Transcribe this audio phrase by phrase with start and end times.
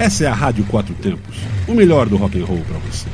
[0.00, 1.36] Essa é a Rádio Quatro Tempos,
[1.68, 3.06] o melhor do rock and roll para você.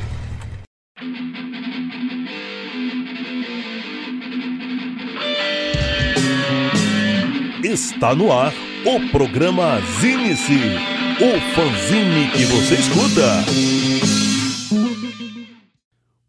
[7.64, 8.52] Está no ar
[8.84, 10.60] o programa Zine-se,
[11.18, 13.42] o fanzine que você escuta.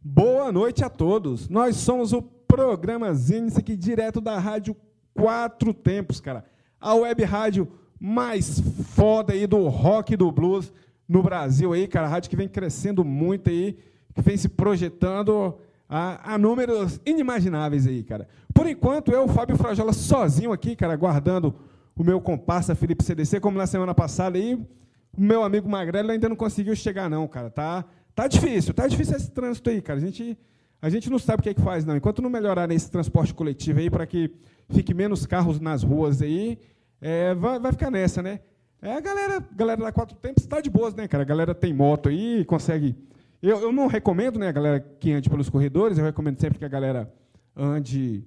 [0.01, 1.47] Boa noite a todos.
[1.47, 4.75] Nós somos o programa Zine-se aqui direto da Rádio
[5.13, 6.43] Quatro Tempos, cara.
[6.81, 8.59] A web rádio mais
[8.93, 10.71] foda aí do rock e do blues
[11.07, 12.07] no Brasil aí, cara.
[12.07, 13.77] A rádio que vem crescendo muito aí,
[14.13, 15.57] que vem se projetando
[15.89, 18.27] a, a números inimagináveis aí, cara.
[18.53, 21.55] Por enquanto, eu, Fábio Frajola, sozinho aqui, cara, guardando
[21.95, 26.29] o meu comparsa Felipe CDC, como na semana passada aí, o meu amigo Magrelo ainda
[26.29, 27.49] não conseguiu chegar não, cara.
[27.49, 29.97] Tá, tá difícil, tá difícil esse trânsito aí, cara.
[29.97, 30.37] A gente,
[30.81, 31.95] a gente não sabe o que é que faz, não.
[31.95, 34.31] Enquanto não melhorar esse transporte coletivo aí, para que
[34.69, 36.59] fique menos carros nas ruas aí,
[37.01, 38.39] é, vai, vai ficar nessa, né?
[38.81, 41.23] É, a galera, galera da Quatro Tempos está de boas, né, cara?
[41.23, 42.95] A galera tem moto aí, consegue.
[43.41, 46.65] Eu, eu não recomendo, né, a galera que ande pelos corredores, eu recomendo sempre que
[46.65, 47.11] a galera
[47.55, 48.23] ande,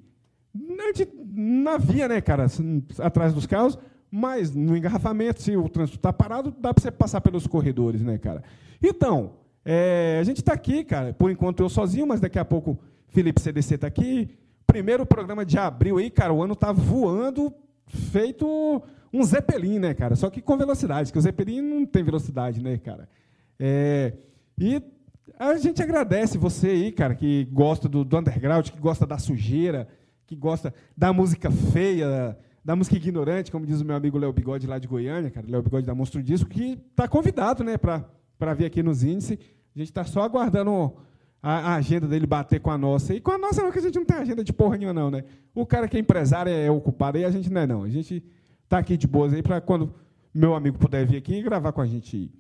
[0.55, 3.79] ande na via, né, cara, assim, atrás dos carros,
[4.11, 8.19] mas no engarrafamento, se o trânsito está parado, dá para você passar pelos corredores, né,
[8.19, 8.43] cara?
[8.83, 12.79] Então, é, a gente está aqui, cara, por enquanto eu sozinho, mas daqui a pouco
[13.09, 14.31] Felipe CDC está aqui.
[14.67, 17.53] Primeiro programa de abril aí, cara, o ano está voando
[17.91, 20.15] feito um Zeppelin, né, cara?
[20.15, 23.09] Só que com velocidade, que o Zeppelin não tem velocidade, né, cara?
[23.59, 24.15] É,
[24.59, 24.83] e
[25.39, 29.89] a gente agradece você aí, cara, que gosta do, do underground, que gosta da sujeira,
[30.27, 34.67] que gosta da música feia, da música ignorante, como diz o meu amigo Léo Bigode
[34.67, 38.67] lá de Goiânia, cara, Léo Bigode da Monstro Disco, que está convidado, né, para vir
[38.67, 39.39] aqui nos índices.
[39.75, 40.95] A gente está só aguardando
[41.43, 43.15] a, agenda dele bater com a nossa.
[43.15, 45.11] E com a nossa não, que a gente não tem agenda de porra nenhuma, não,
[45.11, 45.25] né?
[45.55, 47.83] O cara que é empresário é ocupado, e a gente não é, não.
[47.83, 48.23] A gente
[48.65, 49.95] está aqui de boas aí para quando
[50.33, 52.31] meu amigo puder vir aqui e gravar com a gente.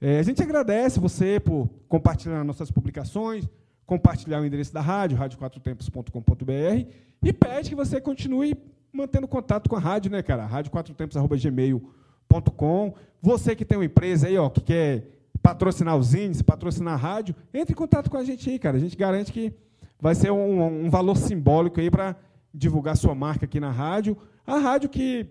[0.00, 3.48] É, a gente agradece você por compartilhar nossas publicações,
[3.84, 6.86] compartilhar o endereço da rádio, radioquatrotempos.com.br,
[7.22, 8.56] e pede que você continue
[8.92, 10.46] mantendo contato com a rádio, né, cara?
[10.46, 12.94] radioquatrotempos.gmail.com.
[13.20, 15.13] Você que tem uma empresa aí, ó, que quer
[15.44, 18.78] patrocinar os índices, patrocinar a rádio, entre em contato com a gente aí, cara.
[18.78, 19.52] A gente garante que
[20.00, 22.16] vai ser um, um valor simbólico aí para
[22.52, 24.16] divulgar sua marca aqui na rádio.
[24.46, 25.26] A rádio que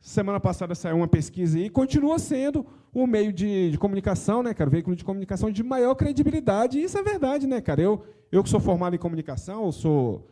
[0.00, 4.68] semana passada saiu uma pesquisa aí, continua sendo o meio de, de, comunicação, né, cara?
[4.68, 6.78] O veículo de comunicação de maior credibilidade.
[6.78, 7.82] E isso é verdade, né, cara?
[7.82, 10.28] Eu, eu que sou formado em comunicação, eu sou,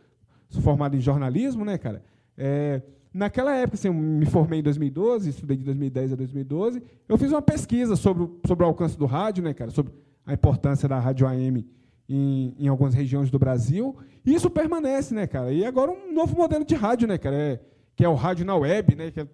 [0.47, 2.01] sou formado em jornalismo, né, cara?
[2.37, 2.81] É,
[3.15, 7.31] Naquela época, assim, eu me formei em 2012, estudei de 2010 a 2012, eu fiz
[7.31, 9.93] uma pesquisa sobre sobre o alcance do rádio, né, cara, sobre
[10.25, 11.65] a importância da rádio AM
[12.09, 13.95] em, em algumas regiões do Brasil,
[14.25, 15.53] e isso permanece, né, cara.
[15.53, 17.61] E agora um novo modelo de rádio, né, cara, é,
[17.95, 19.27] que é o rádio na web, né, que é,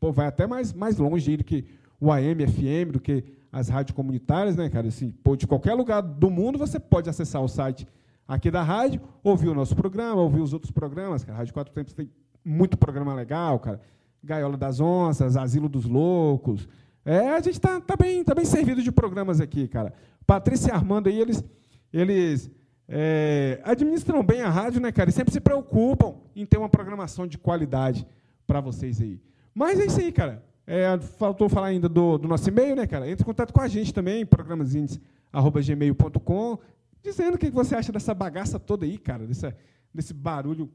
[0.00, 1.64] pô, vai até mais, mais longe do que
[2.00, 3.22] o AM, FM, do que
[3.52, 4.88] as rádios comunitárias, né, cara.
[4.88, 7.86] Assim, pô, de qualquer lugar do mundo você pode acessar o site
[8.26, 11.36] aqui da rádio, ouvir o nosso programa, ouvir os outros programas, cara.
[11.36, 12.10] A Rádio Quatro Tempos tem
[12.48, 13.82] muito programa legal, cara.
[14.24, 16.66] Gaiola das Onças, Asilo dos Loucos.
[17.04, 19.94] É, a gente está tá bem, tá bem servido de programas aqui, cara.
[20.26, 21.44] Patrícia e Armando aí, eles,
[21.92, 22.50] eles
[22.88, 25.10] é, administram bem a rádio, né, cara?
[25.10, 28.04] E sempre se preocupam em ter uma programação de qualidade
[28.46, 29.20] para vocês aí.
[29.54, 30.44] Mas é isso aí, cara.
[30.66, 33.08] É, faltou falar ainda do, do nosso e-mail, né, cara?
[33.08, 36.58] Entre em contato com a gente também, programasindes.gmail.com,
[37.02, 39.54] dizendo o que você acha dessa bagaça toda aí, cara, desse,
[39.94, 40.70] desse barulho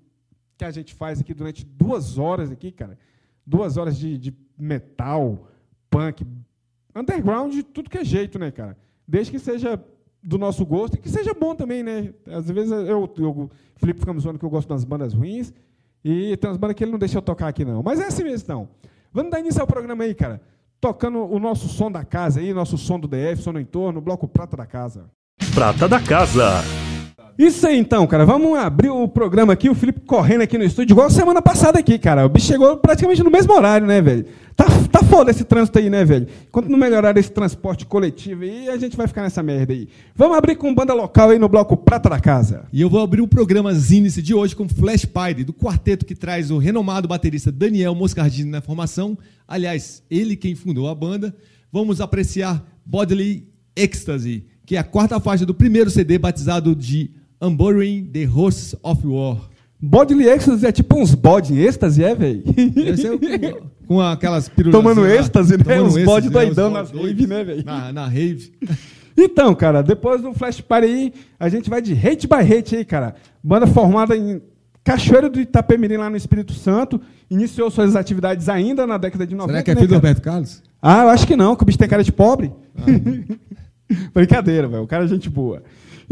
[0.58, 2.98] que a gente faz aqui durante duas horas aqui, cara.
[3.46, 5.48] Duas horas de, de metal,
[5.90, 6.26] punk,
[6.96, 8.78] underground, de tudo que é jeito, né, cara?
[9.08, 9.84] Desde que seja
[10.22, 12.14] do nosso gosto e que seja bom também, né?
[12.28, 15.54] Às vezes eu, eu o Felipe fica me zoando que eu gosto das bandas ruins
[16.04, 17.84] e tem umas bandas que ele não deixa eu tocar aqui, não.
[17.84, 18.70] Mas é assim mesmo, então.
[19.12, 20.42] Vamos dar início ao programa aí, cara.
[20.80, 24.28] Tocando o nosso som da casa aí, nosso som do DF, som no entorno, bloco
[24.28, 25.10] Prata da Casa.
[25.54, 26.83] Prata da Casa.
[27.38, 28.26] Isso aí então, cara.
[28.26, 31.98] Vamos abrir o programa aqui, o Felipe correndo aqui no estúdio, igual semana passada aqui,
[31.98, 32.26] cara.
[32.26, 34.26] O bicho chegou praticamente no mesmo horário, né, velho?
[34.56, 36.28] Tá, tá foda esse trânsito aí, né, velho?
[36.48, 39.90] Enquanto não melhorar esse transporte coletivo aí, a gente vai ficar nessa merda aí.
[40.16, 42.66] Vamos abrir com banda local aí no bloco Prata da Casa.
[42.72, 46.14] E eu vou abrir o programa Zinice de hoje com Flash Pyre, do quarteto que
[46.14, 49.18] traz o renomado baterista Daniel Moscardini na formação.
[49.48, 51.36] Aliás, ele quem fundou a banda.
[51.72, 57.10] Vamos apreciar Bodily Ecstasy, que é a quarta faixa do primeiro CD batizado de
[57.42, 59.38] Unburying the Horses of War.
[59.82, 62.42] Bodily Ecstasy é tipo uns bode em êxtase, é, velho?
[63.86, 64.80] Com, com aquelas pirulas.
[64.80, 65.64] Tomando êxtase, né?
[65.64, 67.66] Tomando uns bode doidão nas rave, né, velho?
[67.66, 68.54] Na, na rave.
[69.18, 72.86] Então, cara, depois do Flash Party aí, a gente vai de Hate by Hate aí,
[72.86, 73.16] cara.
[73.44, 74.42] Banda formada em
[74.84, 77.00] Cachoeira do Itapemirim, lá no Espírito Santo.
[77.30, 79.52] Iniciou suas atividades ainda na década de 90.
[79.52, 80.64] Será que é né, filho né, do Roberto Carlos?
[80.82, 82.52] Ah, eu acho que não, que o bicho tem cara de pobre.
[84.14, 84.84] Brincadeira, velho.
[84.84, 85.64] O cara é gente boa.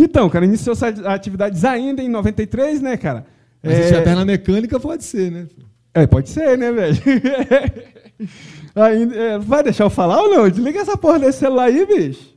[0.03, 3.25] Então, cara, iniciou suas atividades ainda em 93, né, cara?
[3.61, 5.47] Mas se tiver perna mecânica, pode ser, né?
[5.93, 6.97] É, pode ser, né, velho?
[8.73, 10.49] Ainda, é, vai deixar eu falar ou não?
[10.49, 12.31] Desliga essa porra desse celular aí, bicho.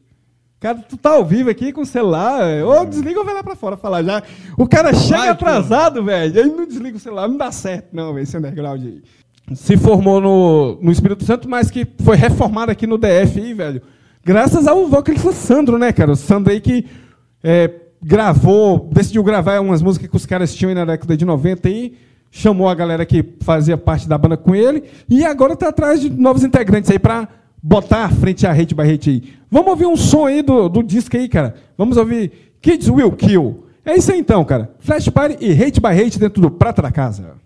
[0.59, 3.43] Cara, tu tá ao vivo aqui com o celular, é, ou desliga ou vai lá
[3.43, 4.23] pra fora falar já.
[4.59, 8.13] O cara chega Vai, atrasado, velho, aí não desliga o celular, não dá certo não,
[8.13, 9.03] velho, esse underground aí.
[9.55, 13.83] Se formou no, no Espírito Santo, mas que foi reformado aqui no DF aí, velho.
[14.25, 16.13] Graças ao vocalista Sandro, né, cara?
[16.13, 16.87] O Sandro aí que
[17.45, 17.71] é,
[18.03, 21.95] gravou, decidiu gravar umas músicas que os caras tinham na década de 90 aí,
[22.31, 26.09] chamou a galera que fazia parte da banda com ele, e agora tá atrás de
[26.09, 27.29] novos integrantes aí pra
[27.63, 29.23] botar à frente a Hate by Hate aí.
[29.51, 31.55] Vamos ouvir um som aí do, do disco aí, cara.
[31.77, 33.65] Vamos ouvir Kids Will Kill.
[33.85, 34.75] É isso aí então, cara.
[34.79, 37.44] Flash Party e Hate by Hate dentro do Prata da Casa.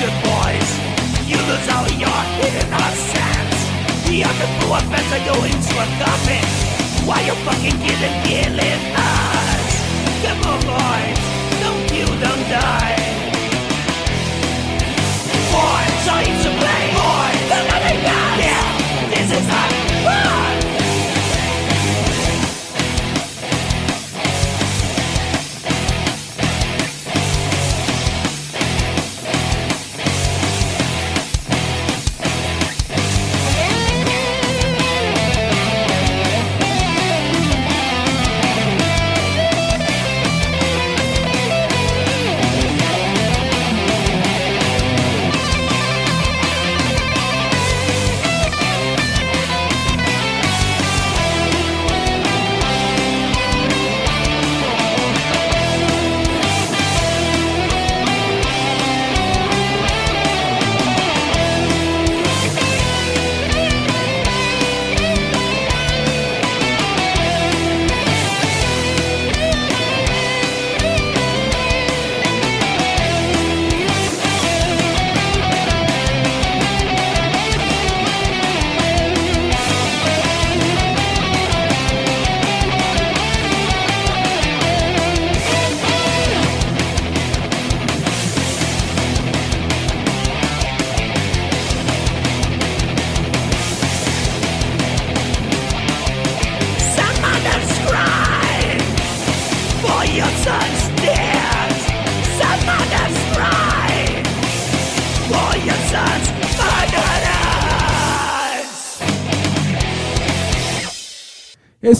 [0.00, 0.70] Good boys.
[1.26, 3.44] You lose all your innocence.
[4.14, 6.44] The blue offense are going to a coffin.
[7.06, 9.68] Why you fucking killing, killing us?
[10.24, 11.18] Come on, boys.
[11.62, 12.96] Don't you, don't die.
[15.52, 16.84] Boys, trying to play.
[16.98, 18.38] Boys, the living God.
[18.38, 19.73] Yeah, this is not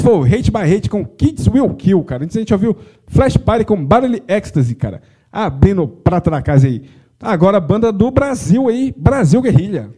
[0.04, 2.24] foi o Hate by Hate com Kids Will Kill, cara.
[2.24, 5.00] Antes a gente ouviu Flash Party com Battle Ecstasy, cara.
[5.32, 6.82] Abrindo o prato da casa aí.
[7.18, 9.88] Agora a banda do Brasil aí, Brasil Guerrilha.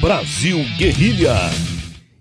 [0.00, 1.34] Brasil Guerrilha.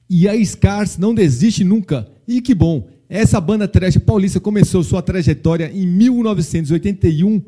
[0.09, 2.07] E a Scars não desiste nunca.
[2.27, 2.87] E que bom!
[3.07, 7.43] Essa banda trash paulista começou sua trajetória em 1981,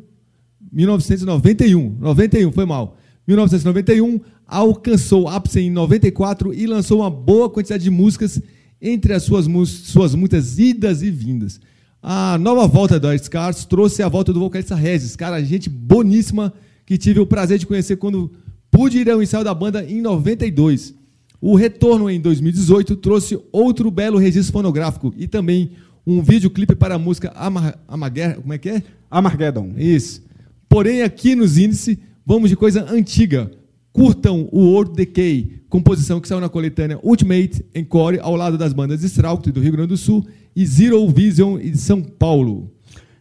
[0.71, 2.97] 1991, 91, foi mal.
[3.27, 8.39] 1991, alcançou ápice em 94 e lançou uma boa quantidade de músicas
[8.85, 11.59] entre as suas, suas muitas idas e vindas.
[12.01, 16.53] A nova volta da Scars trouxe a volta do vocalista Regis, cara, gente boníssima
[16.85, 18.31] que tive o prazer de conhecer quando
[18.69, 20.93] pude ir ao ensaio da banda em 92.
[21.41, 25.71] O retorno em 2018 trouxe outro belo registro fonográfico e também
[26.05, 28.83] um videoclipe para a música Amar Amaguer, como é que é?
[29.09, 29.73] Armageddon.
[29.75, 30.23] Isso.
[30.69, 33.51] Porém, aqui nos índices, vamos de coisa antiga.
[33.95, 39.01] Curtam o World Decay, composição que saiu na coletânea Ultimate Encore, ao lado das bandas
[39.03, 42.69] Strauch, do Rio Grande do Sul, e Zero Vision, de São Paulo.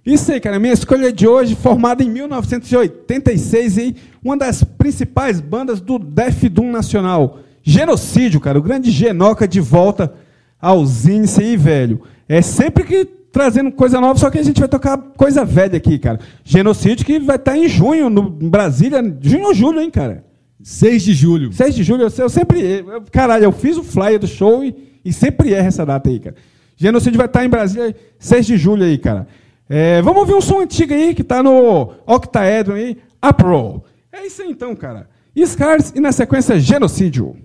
[0.04, 0.58] Isso aí, cara.
[0.58, 3.94] Minha escolha de hoje, formada em 1986, hein?
[4.24, 7.38] uma das principais bandas do Death Doom nacional.
[7.62, 8.58] Genocídio, cara.
[8.58, 10.12] O grande Genoca de volta
[10.60, 12.02] aos índices aí, velho.
[12.28, 16.00] É sempre que trazendo coisa nova, só que a gente vai tocar coisa velha aqui,
[16.00, 16.18] cara.
[16.42, 19.00] Genocídio que vai estar em junho, no em Brasília.
[19.20, 20.33] Junho ou julho, hein, cara?
[20.64, 21.52] 6 de julho.
[21.52, 22.60] 6 de julho, eu, sempre.
[22.62, 26.18] eu- caralho, eu fiz o flyer do show e, e sempre erro essa data aí,
[26.18, 26.34] cara.
[26.74, 29.28] Genocídio vai estar em Brasília 6 de julho aí, cara.
[29.68, 33.84] É, vamos ouvir um som antigo aí que tá no Octaedron aí, Upro.
[34.10, 35.08] É isso aí então, cara.
[35.44, 37.36] Scars e na sequência Genocídio.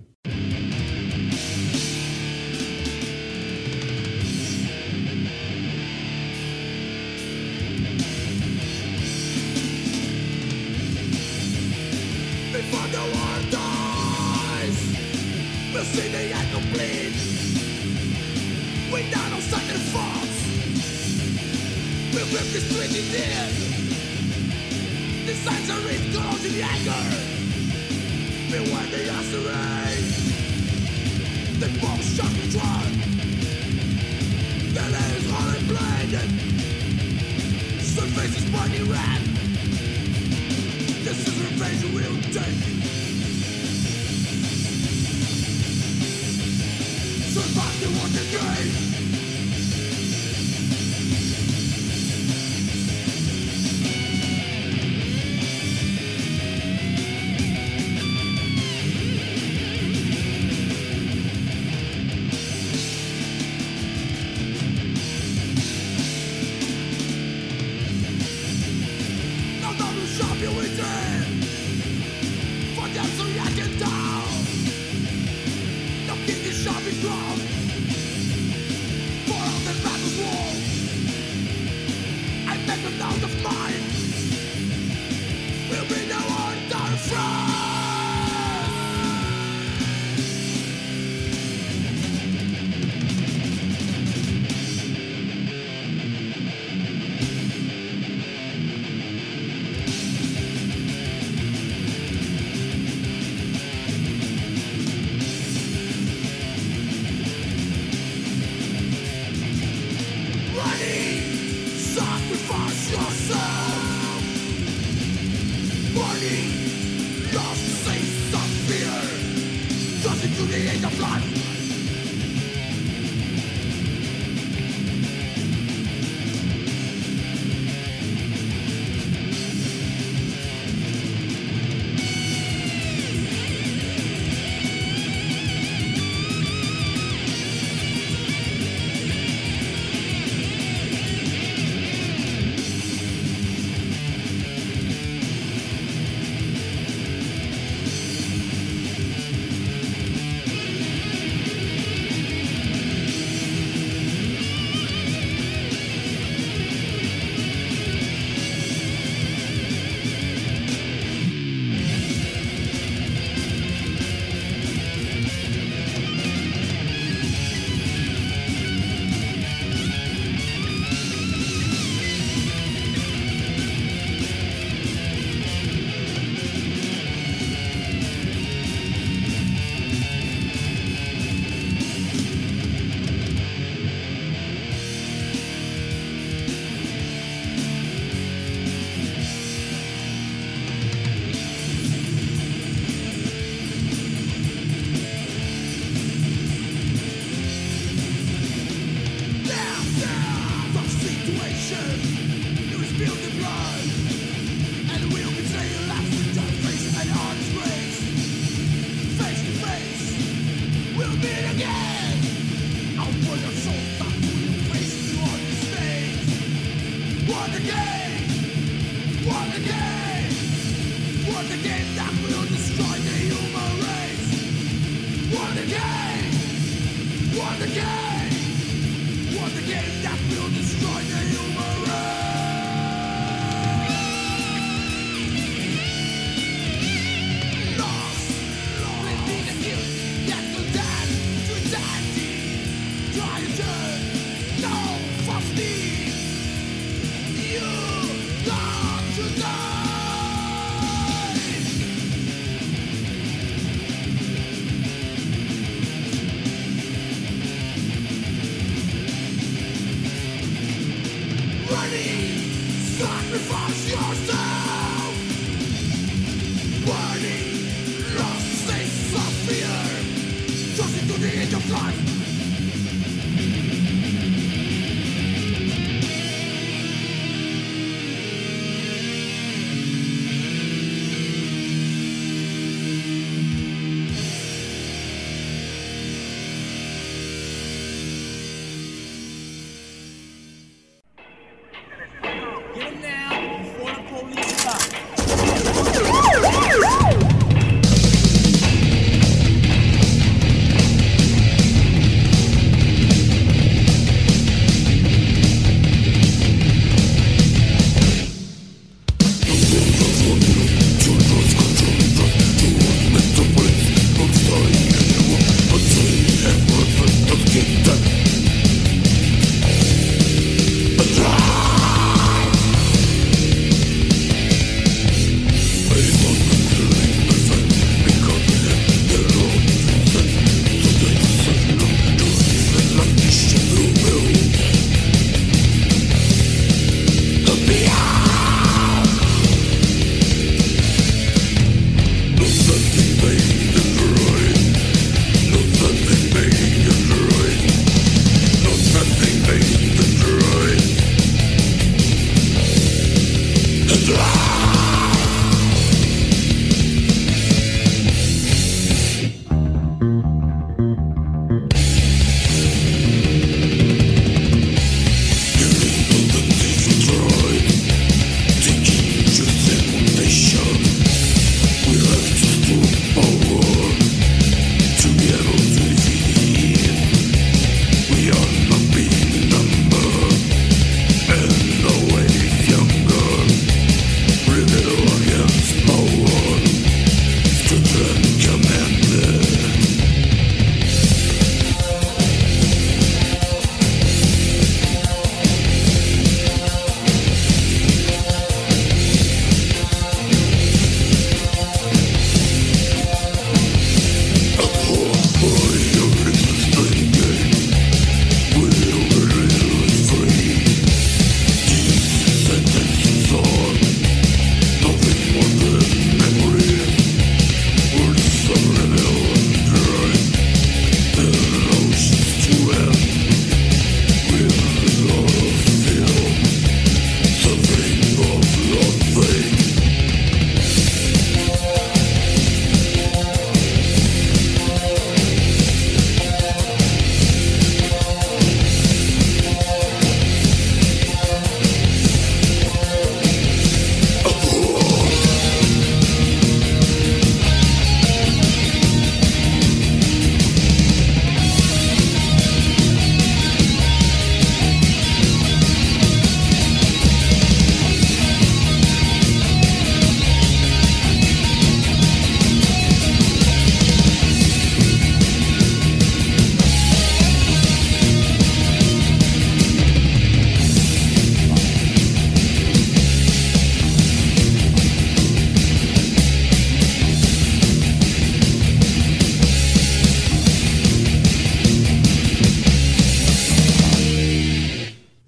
[41.10, 42.79] This is revenge we'll take.
[47.40, 49.09] Survive the war again.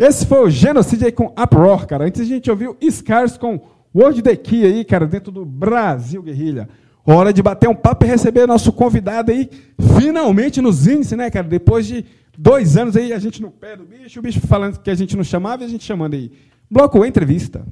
[0.02, 2.04] Esse foi o Genocídio aí com Uproar, cara.
[2.04, 3.60] Antes a gente ouviu Scars com
[3.94, 6.68] World the Key aí, cara, dentro do Brasil Guerrilha.
[7.06, 9.48] Hora de bater um papo e receber nosso convidado aí,
[9.96, 11.46] finalmente nos índices, né, cara?
[11.46, 12.04] Depois de
[12.36, 15.16] dois anos aí, a gente no pé do bicho, o bicho falando que a gente
[15.16, 16.32] não chamava e a gente chamando aí.
[16.68, 17.64] Bloco Entrevista.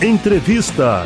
[0.00, 1.02] Entrevista.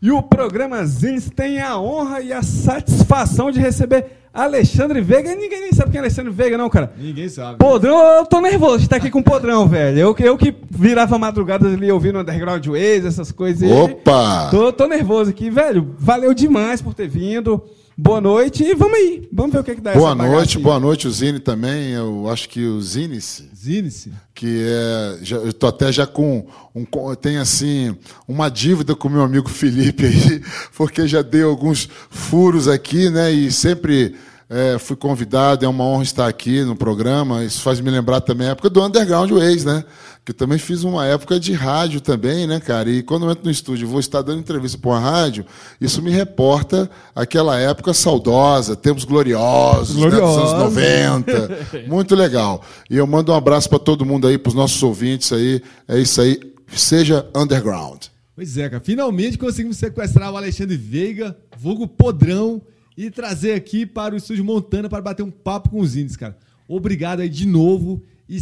[0.00, 5.32] E o programa Zins tem a honra e a satisfação de receber Alexandre Veiga.
[5.32, 6.92] E ninguém nem sabe quem é Alexandre Veiga, não, cara.
[6.96, 7.58] Ninguém sabe.
[7.58, 9.98] Podrão, eu tô nervoso de estar aqui com o Podrão, velho.
[9.98, 13.68] Eu, eu que virava madrugadas ali ouvindo Underground Ways, essas coisas.
[13.68, 14.48] Opa!
[14.52, 15.96] Tô, tô nervoso aqui, velho.
[15.98, 17.60] Valeu demais por ter vindo.
[18.00, 19.28] Boa noite e vamos aí.
[19.32, 21.90] Vamos ver o que, que dá Boa noite, boa noite, o Zine também.
[21.90, 24.12] Eu acho que o Zinice, Zinice.
[24.32, 25.18] que é.
[25.20, 26.46] Já, eu tô até já com.
[26.72, 26.84] Um,
[27.16, 27.96] tenho assim,
[28.28, 30.40] uma dívida com o meu amigo Felipe aí,
[30.76, 33.32] porque já dei alguns furos aqui, né?
[33.32, 34.14] E sempre
[34.48, 37.44] é, fui convidado, é uma honra estar aqui no programa.
[37.44, 39.82] Isso faz me lembrar também a época do Underground Ways, né?
[40.28, 42.90] Que eu também fiz uma época de rádio também, né, cara?
[42.90, 45.42] E quando eu entro no estúdio e vou estar dando entrevista para uma rádio,
[45.80, 50.74] isso me reporta aquela época saudosa, tempos gloriosos, né, dos anos Gloriosos.
[50.76, 51.58] 90.
[51.88, 52.62] Muito legal.
[52.90, 55.62] E eu mando um abraço para todo mundo aí, para os nossos ouvintes aí.
[55.88, 56.38] É isso aí.
[56.74, 58.02] Seja underground.
[58.36, 58.82] Pois é, cara.
[58.84, 62.60] Finalmente conseguimos sequestrar o Alexandre Veiga, vulgo podrão,
[62.98, 66.36] e trazer aqui para o estúdio Montana para bater um papo com os índios, cara.
[66.68, 68.02] Obrigado aí de novo.
[68.28, 68.38] E,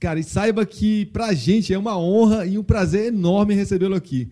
[0.00, 4.28] cara, e saiba que pra gente é uma honra e um prazer enorme recebê-lo aqui.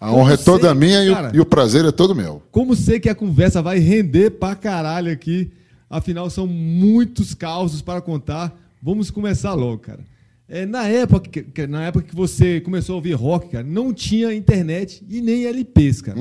[0.00, 2.14] A honra é Como toda sei- minha e o, cara, e o prazer é todo
[2.14, 2.42] meu.
[2.50, 5.50] Como sei que a conversa vai render pra caralho aqui,
[5.90, 8.56] afinal são muitos causos para contar.
[8.82, 10.00] Vamos começar logo, cara.
[10.48, 14.32] É, na, época, que- na época que você começou a ouvir rock, cara, não tinha
[14.32, 16.18] internet e nem LPs, cara.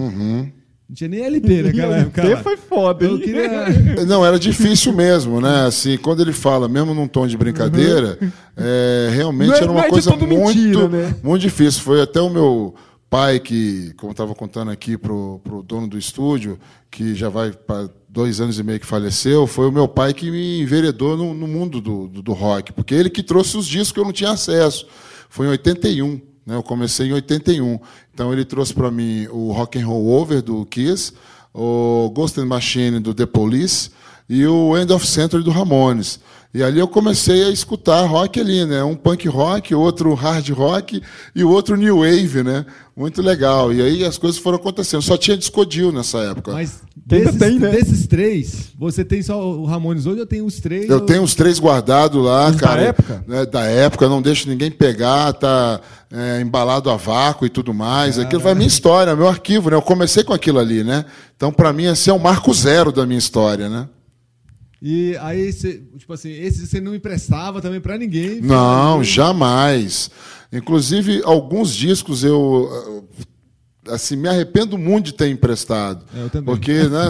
[0.89, 2.21] Não tinha nem LP naquela época.
[2.21, 2.43] LP cara.
[2.43, 3.19] foi foda, Eu hein?
[3.19, 3.50] queria...
[4.08, 5.65] Não, era difícil mesmo, né?
[5.65, 8.17] Assim, quando ele fala, mesmo num tom de brincadeira,
[8.56, 11.15] é, realmente Não é- era uma é coisa muito, mentira, né?
[11.21, 11.82] muito difícil.
[11.82, 12.73] Foi até o meu
[13.10, 16.58] pai que, como estava contando aqui pro, pro dono do estúdio,
[16.89, 20.32] que já vai para dois anos e meio que faleceu, foi o meu pai que
[20.32, 23.91] me enveredou no, no mundo do, do, do rock, porque ele que trouxe os discos
[23.91, 24.88] que eu não tinha acesso.
[25.30, 26.21] Foi em 81.
[26.47, 27.77] Né, eu comecei em 81.
[28.13, 31.12] Então ele trouxe para mim o Rock and Roll Over do Kiss,
[31.53, 33.91] o Ghost and Machine do The Police
[34.29, 36.21] e o End of Century do Ramones.
[36.53, 38.83] E ali eu comecei a escutar rock ali, né?
[38.83, 41.01] Um punk rock, outro hard rock
[41.36, 42.65] e o outro new wave, né?
[42.95, 43.71] Muito legal.
[43.71, 45.01] E aí as coisas foram acontecendo.
[45.01, 46.53] Só tinha discodil nessa época.
[46.53, 46.81] Mas
[47.12, 47.69] Ainda desses, tem, né?
[47.69, 50.89] desses três, você tem só o Ramones hoje ou tem os três?
[50.89, 52.81] Eu ou- tenho os três guardados lá, da cara.
[52.81, 53.23] época?
[53.27, 55.79] né, da época, não deixo ninguém pegar, tá
[56.12, 58.17] é, embalado a vácuo e tudo mais.
[58.17, 59.75] Aquilo foi a minha história, meu arquivo, né?
[59.75, 61.05] Eu comecei com aquilo ali, né?
[61.36, 63.88] Então, para mim, esse é o marco zero da minha história, né?
[64.81, 68.41] E aí, você, tipo assim, esse você não emprestava também pra ninguém?
[68.41, 70.09] Não, jamais.
[70.53, 73.03] Inclusive, alguns discos eu.
[73.19, 73.23] eh,
[73.89, 76.03] Assim, me arrependo muito de ter emprestado.
[76.13, 76.53] É, eu também.
[76.53, 77.09] Porque, né,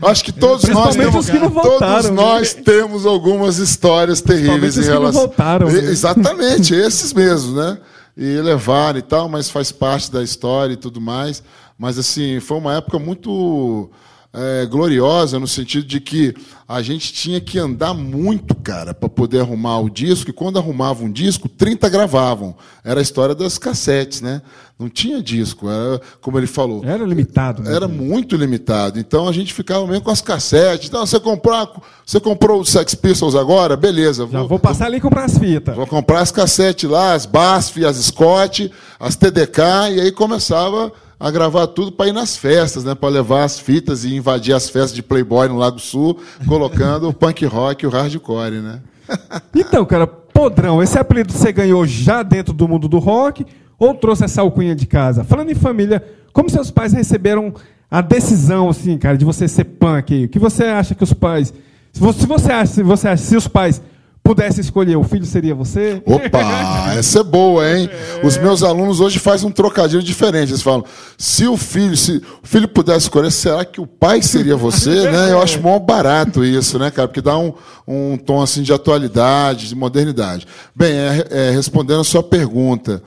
[0.00, 2.14] eu acho que todos nós Principalmente temos, não todos voltaram, né?
[2.14, 5.20] nós temos algumas histórias terríveis em os que não relação.
[5.22, 5.90] voltaram, E- né?
[5.90, 7.76] Exatamente, esses mesmos, né?
[8.16, 11.42] E levaram e tal, mas faz parte da história e tudo mais.
[11.76, 13.90] Mas assim, foi uma época muito
[14.34, 16.34] é, gloriosa no sentido de que
[16.66, 20.30] a gente tinha que andar muito, cara, para poder arrumar o disco.
[20.30, 22.54] E quando arrumava um disco, 30 gravavam.
[22.82, 24.40] Era a história das cassetes, né?
[24.78, 26.82] Não tinha disco, era, como ele falou.
[26.82, 27.74] Era limitado, né?
[27.74, 28.98] Era muito limitado.
[28.98, 30.88] Então a gente ficava mesmo com as cassetes.
[30.88, 33.76] Então, você comprou, você comprou o Sex Pistols agora?
[33.76, 34.26] Beleza.
[34.32, 35.76] Já vou passar ali e comprar as fitas.
[35.76, 39.60] Vou comprar as cassetes lá, as BASF, as Scott, as TDK,
[39.94, 40.90] e aí começava
[41.22, 42.96] a gravar tudo para ir nas festas, né?
[42.96, 47.14] Para levar as fitas e invadir as festas de Playboy no Lago Sul, colocando o
[47.14, 48.80] punk rock e o hardcore, né?
[49.54, 53.46] Então, cara, podrão, esse apelido você ganhou já dentro do mundo do rock
[53.78, 55.22] ou trouxe essa alcunha de casa?
[55.22, 57.54] Falando em família, como seus pais receberam
[57.88, 60.24] a decisão, assim, cara, de você ser punk?
[60.24, 61.54] O que você acha que os pais.
[61.92, 63.80] Se você, acha, se você acha, se os pais
[64.22, 66.00] pudessem escolher, o filho seria você?
[66.06, 67.90] Opa, essa é boa, hein?
[68.22, 70.50] Os meus alunos hoje fazem um trocadilho diferente.
[70.50, 70.84] Eles falam:
[71.18, 75.02] se o filho, se o filho pudesse escolher, será que o pai seria você?
[75.10, 75.32] né?
[75.32, 77.08] Eu acho mó barato isso, né, cara?
[77.08, 77.52] Porque dá um,
[77.86, 80.46] um tom assim de atualidade, de modernidade.
[80.74, 83.02] Bem, é, é, respondendo a sua pergunta.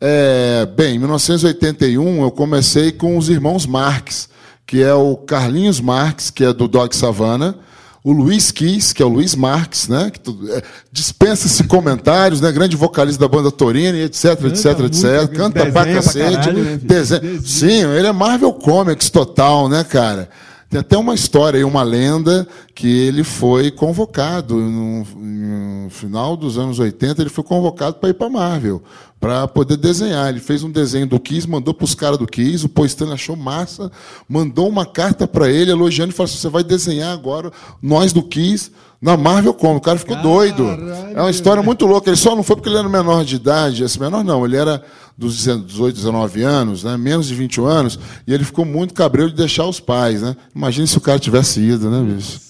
[0.00, 4.28] É, bem, em 1981 eu comecei com os irmãos Marx,
[4.66, 7.56] que é o Carlinhos Marx, que é do Dog Savana,
[8.04, 10.12] o Luiz Kiss, que é o Luiz Marques, né?
[10.12, 10.20] Que
[10.52, 10.62] é,
[10.92, 12.52] dispensa-se comentários, né?
[12.52, 15.28] Grande vocalista da banda Torino, e etc, etc, muito, etc.
[15.34, 16.36] Canta pra desenha pra cacete.
[16.36, 16.80] caralho, né?
[16.82, 20.28] desenha- Sim, ele é Marvel Comics total, né, cara?
[20.74, 26.58] Tem até uma história aí, uma lenda, que ele foi convocado no, no final dos
[26.58, 28.82] anos 80, ele foi convocado para ir para Marvel,
[29.20, 30.28] para poder desenhar.
[30.28, 33.36] Ele fez um desenho do Kiss, mandou para os caras do Kiss, o Paul achou
[33.36, 33.88] massa,
[34.28, 38.24] mandou uma carta para ele elogiando e falou assim: "Você vai desenhar agora nós do
[38.24, 38.72] Kiss
[39.04, 40.66] na Marvel como?" O cara ficou doido.
[41.14, 42.08] É uma história muito louca.
[42.08, 44.82] Ele só não foi porque ele era menor de idade, esse menor não, ele era
[45.16, 49.36] dos 18, 19 anos, né, menos de 21 anos, e ele ficou muito cabreiro de
[49.36, 50.36] deixar os pais, né?
[50.54, 52.40] Imagina se o cara tivesse ido, né, bicho?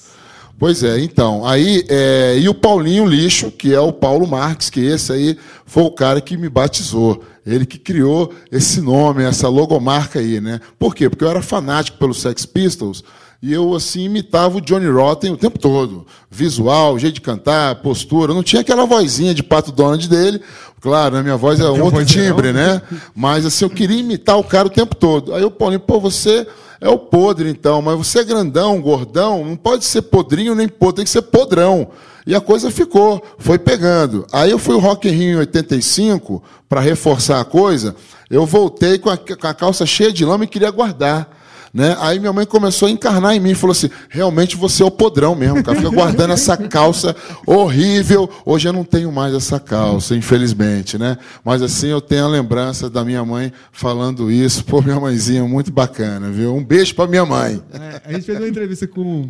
[0.58, 1.44] Pois é, então.
[1.44, 5.36] Aí, é, e o Paulinho Lixo, que é o Paulo Marques, que esse aí
[5.66, 7.22] foi o cara que me batizou.
[7.44, 10.60] Ele que criou esse nome, essa logomarca aí, né?
[10.78, 11.10] Por quê?
[11.10, 13.04] Porque eu era fanático pelos Sex Pistols
[13.44, 16.06] e eu, assim, imitava o Johnny Rotten o tempo todo.
[16.30, 18.32] Visual, jeito de cantar, postura.
[18.32, 20.40] Não tinha aquela vozinha de pato Donald dele.
[20.80, 22.06] Claro, a minha voz é um outro vozeirão.
[22.06, 22.80] timbre, né?
[23.14, 25.34] Mas, assim, eu queria imitar o cara o tempo todo.
[25.34, 26.46] Aí o Paulinho, pô, você
[26.80, 30.96] é o podre, então, mas você é grandão, gordão, não pode ser podrinho nem podre,
[30.96, 31.88] tem que ser podrão.
[32.26, 34.26] E a coisa ficou, foi pegando.
[34.32, 37.94] Aí eu fui o Rock in Rio em 85, para reforçar a coisa,
[38.30, 41.43] eu voltei com a, com a calça cheia de lama e queria guardar.
[41.74, 41.96] Né?
[41.98, 44.92] Aí minha mãe começou a encarnar em mim e falou assim: realmente você é o
[44.92, 45.76] podrão mesmo, cara.
[45.76, 48.30] Fica guardando essa calça horrível.
[48.46, 51.18] Hoje eu não tenho mais essa calça, infelizmente, né?
[51.44, 54.64] Mas assim eu tenho a lembrança da minha mãe falando isso.
[54.64, 56.54] Pô, minha mãezinha, muito bacana, viu?
[56.54, 57.60] Um beijo para minha mãe.
[57.72, 59.28] É, a gente fez uma entrevista com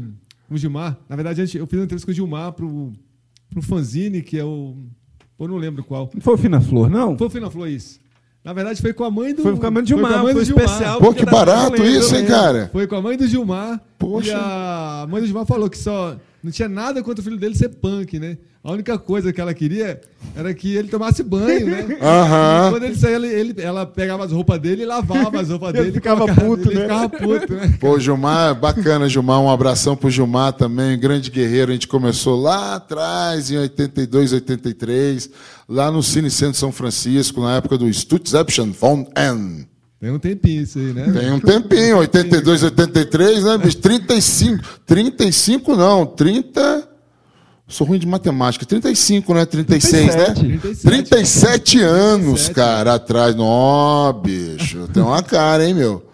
[0.50, 0.98] o Gilmar.
[1.08, 2.92] Na verdade, gente, eu fiz uma entrevista com o Gilmar pro,
[3.48, 4.76] pro Fanzine, que é o.
[5.38, 6.10] Pô, não lembro qual.
[6.12, 7.16] Não foi o Fina Flor, não?
[7.16, 8.03] Foi o Fina Flor isso.
[8.44, 9.42] Na verdade, foi com a mãe do.
[9.42, 10.64] Foi com a mãe do Gilmar, com a mãe foi do Gilmar.
[10.66, 10.98] especial.
[11.00, 12.36] Pô, porque que barato lembro, isso, hein, lembro.
[12.36, 12.68] cara?
[12.70, 13.80] Foi com a mãe do Gilmar.
[13.98, 14.28] Poxa.
[14.28, 17.54] E a mãe do Gilmar falou que só não tinha nada contra o filho dele
[17.54, 18.36] ser punk, né?
[18.64, 20.00] A única coisa que ela queria
[20.34, 21.86] era que ele tomasse banho, né?
[22.00, 22.68] Aham.
[22.68, 25.70] E Quando ele saía, ele, ele- ela pegava as roupas dele e lavava as roupas
[25.74, 25.90] dele.
[25.90, 26.84] e ficava colocava puto, nele, né?
[26.84, 27.76] Ele ficava puto, né?
[27.78, 29.38] Pô, Gilmar, bacana, Gilmar.
[29.42, 31.72] Um abração pro Gilmar também, grande guerreiro.
[31.72, 35.28] A gente começou lá atrás, em 82, 83,
[35.68, 39.66] lá no Cine Centro São Francisco, na época do Stutzeption von N.
[40.00, 41.10] Tem um tempinho isso aí, né?
[41.18, 43.78] Tem um tempinho, 82, 83, né, bicho?
[43.78, 44.62] 35.
[44.86, 46.73] 35 não, 30.
[47.66, 48.66] Sou ruim de matemática.
[48.66, 49.46] 35, né?
[49.46, 50.42] 36, 37.
[50.42, 50.58] né?
[50.58, 50.82] 37.
[50.82, 52.54] 37 anos, 37.
[52.54, 53.34] cara, atrás.
[53.34, 54.86] Nó, bicho.
[54.88, 56.06] Tem uma cara, hein, meu?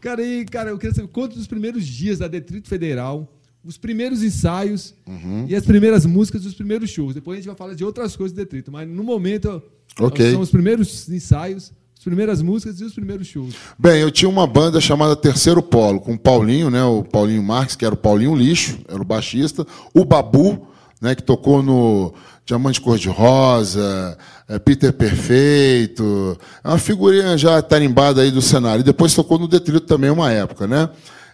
[0.00, 3.26] Cara, e, cara, eu queria saber quantos dos primeiros dias da Detrito Federal,
[3.64, 5.46] os primeiros ensaios Uhum.
[5.48, 7.14] e as primeiras músicas dos primeiros shows.
[7.14, 9.60] Depois a gente vai falar de outras coisas do Detrito, mas no momento
[9.98, 10.30] Ok.
[10.30, 11.72] são os primeiros ensaios,
[12.06, 13.54] primeiras músicas e os primeiros shows.
[13.76, 16.84] Bem, eu tinha uma banda chamada Terceiro Polo, com o Paulinho, né?
[16.84, 20.68] O Paulinho Marques, que era o Paulinho Lixo, era o baixista, o Babu,
[21.02, 22.14] né, que tocou no
[22.44, 24.16] Diamante Cor-de-Rosa,
[24.48, 26.38] é, Peter Perfeito.
[26.62, 28.82] É uma figurinha já tarimbada aí do cenário.
[28.82, 30.88] E depois tocou no Detrito também uma época, né?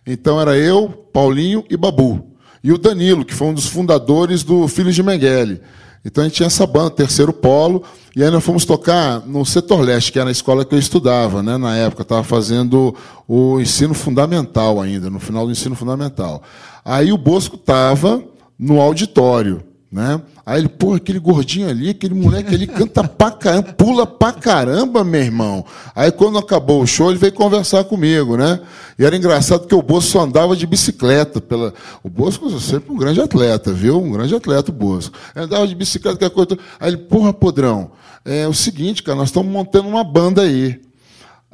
[0.06, 2.32] Então era eu, Paulinho e Babu.
[2.64, 5.61] E o Danilo, que foi um dos fundadores do Filhos de Mengele.
[6.04, 7.84] Então a gente tinha essa banda, Terceiro Polo,
[8.14, 11.42] e aí nós fomos tocar no Setor Leste, que era a escola que eu estudava,
[11.42, 12.02] né, na época.
[12.02, 12.94] Estava fazendo
[13.26, 16.42] o ensino fundamental ainda, no final do ensino fundamental.
[16.84, 18.22] Aí o Bosco estava
[18.58, 19.62] no auditório.
[19.92, 20.22] Né?
[20.46, 25.05] Aí ele, pô, aquele gordinho ali, aquele moleque ali canta pra caramba, pula pra caramba,
[25.05, 25.62] meu irmão.
[25.94, 28.59] Aí quando acabou o show, ele veio conversar comigo, né?
[28.98, 31.42] E era engraçado que o Bosco só andava de bicicleta.
[31.42, 31.74] Pela...
[32.02, 34.00] O Bosco é sempre um grande atleta, viu?
[34.00, 35.14] Um grande atleta, o Bosco.
[35.37, 36.59] Ele andava de bicicleta, que coisa.
[36.81, 37.90] Aí ele, porra, podrão,
[38.24, 40.81] é o seguinte, cara, nós estamos montando uma banda aí.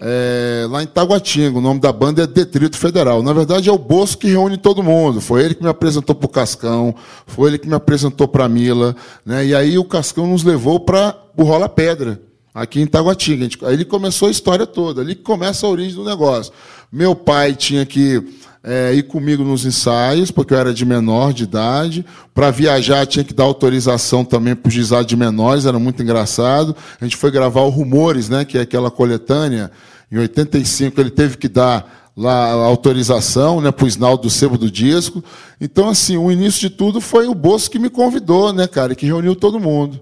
[0.01, 3.21] É, lá em Taguatinga, o nome da banda é Detrito Federal.
[3.21, 5.21] Na verdade, é o Bosco que reúne todo mundo.
[5.21, 6.95] Foi ele que me apresentou para o Cascão,
[7.27, 8.95] foi ele que me apresentou para a Mila.
[9.27, 9.47] Né?
[9.47, 12.21] E aí o Cascão nos levou para o Rola Pedra,
[12.55, 13.49] aqui em Taguatinga.
[13.63, 16.53] Aí ele começou a história toda, ali que começa a origem do negócio.
[16.93, 18.23] Meu pai tinha que
[18.63, 22.05] é, ir comigo nos ensaios, porque eu era de menor de idade.
[22.35, 26.75] Para viajar, tinha que dar autorização também para o juizado de menores, era muito engraçado.
[27.01, 29.71] A gente foi gravar o Rumores, né, que é aquela coletânea.
[30.11, 34.59] Em 85, ele teve que dar lá a autorização né, para o Isnaldo do Sebo
[34.59, 35.23] do Disco.
[35.61, 39.07] Então, assim, o início de tudo foi o Bolso que me convidou, né, cara, que
[39.07, 40.01] reuniu todo mundo.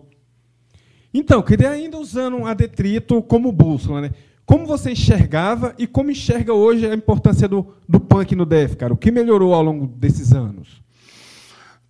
[1.13, 4.11] Então, queria ainda usando a Detrito como bússola, né?
[4.47, 8.95] Como você enxergava e como enxerga hoje a importância do, do punk no DF, cara?
[8.95, 10.81] O que melhorou ao longo desses anos?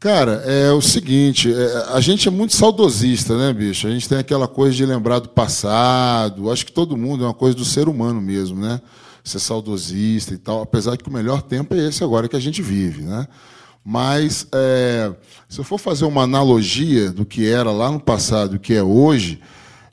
[0.00, 3.86] Cara, é o seguinte, é, a gente é muito saudosista, né, bicho?
[3.86, 6.50] A gente tem aquela coisa de lembrar do passado.
[6.50, 8.80] Acho que todo mundo é uma coisa do ser humano mesmo, né?
[9.22, 10.62] Ser saudosista e tal.
[10.62, 13.26] Apesar que o melhor tempo é esse agora que a gente vive, né?
[13.84, 15.12] Mas é,
[15.48, 18.74] se eu for fazer uma analogia do que era lá no passado e o que
[18.74, 19.40] é hoje,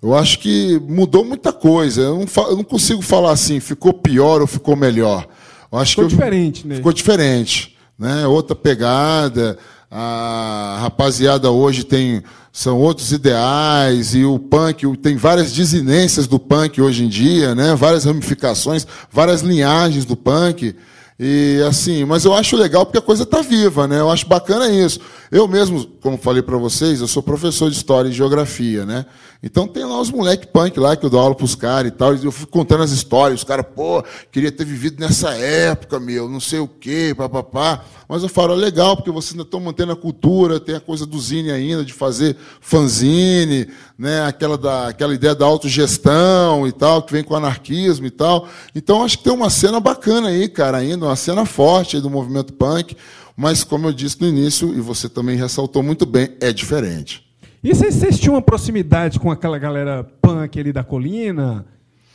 [0.04, 2.02] eu acho que mudou muita coisa.
[2.02, 5.26] Eu não, eu não consigo falar assim, ficou pior ou ficou melhor.
[5.72, 6.76] Eu acho Ficou que eu- diferente, né?
[6.76, 8.28] Ficou diferente, né?
[8.28, 9.58] Outra pegada.
[9.96, 16.82] A rapaziada hoje tem são outros ideais e o punk tem várias desinências do punk
[16.82, 17.76] hoje em dia, né?
[17.76, 20.76] Várias ramificações, várias linhagens do punk.
[21.20, 24.00] E assim, mas eu acho legal porque a coisa está viva, né?
[24.00, 25.00] Eu acho bacana isso.
[25.32, 29.06] Eu mesmo, como falei para vocês, eu sou professor de história e geografia, né?
[29.46, 32.16] Então tem lá os moleque punk lá que eu dou aula pros caras e tal,
[32.16, 34.02] e eu fico contando as histórias, os caras, pô,
[34.32, 37.84] queria ter vivido nessa época, meu, não sei o quê, papapá.
[38.08, 41.06] Mas eu falo, é legal, porque vocês ainda estão mantendo a cultura, tem a coisa
[41.06, 44.26] do zine ainda, de fazer fanzine, né?
[44.26, 48.48] aquela, da, aquela ideia da autogestão e tal, que vem com o anarquismo e tal.
[48.74, 52.54] Então acho que tem uma cena bacana aí, cara, ainda, uma cena forte do movimento
[52.54, 52.96] punk,
[53.36, 57.33] mas como eu disse no início, e você também ressaltou muito bem, é diferente.
[57.64, 61.66] E vocês, vocês tinham uma proximidade com aquela galera punk ali da colina?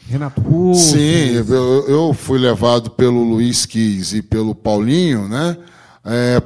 [0.07, 0.93] Renato Russo?
[0.93, 5.57] Sim, eu, eu fui levado pelo Luiz Quis e pelo Paulinho, né?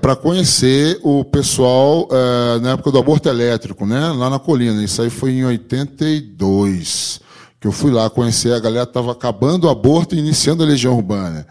[0.01, 4.09] para conhecer o pessoal eh, na época do aborto elétrico, né?
[4.09, 4.83] Lá na colina.
[4.83, 7.21] Isso aí foi em 82.
[7.61, 10.97] Que eu fui lá conhecer, a galera estava acabando o aborto e iniciando a Legião
[10.97, 11.47] Urbana.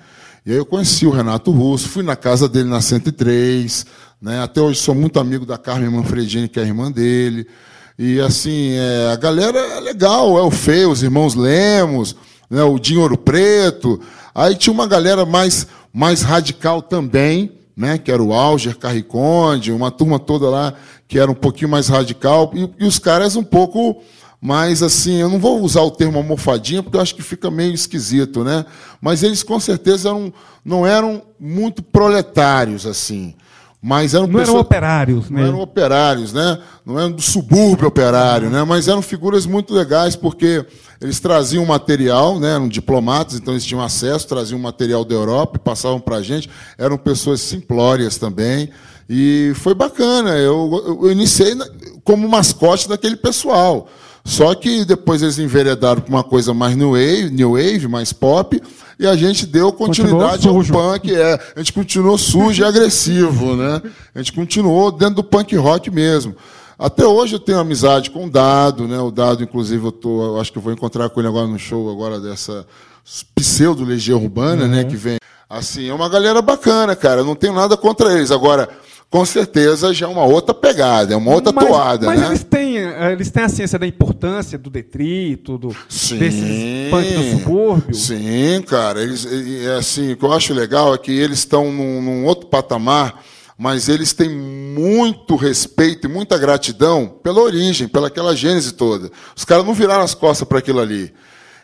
[0.46, 3.86] E aí eu conheci o Renato Russo, fui na casa dele na 103,
[4.22, 4.42] né?
[4.44, 7.48] Até hoje sou muito amigo da Carmen Manfredini, que é a irmã dele.
[7.98, 12.16] E assim, é, a galera é legal, é o Fê, os irmãos Lemos,
[12.50, 14.00] né, o Dinho Ouro Preto.
[14.34, 19.90] Aí tinha uma galera mais, mais radical também, né, que era o Alger Carriconde, uma
[19.90, 20.74] turma toda lá
[21.12, 24.02] que era um pouquinho mais radical, e, e os caras um pouco
[24.42, 27.74] mais assim, eu não vou usar o termo almofadinha, porque eu acho que fica meio
[27.74, 28.66] esquisito, né?
[29.02, 33.36] Mas eles com certeza eram, não eram muito proletários, assim.
[33.84, 35.42] Mas eram Não eram pessoas- operários, né?
[35.42, 36.60] não eram operários, né?
[36.86, 38.64] Não eram do subúrbio operário, né?
[38.64, 40.64] Mas eram figuras muito legais porque
[41.02, 42.52] eles traziam material, né?
[42.54, 46.48] Eram diplomatas, então eles tinham acesso, traziam material da Europa e passavam para a gente.
[46.78, 48.70] Eram pessoas simplórias também
[49.10, 50.38] e foi bacana.
[50.38, 51.68] Eu, eu iniciei na-
[52.04, 53.88] como mascote daquele pessoal.
[54.24, 58.62] Só que depois eles enveredaram para uma coisa mais new wave, new wave, mais pop,
[59.00, 61.40] e a gente deu continuidade ao punk, é.
[61.56, 63.82] A gente continuou sujo e agressivo, né?
[64.14, 66.36] A gente continuou dentro do punk rock mesmo.
[66.78, 69.00] Até hoje eu tenho amizade com o Dado, né?
[69.00, 71.60] O Dado, inclusive, eu tô, eu acho que eu vou encontrar com ele agora no
[71.60, 72.66] show agora dessa
[73.36, 74.84] pseudo Legião Urbana, né?
[74.84, 75.18] Que vem.
[75.52, 77.26] Assim, é uma galera bacana, cara.
[77.26, 78.32] Não tenho nada contra eles.
[78.32, 78.70] Agora,
[79.10, 82.28] com certeza já é uma outra pegada, é uma outra mas, toada, mas né?
[82.28, 86.20] eles têm, eh, eles têm a ciência da importância do detrito, do, Sim.
[86.20, 87.94] desses punk do subúrbio.
[87.94, 89.04] Sim, cara.
[89.04, 92.48] Eles, e, assim, o que eu acho legal é que eles estão num, num outro
[92.48, 93.22] patamar,
[93.58, 99.12] mas eles têm muito respeito e muita gratidão pela origem, pela aquela gênese toda.
[99.36, 101.14] Os caras não viraram as costas para aquilo ali.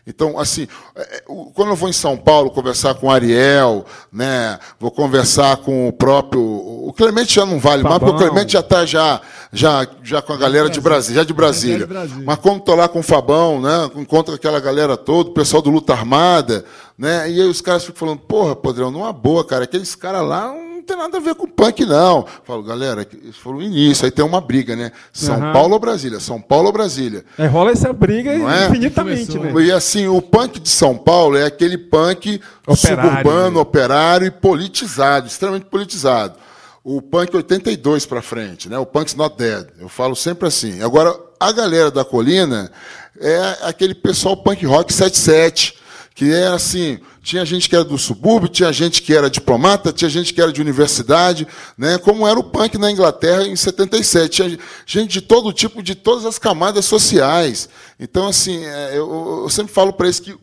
[0.07, 4.57] Então, assim, é, é, quando eu vou em São Paulo conversar com o Ariel, né,
[4.79, 6.41] vou conversar com o próprio.
[6.41, 8.29] O Clemente já não vale mais, porque o.
[8.29, 9.19] Clemente já está já,
[9.51, 11.79] já, já com a galera de Brasília, já de Brasília.
[11.79, 12.23] de Brasília.
[12.25, 15.69] Mas como estou lá com o Fabão, né, encontro aquela galera toda, o pessoal do
[15.69, 16.63] Luta Armada,
[16.97, 20.47] né, e aí os caras ficam falando, porra, Podrão, numa boa, cara, aqueles caras lá
[20.47, 22.19] não tem nada a ver com punk, não.
[22.19, 24.91] Eu Falo, galera, isso foi o início, aí tem uma briga, né?
[25.11, 25.51] São Aham.
[25.53, 26.19] Paulo ou Brasília?
[26.19, 27.25] São Paulo ou Brasília?
[27.37, 28.65] É, rola essa briga é?
[28.67, 29.59] infinitamente, Começou.
[29.59, 29.65] né?
[29.67, 33.61] E assim, o punk de São Paulo é aquele punk Operário, suburbano, né?
[33.61, 36.35] operário e politizado, extremamente politizado.
[36.83, 38.77] O punk 82 para frente, né?
[38.79, 39.67] O punk's not dead.
[39.77, 40.81] Eu falo sempre assim.
[40.81, 42.71] Agora, a galera da colina
[43.19, 45.77] é aquele pessoal punk rock 77,
[46.17, 50.09] que é assim, tinha gente que era do subúrbio, tinha gente que era diplomata, tinha
[50.09, 51.47] gente que era de universidade,
[51.77, 51.99] né?
[51.99, 54.31] Como era o punk na Inglaterra em 77.
[54.31, 57.69] Tinha gente de todo tipo, de todas as camadas sociais.
[57.99, 60.35] Então, assim, é, eu, eu sempre falo para eles que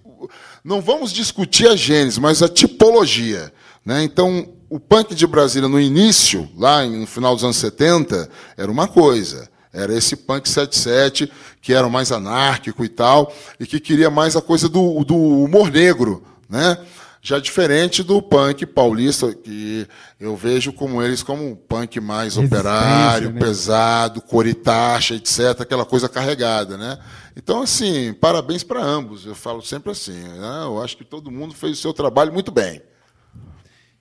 [0.62, 3.53] não vamos discutir a gênese, mas a tipologia.
[3.85, 4.05] Né?
[4.05, 8.87] Então, o punk de Brasília, no início, lá no final dos anos 70, era uma
[8.87, 9.51] coisa.
[9.75, 14.37] Era esse punk 77, que era o mais anárquico e tal, e que queria mais
[14.37, 16.22] a coisa do, do humor negro.
[16.49, 16.79] Né?
[17.20, 19.89] Já diferente do punk paulista, que
[20.20, 23.41] eu vejo como eles como um punk mais operário, né?
[23.41, 26.99] pesado, coritacha, etc., aquela coisa carregada, né?
[27.35, 29.27] Então, assim, parabéns para ambos.
[29.27, 30.64] Eu falo sempre assim, né?
[30.64, 32.83] Eu acho que todo mundo fez o seu trabalho muito bem.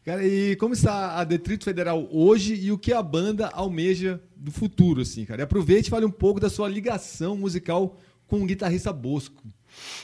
[0.06, 4.52] Cara, e como está a Detrito Federal hoje e o que a banda almeja do
[4.52, 5.42] futuro, assim, cara?
[5.42, 7.98] E aproveite e fale um pouco da sua ligação musical
[8.28, 9.42] com o guitarrista Bosco.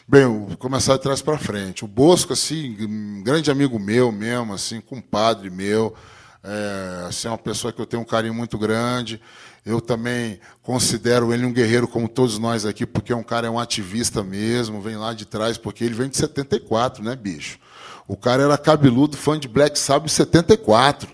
[0.07, 1.83] Bem, vou começar de trás para frente.
[1.83, 2.75] O Bosco, assim,
[3.23, 5.93] grande amigo meu mesmo, assim, compadre meu.
[6.41, 9.21] É, assim, é uma pessoa que eu tenho um carinho muito grande.
[9.69, 13.49] Eu também considero ele um guerreiro como todos nós aqui, porque é um cara, é
[13.51, 17.59] um ativista mesmo, vem lá de trás, porque ele vem de 74, né, bicho?
[18.07, 21.07] O cara era cabeludo, fã de Black Sabbath em 74.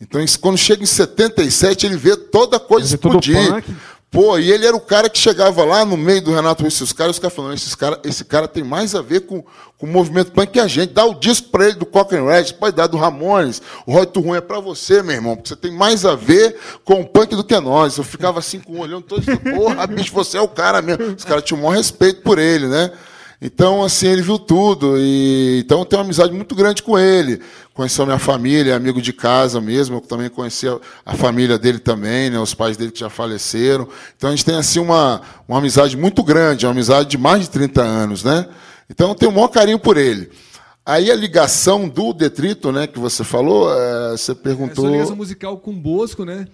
[0.00, 3.36] Então, quando chega em 77, ele vê toda coisa explodir.
[4.12, 6.92] Pô, e ele era o cara que chegava lá no meio do Renato Russo, os
[6.92, 9.42] caras, os caras falando, esses cara, esse cara tem mais a ver com,
[9.78, 10.92] com o movimento punk que a gente.
[10.92, 14.36] Dá o disco pra ele do Cochrane Red, pode dar do Ramones, o Roy Turruim
[14.36, 16.54] é pra você, meu irmão, porque você tem mais a ver
[16.84, 17.96] com o punk do que nós.
[17.96, 21.14] Eu ficava assim com o olhão todo, porra, bicho, você é o cara mesmo.
[21.16, 22.92] Os caras tinham o maior respeito por ele, né?
[23.44, 24.94] Então, assim, ele viu tudo.
[24.96, 27.40] E, então, eu tenho uma amizade muito grande com ele.
[27.74, 29.96] Conheceu a minha família, amigo de casa mesmo.
[29.96, 33.88] Eu também conheci a, a família dele também, né, os pais dele que já faleceram.
[34.16, 37.50] Então, a gente tem, assim, uma, uma amizade muito grande, uma amizade de mais de
[37.50, 38.46] 30 anos, né?
[38.88, 40.30] Então, eu tenho o maior carinho por ele.
[40.86, 44.84] Aí, a ligação do detrito, né, que você falou, é, você É perguntou...
[44.84, 46.46] sua ligação musical com o Bosco, né?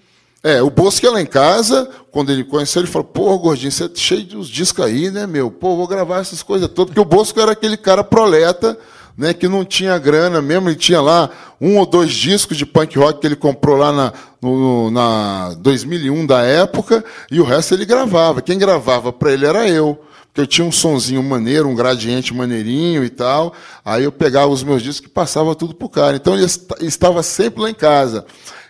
[0.43, 3.85] É, o Bosco ia lá em casa, quando ele conheceu, ele falou, pô, gordinho, você
[3.85, 5.51] é cheio de discos aí, né, meu?
[5.51, 8.79] Pô, vou gravar essas coisas todas, porque o Bosco era aquele cara proleta,
[9.17, 11.29] né, que não tinha grana mesmo, ele tinha lá
[11.61, 16.25] um ou dois discos de punk rock que ele comprou lá na, no, na 2001
[16.25, 18.41] da época, e o resto ele gravava.
[18.41, 20.01] Quem gravava para ele era eu.
[20.29, 23.53] Porque eu tinha um sonzinho maneiro, um gradiente maneirinho e tal.
[23.85, 26.15] Aí eu pegava os meus discos e passava tudo pro cara.
[26.15, 28.25] Então ele est- estava sempre lá em casa.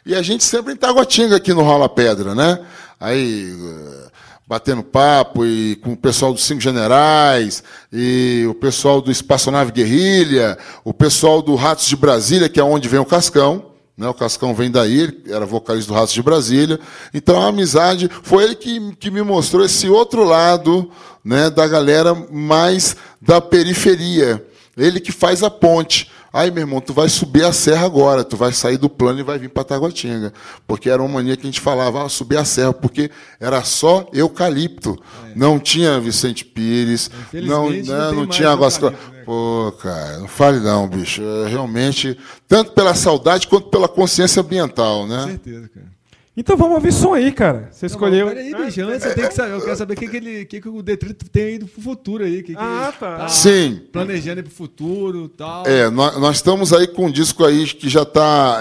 [0.09, 2.59] E a gente sempre em Taguatinga aqui no Rola Pedra, né?
[2.99, 4.09] Aí eh,
[4.47, 10.57] batendo papo e com o pessoal dos Cinco Generais, e o pessoal do Espaçonave Guerrilha,
[10.83, 13.67] o pessoal do Ratos de Brasília, que é onde vem o Cascão.
[13.99, 16.81] Né, o Cascão vem daí, era vocalista do Ratos de Brasília.
[17.13, 20.91] Então a amizade foi ele que, que me mostrou esse outro lado
[21.23, 24.43] né, da galera mais da periferia.
[24.79, 26.11] Ele que faz a ponte.
[26.33, 29.23] Aí, meu irmão, tu vai subir a serra agora, tu vai sair do plano e
[29.23, 30.33] vai vir para Taguatinga.
[30.67, 33.11] Porque era uma mania que a gente falava, ah, subir a serra, porque
[33.41, 35.01] era só eucalipto.
[35.35, 38.99] Não tinha Vicente Pires, não, né, não não tinha águas claras.
[39.11, 39.23] né?
[39.25, 41.23] Pô, cara, não fale não, bicho.
[41.23, 42.17] É, realmente,
[42.47, 45.25] tanto pela saudade quanto pela consciência ambiental, Com né?
[45.27, 45.98] certeza, cara.
[46.39, 47.69] Então vamos ouvir som aí, cara.
[47.73, 48.29] Você escolheu.
[48.29, 50.61] Peraí, bicho, antes eu, tenho que saber, eu quero saber o que, que, ele, que,
[50.61, 52.45] que o Detrito tem aí do futuro aí.
[52.45, 53.29] Que que Ah, ele tá.
[53.29, 53.83] Sim.
[53.93, 55.67] Planejando aí pro futuro e tal.
[55.67, 58.61] É, nós, nós estamos aí com um disco aí que já está.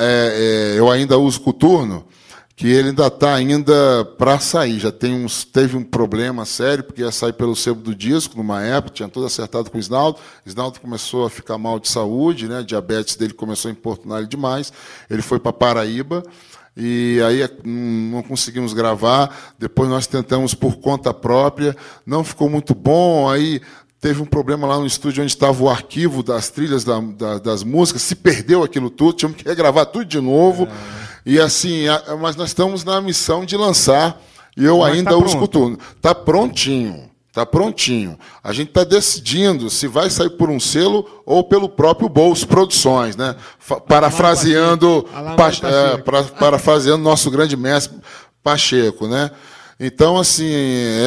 [0.76, 2.08] eu ainda uso coturno,
[2.56, 4.80] que ele ainda está ainda para sair.
[4.80, 8.60] Já tem uns, teve um problema sério, porque ia sair pelo sebo do disco numa
[8.60, 10.18] época, tinha tudo acertado com o Isnaldo.
[10.44, 12.58] O Isnaldo começou a ficar mal de saúde, né?
[12.58, 14.74] A diabetes dele começou a importunar ele demais.
[15.08, 16.24] Ele foi para Paraíba.
[16.80, 19.36] E aí é, não conseguimos gravar.
[19.58, 21.76] Depois nós tentamos por conta própria,
[22.06, 23.28] não ficou muito bom.
[23.30, 23.60] Aí
[24.00, 27.64] teve um problema lá no estúdio onde estava o arquivo das trilhas da- da- das
[27.64, 30.68] músicas, se perdeu aquilo tudo, tivemos que regravar tudo de novo.
[31.26, 34.22] E assim, a- mas nós estamos na missão de lançar,
[34.56, 35.38] e eu Mas ainda tá pronto.
[35.40, 35.80] coturno.
[35.96, 37.10] Está prontinho.
[37.38, 38.18] Está prontinho.
[38.44, 43.16] A gente está decidindo se vai sair por um selo ou pelo próprio Bolso Produções,
[43.16, 43.36] né?
[43.88, 45.68] Parafraseando, Pacheco.
[45.68, 47.96] é, para- parafraseando nosso grande mestre
[48.42, 49.30] Pacheco, né?
[49.80, 50.50] Então, assim,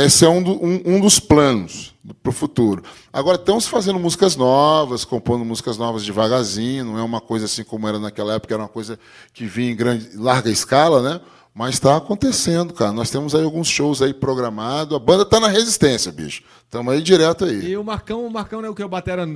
[0.05, 2.85] esse é um, do- um- um dos planos para o futuro.
[3.12, 7.89] Agora, estamos fazendo músicas novas, compondo músicas novas devagarzinho, não é uma coisa assim como
[7.89, 8.97] era naquela época, era uma coisa
[9.35, 11.20] que vinha em grande, larga escala, né?
[11.53, 12.92] Mas está acontecendo, cara.
[12.92, 14.94] Nós temos aí alguns shows aí programados.
[14.94, 16.42] A banda está na resistência, bicho.
[16.64, 17.70] Estamos aí direto aí.
[17.72, 19.26] E o Marcão, o Marcão, né, o que é o Batera,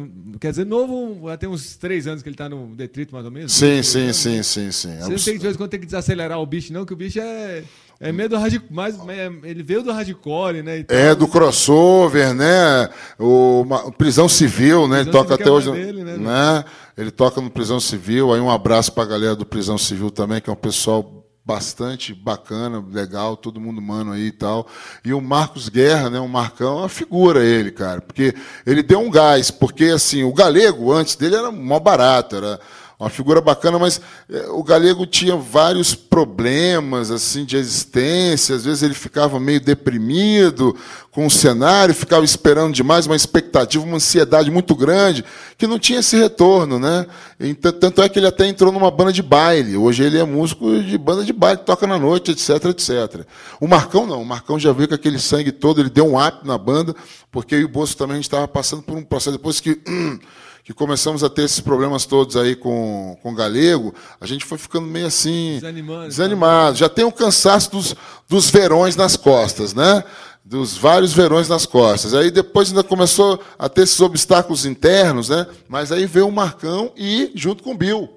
[0.40, 3.32] quer dizer, novo, já tem uns três anos que ele tá no Detrito, mais ou
[3.32, 3.52] menos.
[3.52, 4.96] Sim, sim, sim, sim, sim.
[5.00, 6.92] Você não tem que de vez em quando tem que desacelerar o bicho, não, que
[6.92, 7.64] o bicho é,
[7.98, 10.78] é meio do hardcore, mas é- ele veio do hardcore, né?
[10.78, 10.96] e tal.
[10.96, 12.88] É, do crossover, né?
[13.18, 15.00] O, uma- Prisão Civil, né?
[15.00, 15.84] Ele Prisão toca Civil até é hoje.
[15.84, 16.16] dele, né?
[16.16, 16.64] né?
[16.96, 18.32] Ele toca no Prisão Civil.
[18.32, 22.82] Aí um abraço pra galera do Prisão Civil também, que é um pessoal bastante bacana,
[22.90, 24.66] legal, todo mundo mano aí e tal.
[25.04, 26.18] E o Marcos Guerra, né?
[26.18, 28.00] O Marcão é uma figura ele, cara.
[28.00, 28.34] Porque
[28.64, 32.58] ele deu um gás, porque assim, o galego antes dele era mó barato, era
[32.98, 38.54] uma figura bacana, mas eh, o Galego tinha vários problemas assim de existência.
[38.54, 40.76] Às vezes ele ficava meio deprimido
[41.10, 45.24] com o cenário, ficava esperando demais, uma expectativa, uma ansiedade muito grande,
[45.58, 47.06] que não tinha esse retorno, né?
[47.38, 49.76] Então, tanto é que ele até entrou numa banda de baile.
[49.76, 53.26] Hoje ele é músico de banda de baile, toca na noite, etc, etc.
[53.60, 56.46] O Marcão não, o Marcão já veio com aquele sangue todo, ele deu um up
[56.46, 56.94] na banda,
[57.30, 59.80] porque eu e o Bolso também a gente estava passando por um processo depois que
[60.64, 64.56] que começamos a ter esses problemas todos aí com, com o galego, a gente foi
[64.56, 65.58] ficando meio assim.
[65.60, 66.08] Desanimando.
[66.08, 66.76] Desanimado.
[66.76, 67.94] Já tem o cansaço dos,
[68.26, 70.02] dos verões nas costas, né?
[70.42, 72.14] Dos vários verões nas costas.
[72.14, 75.46] Aí depois ainda começou a ter esses obstáculos internos, né?
[75.68, 78.08] Mas aí veio o Marcão e junto com o Bill.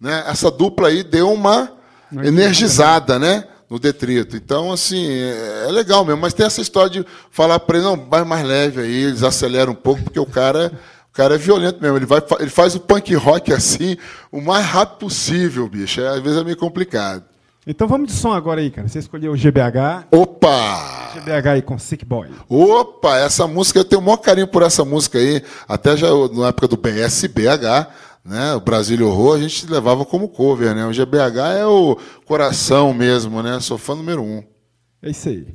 [0.00, 0.24] né?
[0.26, 1.70] Essa dupla aí deu uma
[2.24, 3.44] energizada, né?
[3.68, 4.36] No detrito.
[4.36, 6.20] Então, assim, é, é legal mesmo.
[6.20, 9.72] Mas tem essa história de falar para ele, não, vai mais leve aí, eles aceleram
[9.72, 10.72] um pouco, porque o cara,
[11.10, 11.96] o cara é violento mesmo.
[11.96, 13.96] Ele, vai, ele faz o punk rock assim,
[14.30, 16.00] o mais rápido possível, bicho.
[16.00, 17.24] É, às vezes é meio complicado.
[17.66, 18.88] Então vamos de som agora aí, cara.
[18.88, 20.06] Você escolheu o GBH.
[20.10, 21.12] Opa!
[21.14, 22.28] GBH aí com Sick Boy.
[22.48, 25.42] Opa, essa música, eu tenho o maior carinho por essa música aí.
[25.68, 27.88] Até já na época do BSBH,
[28.24, 28.54] né?
[28.54, 30.86] O Brasília Horror, a gente levava como cover, né?
[30.86, 33.58] O GBH é o coração mesmo, né?
[33.60, 34.42] Sou fã número um.
[35.02, 35.46] É isso aí.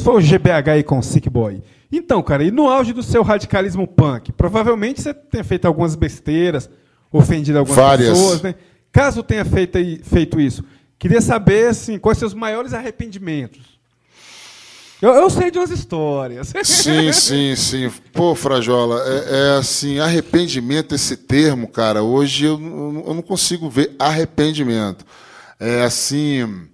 [0.00, 1.62] Foi o GBH aí com Sick Boy.
[1.92, 6.70] Então, cara, e no auge do seu radicalismo punk, provavelmente você tenha feito algumas besteiras,
[7.10, 8.10] ofendido algumas Várias.
[8.10, 8.54] pessoas, né?
[8.92, 10.64] Caso tenha feito, feito isso,
[10.98, 13.80] queria saber assim, quais seus maiores arrependimentos.
[15.02, 16.52] Eu, eu sei de umas histórias.
[16.62, 17.90] Sim, sim, sim.
[18.12, 22.52] Pô, Frajola, é, é assim, arrependimento, esse termo, cara, hoje eu,
[23.06, 25.06] eu não consigo ver arrependimento.
[25.58, 26.66] É assim,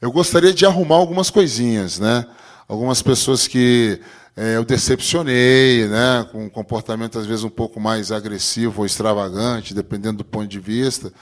[0.00, 2.26] eu gostaria de arrumar algumas coisinhas, né?
[2.70, 4.00] Algumas pessoas que
[4.36, 6.24] é, eu decepcionei, né?
[6.30, 10.60] Com um comportamento às vezes um pouco mais agressivo ou extravagante, dependendo do ponto de
[10.60, 11.12] vista,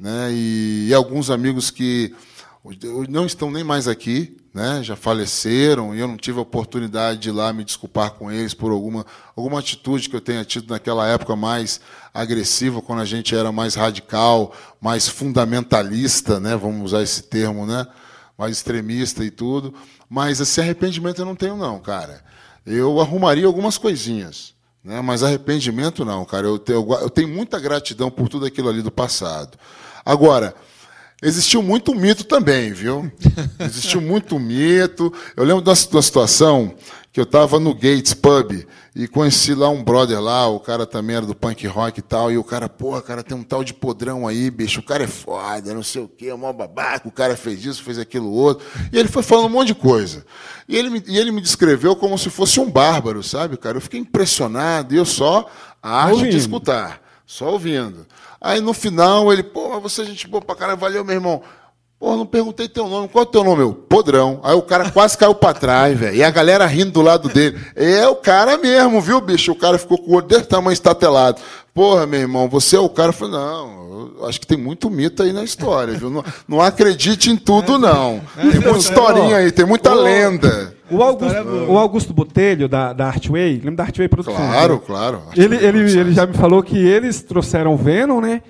[0.00, 0.30] né?
[0.32, 2.12] E, e alguns amigos que
[3.08, 4.82] não estão nem mais aqui, né?
[4.82, 8.52] já faleceram, e eu não tive a oportunidade de ir lá me desculpar com eles
[8.52, 11.80] por alguma, alguma atitude que eu tenha tido naquela época mais
[12.12, 16.56] agressiva, quando a gente era mais radical, mais fundamentalista, né?
[16.56, 17.86] vamos usar esse termo, né?
[18.36, 19.74] Mais extremista e tudo.
[20.08, 22.22] Mas esse arrependimento eu não tenho, não, cara.
[22.64, 24.54] Eu arrumaria algumas coisinhas.
[24.82, 25.00] Né?
[25.00, 26.46] Mas arrependimento não, cara.
[26.46, 29.58] Eu tenho, eu tenho muita gratidão por tudo aquilo ali do passado.
[30.04, 30.54] Agora,
[31.22, 33.10] Existiu muito mito também, viu?
[33.58, 35.10] Existiu muito mito.
[35.34, 36.74] Eu lembro de uma de uma situação
[37.16, 38.52] que eu estava no Gates Pub
[38.94, 42.30] e conheci lá um brother lá, o cara também era do punk rock e tal,
[42.30, 45.06] e o cara, porra, cara, tem um tal de podrão aí, bicho, o cara é
[45.06, 48.66] foda, não sei o quê, é mó babaca, o cara fez isso, fez aquilo outro.
[48.92, 50.26] E ele foi falando um monte de coisa.
[50.68, 53.78] E ele, me- e ele me descreveu como se fosse um bárbaro, sabe, cara?
[53.78, 55.48] Eu fiquei impressionado e eu só
[55.82, 58.06] a arte de escutar, só ouvindo.
[58.38, 61.42] Aí no final ele, pô, você é gente boa pra caralho, valeu, meu irmão.
[61.98, 63.08] Pô, não perguntei teu nome.
[63.08, 63.62] Qual é o teu nome?
[63.62, 64.38] Eu, Podrão.
[64.42, 66.14] Aí o cara quase caiu pra trás, velho.
[66.14, 67.58] E a galera rindo do lado dele.
[67.74, 69.52] É o cara mesmo, viu, bicho?
[69.52, 71.40] O cara ficou com o olho desse tamanho estatelado.
[71.72, 73.08] Porra, meu irmão, você é o cara.
[73.08, 76.10] Eu falei, não, eu acho que tem muito mito aí na história, viu?
[76.10, 78.20] Não, não acredite em tudo, não.
[78.34, 80.74] Tem muita historinha aí, tem muita lenda.
[80.90, 84.36] O Augusto, o Augusto Botelho, da, da Artway, lembra da Artway Produções?
[84.36, 84.80] Claro, né?
[84.86, 85.22] claro.
[85.34, 88.42] Ele, ele, ele já me falou que eles trouxeram o Venom, né?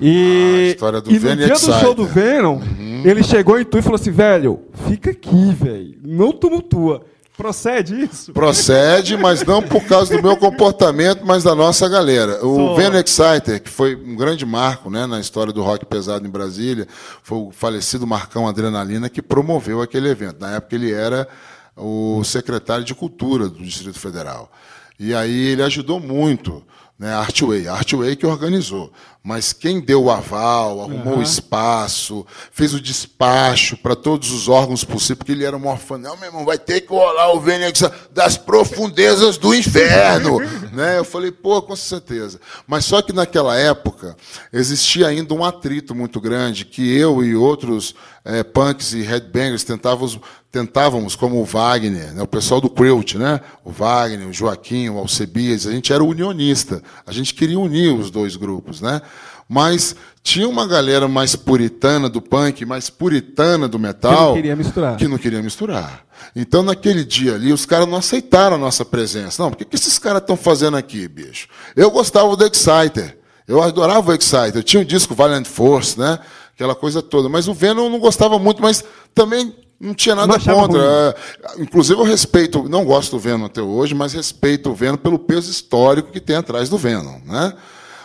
[0.00, 2.60] E, Ah, a história do e Venom no dia do show do Venom,
[3.04, 5.94] ele chegou em tu e falou assim, velho, fica aqui, velho.
[6.04, 7.02] Não tumultua.
[7.36, 8.32] Procede isso?
[8.32, 12.42] Procede, mas não por causa do meu comportamento, mas da nossa galera.
[12.46, 16.26] O Só- Venom Exciter, que foi um grande marco né, na história do rock pesado
[16.26, 16.86] em Brasília,
[17.22, 20.40] foi o falecido Marcão Adrenalina que promoveu aquele evento.
[20.40, 21.28] Na época ele era
[21.76, 24.50] o secretário de Cultura do Distrito Federal.
[24.98, 26.62] E aí ele ajudou muito.
[26.98, 28.90] Né, a Artway, a Artway que organizou.
[29.22, 34.84] Mas quem deu o aval, arrumou o espaço, fez o despacho para todos os órgãos
[34.84, 35.98] possíveis, porque ele era o maior fã.
[35.98, 37.82] Não, meu irmão, vai ter que rolar o Vênix
[38.12, 40.38] das profundezas do inferno.
[40.72, 40.96] né?
[40.98, 42.40] Eu falei, pô, com certeza.
[42.66, 44.16] Mas só que naquela época
[44.52, 47.94] existia ainda um atrito muito grande que eu e outros
[48.24, 50.18] eh, punks e headbangers tentávamos,
[50.56, 52.22] tentávamos como o Wagner, né?
[52.22, 53.42] o pessoal do Quilt, né?
[53.62, 56.82] o Wagner, o Joaquim, o Alcebias, a gente era unionista.
[57.06, 59.02] A gente queria unir os dois grupos, né?
[59.46, 64.12] Mas tinha uma galera mais puritana do punk, mais puritana do metal.
[64.12, 64.96] Que não queria misturar.
[64.96, 66.06] Que não queria misturar.
[66.34, 69.42] Então, naquele dia ali, os caras não aceitaram a nossa presença.
[69.42, 71.48] Não, o que, que esses caras estão fazendo aqui, bicho?
[71.76, 73.18] Eu gostava do Exciter.
[73.46, 74.56] Eu adorava o Exciter.
[74.56, 76.18] Eu tinha o disco Valiant Force, né?
[76.54, 77.28] Aquela coisa toda.
[77.28, 78.82] Mas o Venom não gostava muito, mas
[79.14, 80.78] também não tinha nada Não contra.
[80.78, 80.80] ruim.
[80.80, 85.18] É, Inclusive, eu respeito, não gosto do Venom até hoje, mas respeito o Venom pelo
[85.18, 87.52] peso histórico que tem atrás do Venom, né?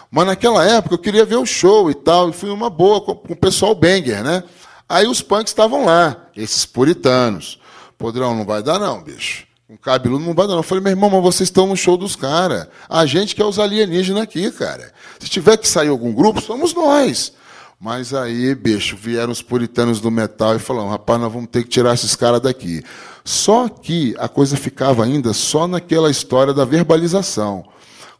[0.09, 3.15] Mas naquela época eu queria ver o show e tal, e fui numa boa com,
[3.15, 4.43] com o pessoal banger, né?
[4.89, 7.59] Aí os punks estavam lá, esses puritanos.
[7.97, 9.45] Podrão, não vai dar não, bicho.
[9.69, 10.59] Um cabeludo não vai dar não.
[10.59, 12.67] Eu falei, meu irmão, mas vocês estão no show dos caras.
[12.89, 14.91] A gente que é os alienígenas aqui, cara.
[15.17, 17.32] Se tiver que sair algum grupo, somos nós.
[17.84, 21.70] Mas aí, bicho, vieram os puritanos do metal e falaram, rapaz, nós vamos ter que
[21.70, 22.84] tirar esses caras daqui.
[23.26, 27.66] Só que a coisa ficava ainda só naquela história da verbalização.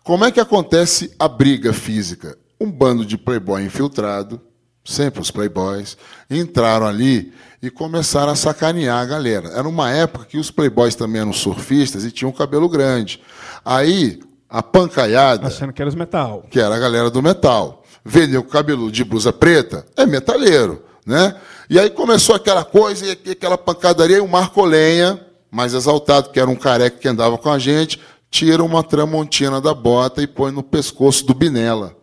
[0.04, 2.36] Como é que acontece a briga física?
[2.60, 4.42] Um bando de playboy infiltrado,
[4.84, 5.96] sempre os playboys,
[6.28, 7.32] entraram ali
[7.62, 9.50] e começaram a sacanear a galera.
[9.50, 13.22] Era uma época que os playboys também eram surfistas e tinham cabelo grande.
[13.64, 16.48] Aí, a pancaiada Achando que era os metal.
[16.50, 17.81] que era a galera do metal.
[18.04, 21.36] Vendeu cabelo de blusa preta, é metaleiro, né?
[21.70, 26.40] E aí começou aquela coisa, e aquela pancadaria, e o Marco Lenha, mais exaltado, que
[26.40, 28.00] era um careca que andava com a gente,
[28.30, 31.96] tira uma tramontina da bota e põe no pescoço do Binela.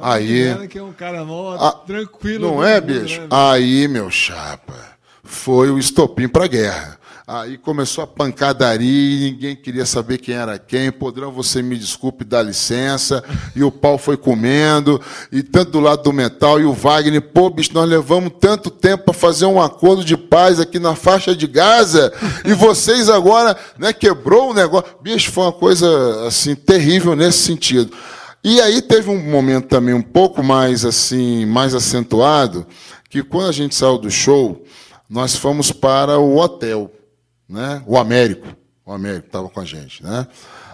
[0.00, 0.42] Aí.
[0.42, 2.46] Ela que é um cara mó, Ah, tranquilo.
[2.52, 3.20] Não é, todo mundo, bicho?
[3.22, 3.26] né?
[3.30, 4.74] Aí, meu chapa,
[5.24, 6.97] foi o estopim para a guerra.
[7.30, 10.90] Aí começou a pancadaria ninguém queria saber quem era quem.
[10.90, 13.22] Podrão, você me desculpe, dá licença.
[13.54, 14.98] E o pau foi comendo.
[15.30, 19.04] E tanto do lado do metal e o Wagner, pô, bicho, nós levamos tanto tempo
[19.04, 22.10] para fazer um acordo de paz aqui na faixa de Gaza.
[22.46, 24.88] E vocês agora, né, quebrou o negócio.
[25.02, 27.94] Bicho, foi uma coisa, assim, terrível nesse sentido.
[28.42, 32.66] E aí teve um momento também um pouco mais assim, mais acentuado,
[33.10, 34.64] que quando a gente saiu do show,
[35.10, 36.90] nós fomos para o hotel,
[37.48, 37.82] né?
[37.86, 38.46] O Américo,
[38.84, 40.26] o Américo estava com a gente, né?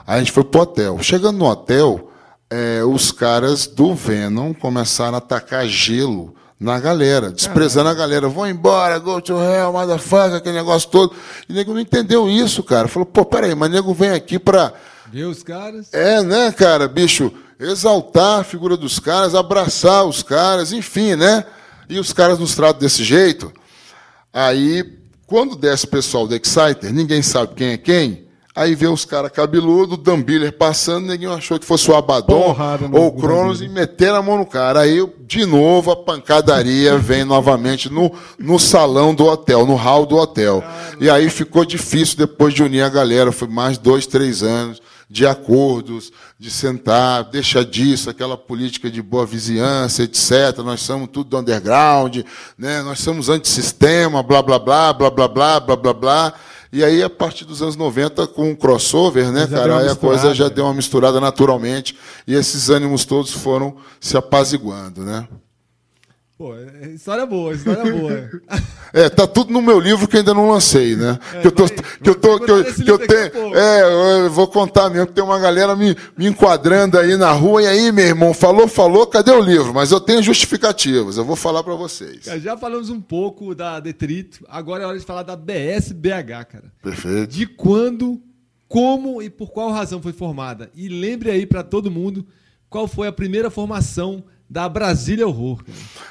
[0.06, 0.98] Aí a gente foi para o hotel.
[1.02, 2.10] Chegando no hotel,
[2.50, 8.28] eh, os caras do Venom começaram a atacar gelo na galera, desprezando a galera.
[8.28, 11.14] Vão embora, go to hell, motherfucker, aquele negócio todo.
[11.48, 12.88] E o nego não entendeu isso, cara.
[12.88, 14.72] Falou, pô, peraí, mas o nego vem aqui para
[15.10, 15.92] Vê os caras.
[15.92, 21.44] é, né, cara, bicho, exaltar a figura dos caras, abraçar os caras, enfim, né?
[21.88, 23.52] E os caras nos tratam desse jeito.
[24.32, 24.98] Aí,
[25.34, 28.24] quando desce o pessoal do Exciter, ninguém sabe quem é quem.
[28.54, 32.56] Aí vê os caras cabeludos, o Dumbiller passando, ninguém achou que fosse o Abaddon
[32.92, 34.82] ou o Cronos e meteram a mão no cara.
[34.82, 40.16] Aí, de novo, a pancadaria vem novamente no, no salão do hotel, no hall do
[40.18, 40.62] hotel.
[41.00, 43.32] E aí ficou difícil depois de unir a galera.
[43.32, 49.26] Foi mais dois, três anos de acordos, de sentar, deixa disso, aquela política de boa
[49.26, 50.58] vizinhança, etc.
[50.58, 52.18] Nós somos tudo do underground,
[52.58, 52.82] né?
[52.82, 56.34] nós somos antissistema, blá, blá, blá, blá, blá, blá, blá, blá, blá.
[56.72, 60.34] E aí, a partir dos anos 90, com o crossover, né, Já cara, a coisa
[60.34, 61.96] já deu uma misturada naturalmente,
[62.26, 65.28] e esses ânimos todos foram se apaziguando, né?
[66.36, 68.28] Pô, é história boa, história boa.
[68.92, 71.16] É, tá tudo no meu livro que ainda não lancei, né?
[71.40, 74.48] que eu tô, vai- que eu tô, que eu, que eu tenho, é, eu vou
[74.48, 78.04] contar mesmo que tem uma galera me, me enquadrando aí na rua e aí, meu
[78.04, 79.72] irmão, falou, falou, cadê o livro?
[79.72, 82.24] Mas eu tenho justificativas, eu vou falar pra vocês.
[82.42, 86.72] Já falamos um pouco da Detrito, agora é hora de falar da BSBH, cara.
[86.82, 87.30] Perfeito.
[87.30, 88.20] De quando,
[88.66, 90.68] como e por qual razão foi formada.
[90.74, 92.26] E lembre aí pra todo mundo
[92.68, 95.64] qual foi a primeira formação da Brasília Horror.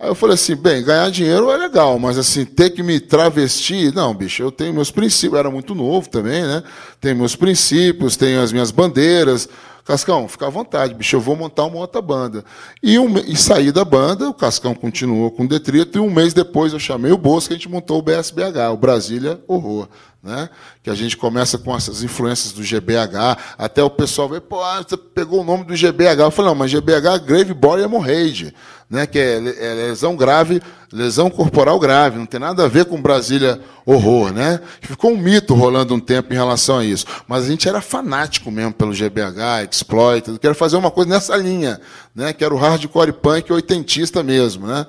[0.00, 3.92] Aí eu falei assim, bem, ganhar dinheiro é legal, mas assim, ter que me travestir,
[3.92, 6.62] não, bicho, eu tenho meus princípios, eu era muito novo também, né?
[7.00, 9.48] Tenho meus princípios, tenho as minhas bandeiras.
[9.84, 12.44] Cascão, fica à vontade, bicho, eu vou montar uma outra banda.
[12.80, 16.32] E, um, e saí da banda, o Cascão continuou com o Detrito, e um mês
[16.32, 19.88] depois eu chamei o Bosco, a gente montou o BSBH, o Brasília Horror.
[20.28, 20.50] Né?
[20.82, 24.84] Que a gente começa com essas influências do GBH, até o pessoal vê, pô, ah,
[24.86, 26.20] você pegou o nome do GBH.
[26.20, 28.54] Eu falei, não, mas GBH é Grave Body Hemorrhage,
[28.90, 29.06] né?
[29.06, 30.60] que é, é lesão grave,
[30.92, 34.34] lesão corporal grave, não tem nada a ver com Brasília Horror.
[34.34, 34.60] Né?
[34.82, 37.06] Ficou um mito rolando um tempo em relação a isso.
[37.26, 41.80] Mas a gente era fanático mesmo pelo GBH, Exploit, quero fazer uma coisa nessa linha,
[42.14, 42.34] né?
[42.34, 44.66] que era o hardcore punk oitentista mesmo.
[44.66, 44.86] Né?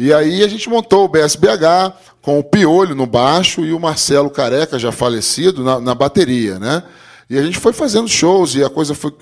[0.00, 1.92] E aí a gente montou o BSBH
[2.22, 6.82] com o Piolho no baixo e o Marcelo Careca, já falecido, na, na bateria, né?
[7.28, 9.12] E a gente foi fazendo shows e a coisa foi,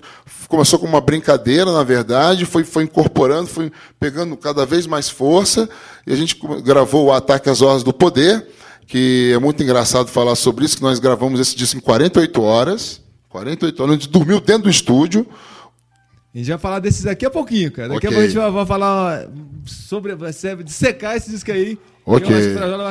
[0.46, 5.68] começou com uma brincadeira, na verdade, foi, foi incorporando, foi pegando cada vez mais força.
[6.06, 8.46] E a gente gravou o Ataque às Horas do Poder,
[8.86, 13.00] que é muito engraçado falar sobre isso, que nós gravamos esse disco em 48 horas.
[13.30, 15.26] 48 horas, a gente dormiu dentro do estúdio.
[16.34, 17.88] A gente vai falar desses daqui a pouquinho, cara.
[17.88, 18.10] Daqui a Ok.
[18.10, 19.26] pouco a gente vai, vai falar
[19.64, 20.14] sobre.
[20.14, 21.78] Vai ser- dissecar esse disco aí.
[22.04, 22.34] Ok.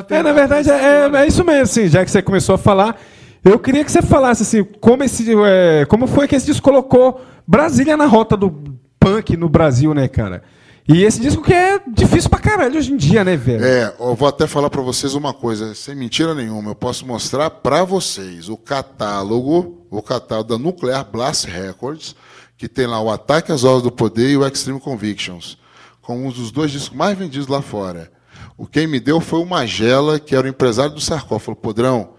[0.09, 2.99] É, na verdade, é, é isso mesmo, assim, já que você começou a falar.
[3.43, 7.21] Eu queria que você falasse assim, como, esse, é, como foi que esse disco colocou
[7.47, 8.51] Brasília na rota do
[8.99, 10.43] punk no Brasil, né, cara?
[10.87, 13.63] E esse disco que é difícil pra caralho hoje em dia, né, velho?
[13.63, 17.49] É, eu vou até falar para vocês uma coisa, sem mentira nenhuma, eu posso mostrar
[17.49, 22.15] para vocês o catálogo, o catálogo da Nuclear Blast Records,
[22.57, 25.57] que tem lá o Ataque às Horas do Poder e o Extreme Convictions,
[26.01, 28.11] com um dos dois discos mais vendidos lá fora.
[28.57, 31.55] O quem me deu foi o Magela, que era o empresário do sarcófago.
[31.59, 32.13] Podrão,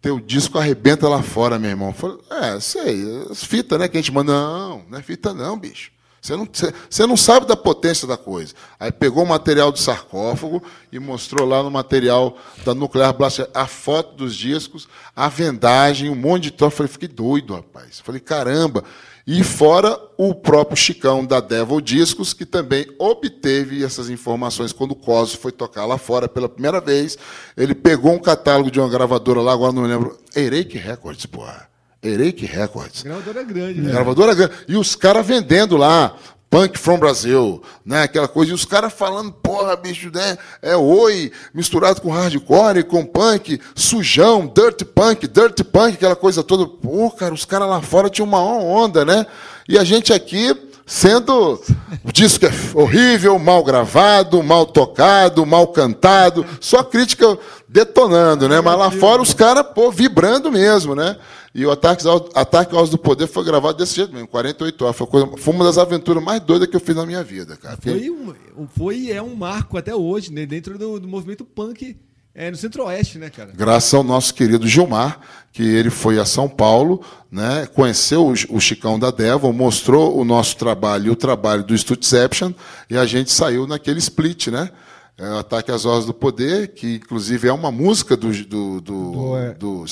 [0.00, 1.92] teu disco arrebenta lá fora, meu irmão.
[1.92, 4.32] Falei, é, sei, as fitas, né, que a gente manda.
[4.32, 5.90] Não, não é fita não, bicho.
[6.22, 6.46] Você não,
[6.90, 8.52] você- não sabe da potência da coisa.
[8.78, 10.62] Aí pegou o material do sarcófago
[10.92, 14.86] e mostrou lá no material da Nuclear Blast a foto dos discos,
[15.16, 16.76] a vendagem, um monte de troço.
[16.76, 18.00] Falei, fiquei doido, rapaz.
[18.00, 18.84] Falei, caramba.
[19.32, 24.96] E fora o próprio Chicão da Devil Discos, que também obteve essas informações quando o
[24.96, 27.16] Cosmo foi tocar lá fora pela primeira vez.
[27.56, 30.18] Ele pegou um catálogo de uma gravadora lá, agora não me lembro.
[30.34, 31.68] Ereik Records, porra.
[32.02, 33.04] Ereik Records.
[33.04, 33.92] Gravadora grande, né?
[33.92, 34.52] Gravadora grande.
[34.66, 36.16] E os caras vendendo lá.
[36.50, 38.02] Punk from Brasil, né?
[38.02, 38.50] Aquela coisa.
[38.50, 40.36] E os caras falando, porra, bicho, né?
[40.60, 46.66] É oi, misturado com hardcore, com punk, sujão, dirt punk, dirt punk, aquela coisa toda.
[46.66, 49.24] Pô, cara, os caras lá fora tinham uma onda, né?
[49.68, 50.52] E a gente aqui
[50.90, 51.60] sendo.
[52.04, 57.38] O disco é horrível, mal gravado, mal tocado, mal cantado, só crítica
[57.68, 58.60] detonando, né?
[58.60, 61.16] Mas lá fora os caras, pô, vibrando mesmo, né?
[61.54, 64.96] E o Ataque ao, Ataque aos do Poder foi gravado desse jeito mesmo, 48 horas.
[64.96, 67.76] Foi, coisa- foi uma das aventuras mais doidas que eu fiz na minha vida, cara.
[67.80, 68.34] Foi, um,
[68.76, 70.44] foi é um marco até hoje, né?
[70.46, 71.96] Dentro do, do movimento punk
[72.40, 73.50] é, no Centro-Oeste, né, cara?
[73.54, 75.20] Graças ao nosso querido Gilmar,
[75.52, 80.56] que ele foi a São Paulo, né, conheceu o, Chicão da Devil, mostrou o nosso
[80.56, 82.54] trabalho e o trabalho do Studception,
[82.88, 84.70] e a gente saiu naquele split, né?
[85.18, 89.36] É, Ataque às Horas do Poder, que inclusive é uma música do, do, do, Do,
[89.36, 89.84] é, do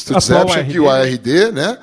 [0.70, 1.52] que o ARD.
[1.52, 1.76] Né?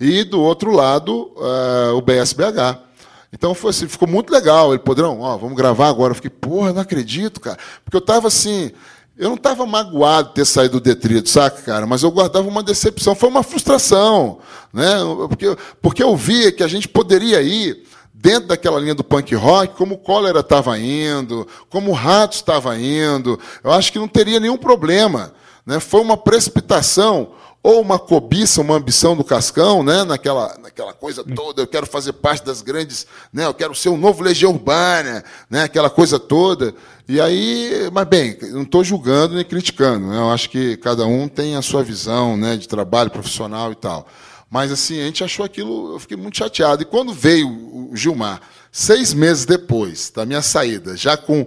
[0.00, 2.88] E do outro lado, eh, o BSBH.
[3.32, 4.72] Então foi assim, ficou muito legal.
[4.72, 6.10] Ele, Podrão, ó, vamos gravar agora.
[6.10, 7.58] Eu fiquei, porra, não acredito, cara.
[7.84, 8.72] Porque eu tava assim,
[9.18, 11.86] eu não tava magoado de ter saído do detrito, saca, cara?
[11.86, 14.38] Mas eu guardava uma decepção, foi uma frustração,
[14.72, 14.96] né?
[15.28, 17.82] Porque, porque eu via que a gente poderia ir
[18.14, 22.78] dentro daquela linha do punk rock, como o Cólera estava indo, como o Ratos estava
[22.78, 23.38] indo.
[23.62, 25.32] Eu acho que não teria nenhum problema.
[25.66, 25.80] Né?
[25.80, 30.04] Foi uma precipitação ou uma cobiça, uma ambição do Cascão, né?
[30.04, 33.46] naquela, naquela coisa toda, eu quero fazer parte das grandes, né?
[33.46, 35.64] eu quero ser um novo Legião Urbana, né?
[35.64, 36.74] aquela coisa toda.
[37.08, 40.18] E aí, mas bem, não estou julgando nem criticando, né?
[40.18, 42.54] eu acho que cada um tem a sua visão né?
[42.54, 44.06] de trabalho profissional e tal.
[44.50, 46.82] Mas assim, a gente achou aquilo, eu fiquei muito chateado.
[46.82, 51.46] E quando veio o Gilmar, seis meses depois da minha saída, já com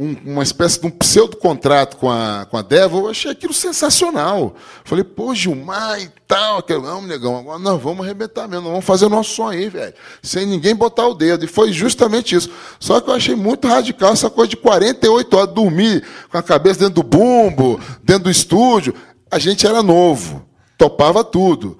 [0.00, 4.54] um- uma espécie de um pseudo-contrato com a, com a Devil, eu achei aquilo sensacional.
[4.84, 8.86] Falei, pô, Gilmar e tal, aquele, não, negão, agora nós vamos arrebentar mesmo, nós vamos
[8.86, 9.92] fazer o nosso som aí, velho,
[10.22, 11.44] sem ninguém botar o dedo.
[11.44, 12.48] E foi justamente isso.
[12.78, 16.80] Só que eu achei muito radical essa coisa de 48 horas, dormir com a cabeça
[16.80, 18.94] dentro do bumbo, dentro do estúdio.
[19.30, 20.44] A gente era novo,
[20.78, 21.78] topava tudo.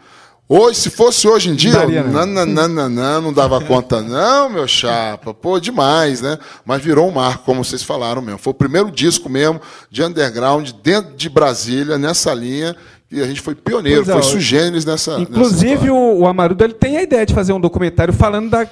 [0.53, 2.11] Hoje, se fosse hoje em dia, Daria, né?
[2.11, 5.33] não, não, não, não, não, não dava conta, não, meu chapa.
[5.33, 6.37] Pô, demais, né?
[6.65, 8.39] Mas virou um marco, como vocês falaram mesmo.
[8.39, 12.75] Foi o primeiro disco mesmo de underground dentro de Brasília, nessa linha,
[13.13, 15.19] e a gente foi pioneiro, Pois é, foi sugêneres nessa.
[15.19, 15.95] nessa Inclusive, história.
[15.95, 18.67] o, o Amarudo ele tem a ideia de fazer um documentário falando da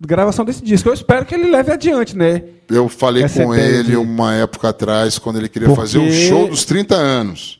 [0.00, 0.88] gravação desse disco.
[0.88, 2.42] Eu espero que ele leve adiante, né?
[2.68, 6.10] Eu falei essa com ele de- uma época atrás, quando ele queria Porque- fazer o
[6.10, 7.59] show dos 30 anos.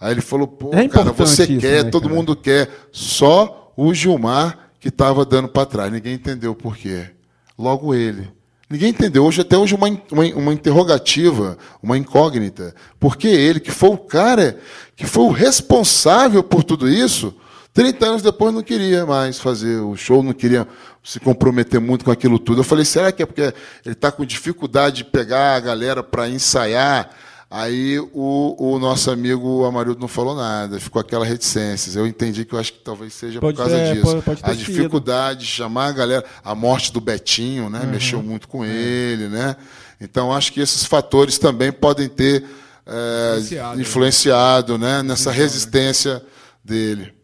[0.00, 2.14] Aí ele falou, pô, É cara, você isso, quer, né, todo cara?
[2.14, 2.68] mundo quer.
[2.92, 5.92] Só o Gilmar que estava dando para trás.
[5.92, 7.10] Ninguém entendeu por quê.
[7.58, 8.30] Logo ele.
[8.70, 9.24] Ninguém entendeu.
[9.24, 12.74] Hoje, até hoje, uma, uma, uma interrogativa, uma incógnita.
[13.00, 14.58] Por que ele, que foi o cara,
[14.94, 17.34] que foi o responsável por tudo isso,
[17.72, 20.66] 30 anos depois não queria mais fazer o show, não queria
[21.02, 22.60] se comprometer muito com aquilo tudo.
[22.60, 23.40] Eu falei, será que é porque
[23.84, 27.10] ele está com dificuldade de pegar a galera para ensaiar?
[27.50, 31.98] Aí o, o nosso amigo Amarildo não falou nada, ficou aquela reticência.
[31.98, 34.02] Eu entendi que eu acho que talvez seja Pode por causa disso.
[34.04, 34.58] pode- pode a sido.
[34.66, 39.56] dificuldade de chamar a galera, a morte do Betinho, né, mexeu muito com ele, né?
[39.98, 42.44] Então acho que esses fatores também podem ter
[42.86, 46.22] é, Influenciado, influenciado, né, nessa resistência
[46.62, 47.14] dele.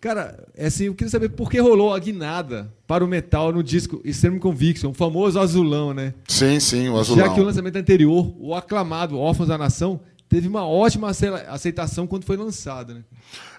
[0.00, 3.62] Cara, é assim, eu queria saber por que rolou a guinada para o metal no
[3.62, 6.14] disco Extreme Conviction, o famoso azulão, né?
[6.26, 7.26] Sim, sim, o azulão.
[7.26, 12.06] Já que o lançamento anterior, o aclamado Órfãos da Nação, teve uma ótima ace- aceitação
[12.06, 13.00] quando foi lançado, né?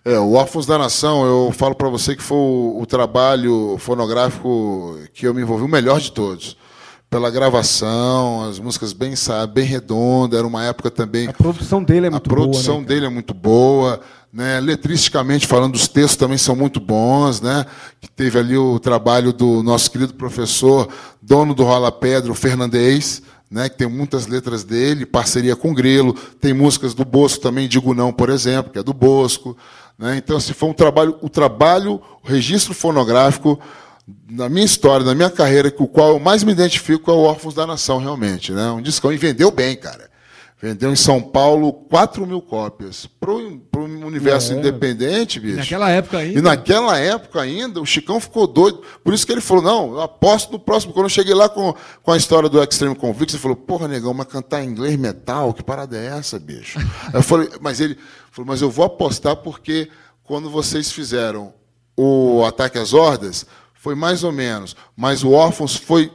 [0.03, 4.97] É, o Órfãos da Nação, eu falo para você que foi o, o trabalho fonográfico
[5.13, 6.57] que eu me envolvi o melhor de todos.
[7.07, 12.07] Pela gravação, as músicas bem, sa- bem redondas, era uma época também A produção dele
[12.07, 12.87] é muito a produção boa, né?
[12.87, 13.99] dele é muito boa,
[14.31, 14.59] né?
[14.59, 17.65] Letristicamente falando, os textos também são muito bons, né?
[17.99, 20.87] Que teve ali o trabalho do nosso querido professor,
[21.21, 23.67] dono do Rola Pedra, o Fernandez, né?
[23.67, 27.93] Que tem muitas letras dele, parceria com o Grilo, tem músicas do Bosco também, Digo
[27.93, 29.57] Não, por exemplo, que é do Bosco,
[29.97, 30.17] né?
[30.17, 33.59] Então, se foi um trabalho, o trabalho, o registro fonográfico
[34.29, 37.19] na minha história, na minha carreira, com o qual eu mais me identifico é o
[37.19, 38.51] Órfãos da Nação, realmente.
[38.51, 38.69] Né?
[38.71, 39.11] Um discão.
[39.13, 40.10] E vendeu bem, cara.
[40.61, 43.07] Vendeu em São Paulo 4 mil cópias.
[43.19, 43.59] Para o
[44.05, 44.57] universo É.
[44.57, 45.57] independente, bicho.
[45.57, 46.37] Naquela época ainda.
[46.37, 48.79] E naquela época ainda, o Chicão ficou doido.
[49.03, 50.93] Por isso que ele falou: não, eu aposto no próximo.
[50.93, 54.13] Quando eu cheguei lá com, com a história do Extreme Conviction, ele falou: porra, negão,
[54.13, 56.77] mas cantar em inglês metal, que parada é essa, bicho?
[57.11, 57.97] Eu falei: mas ele
[58.31, 59.89] falou: mas eu vou apostar porque
[60.23, 61.53] quando vocês fizeram
[61.97, 64.75] o Ataque às Hordas, foi mais ou menos.
[64.95, 66.11] Mas o Órfãos foi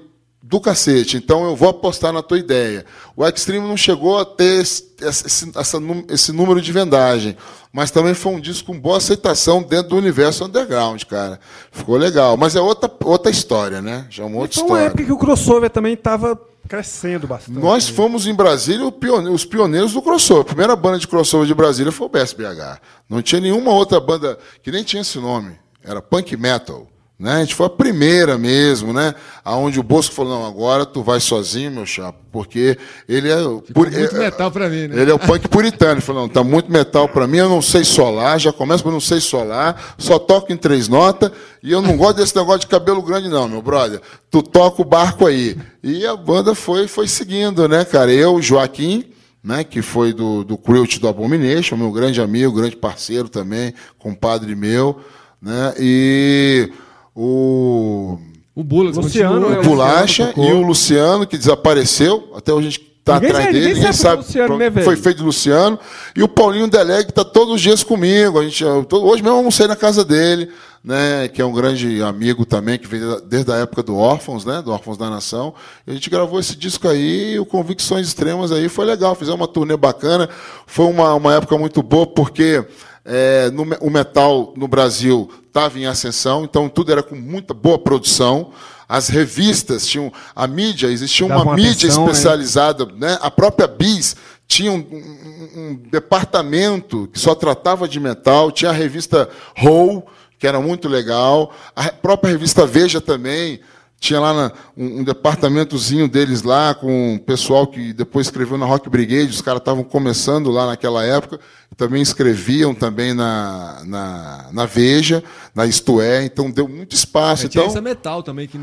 [0.48, 1.16] do cacete.
[1.16, 2.84] Então eu vou apostar na tua ideia.
[3.16, 5.78] O Extreme não chegou a ter esse, esse- essa
[6.08, 7.36] esse número de vendagem,
[7.72, 11.40] mas também foi um disco com boa aceitação dentro do universo underground, cara.
[11.72, 12.36] Ficou legal.
[12.36, 14.06] Mas é outra, outra história, né?
[14.08, 14.86] Já é uma outra foi uma história.
[14.86, 16.38] época que o crossover também estava
[16.68, 17.58] crescendo bastante.
[17.58, 18.86] Nós fomos em Brasília
[19.32, 20.42] os pioneiros do crossover.
[20.42, 22.80] A primeira banda de crossover de Brasília foi o BSBH.
[23.08, 25.58] Não tinha nenhuma outra banda que nem tinha esse nome.
[25.84, 26.86] Era punk metal.
[27.18, 27.32] Né?
[27.32, 29.14] A gente foi a primeira mesmo, né?
[29.42, 32.76] Aonde o Bosco falou, não, agora tu vai sozinho, meu chapa, porque
[33.08, 33.36] ele é...
[33.72, 35.00] puri- muito é- metal pra mim, né?
[35.00, 35.92] Ele é o punk puritano.
[35.92, 38.92] Ele falou, não, tá muito metal pra mim, eu não sei solar, já começa por
[38.92, 41.30] não sei solar, só toco em três notas,
[41.62, 44.02] e eu não gosto desse negócio de cabelo grande, não, meu brother.
[44.30, 45.56] Tu toca o barco aí.
[45.82, 48.12] E a banda foi, foi seguindo, né, cara?
[48.12, 49.04] Eu, Joaquim,
[49.42, 54.54] né, que foi do, do Quilt do Abomination, meu grande amigo, grande parceiro também, compadre
[54.54, 55.00] meu,
[55.40, 55.72] né?
[55.78, 56.70] E
[57.16, 58.18] o
[58.54, 59.56] O Bullets Luciano, continua.
[59.56, 62.32] é o o Bolacha Luciano e o Luciano, que desapareceu.
[62.36, 64.84] Até hoje a gente está Ninguém atrás sabe- dele, ninguém sabe Luciano, né, velho?
[64.84, 65.78] Foi feito do Luciano.
[66.14, 68.38] E o Paulinho Deleg está todos os dias comigo.
[68.38, 70.48] A gente, hoje mesmo eu almocei na casa dele,
[70.82, 74.60] né, que é um grande amigo também, que veio desde a época do Órfãos, né,
[74.62, 75.54] do Órfãos da Nação.
[75.86, 79.14] E a gente gravou esse disco aí, e o Convicções Extremas aí foi legal.
[79.14, 80.28] Fizemos uma turnê bacana.
[80.66, 82.64] Foi uma, uma época muito boa, porque
[83.06, 87.78] é, no o metal no Brasil estava em ascensão, então tudo era com muita boa
[87.78, 88.50] produção.
[88.88, 92.10] as revistas tinham a mídia, existia Dava uma, uma mídia atenção, né?
[92.12, 93.18] especializada, né?
[93.20, 94.14] A própria Bis
[94.46, 100.06] tinha um, um- um departamento que só tratava de metal, tinha a revista Roll,
[100.38, 103.58] que era muito legal, a própria revista Veja também.
[104.06, 108.64] Tinha lá na- um, um departamentozinho deles lá, com o pessoal que depois escreveu na
[108.64, 111.40] Rock Brigade, os caras estavam começando lá naquela época,
[111.76, 117.46] também escreviam também na, na, na Veja, na Isto É, então deu muito espaço.
[117.46, 118.58] É, tinha Então, essa metal também que.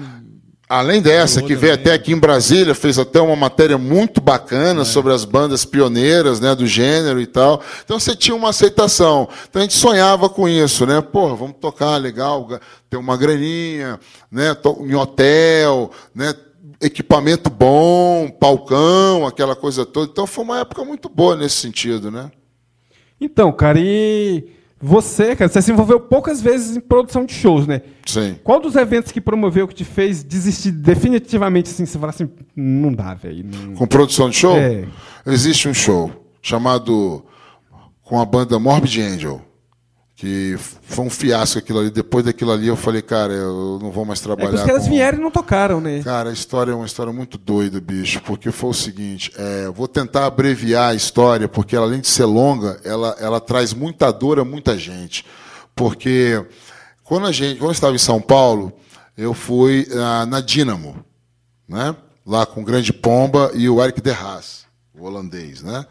[0.74, 1.94] Além dessa, Rolou que veio também.
[1.94, 4.86] até aqui em Brasília, fez até uma matéria muito bacana É.
[4.86, 7.62] sobre as bandas pioneiras né, do gênero e tal.
[7.84, 9.28] Então você tinha uma aceitação.
[9.50, 11.00] Então a gente sonhava com isso, né?
[11.02, 12.60] Porra, vamos tocar legal, ga-
[12.90, 14.00] ter uma graninha,
[14.32, 14.56] né?
[14.82, 16.34] em hotel, né?
[16.82, 20.10] equipamento bom, palcão, aquela coisa toda.
[20.12, 22.30] Então foi uma época muito boa nesse sentido, né?
[23.22, 24.44] Então, cara, e
[24.86, 27.82] você, cara, você se envolveu poucas vezes em produção de shows, né?
[28.06, 28.36] Sim.
[28.44, 31.86] Qual dos eventos que promoveu que te fez desistir definitivamente assim?
[31.86, 33.46] Você fala assim, não dá, velho.
[33.46, 34.58] não- Com produção de show?
[34.58, 34.86] É.
[35.26, 36.12] Existe um show
[36.42, 37.24] chamado
[38.04, 39.42] com a banda Morbid Angel,
[40.24, 41.92] que foi um fiasco aquilo ali.
[41.92, 44.84] Depois daquilo ali eu falei, cara, eu não vou mais É trabalhar que os caras
[44.84, 44.90] com...
[44.90, 46.02] vieram e não tocaram, né?
[46.02, 49.86] Cara, a história é uma história muito doida, bicho, porque foi o seguinte, é, vou
[49.86, 54.40] tentar abreviar a história, porque ela, além de ser longa, ela, ela traz muita dor
[54.40, 55.26] a muita gente.
[55.76, 56.42] Porque
[57.04, 58.72] quando a gente, quando eu estava em São Paulo,
[59.18, 61.04] eu fui ah, na Dynamo,
[61.68, 61.94] né?
[62.26, 64.66] lá com o Grande Pomba e o Eric de Haas,
[64.98, 65.62] o holandês.
[65.62, 65.86] Né?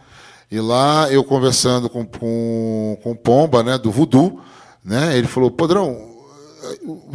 [0.52, 4.38] E lá eu conversando com, com, com o Pomba, né, do Voodoo,
[4.84, 6.12] né, ele falou, Podrão,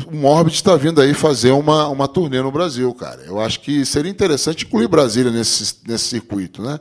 [0.07, 3.21] o Morbid está vindo aí fazer uma, uma turnê no Brasil, cara.
[3.27, 6.79] Eu acho que seria interessante incluir Brasília nesse, nesse circuito, né?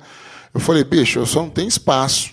[0.55, 2.31] Eu falei, bicho, eu só não tenho espaço.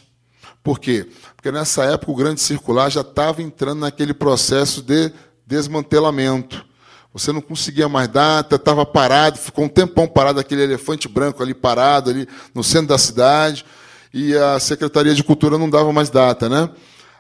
[0.64, 1.06] Por quê?
[1.36, 5.12] Porque nessa época o Grande Circular já estava entrando naquele processo de
[5.46, 6.66] desmantelamento.
[7.14, 11.54] Você não conseguia mais data, estava parado, ficou um tempão parado aquele elefante branco ali
[11.54, 13.66] parado ali no centro da cidade
[14.14, 16.70] e a Secretaria de Cultura não dava mais data, né?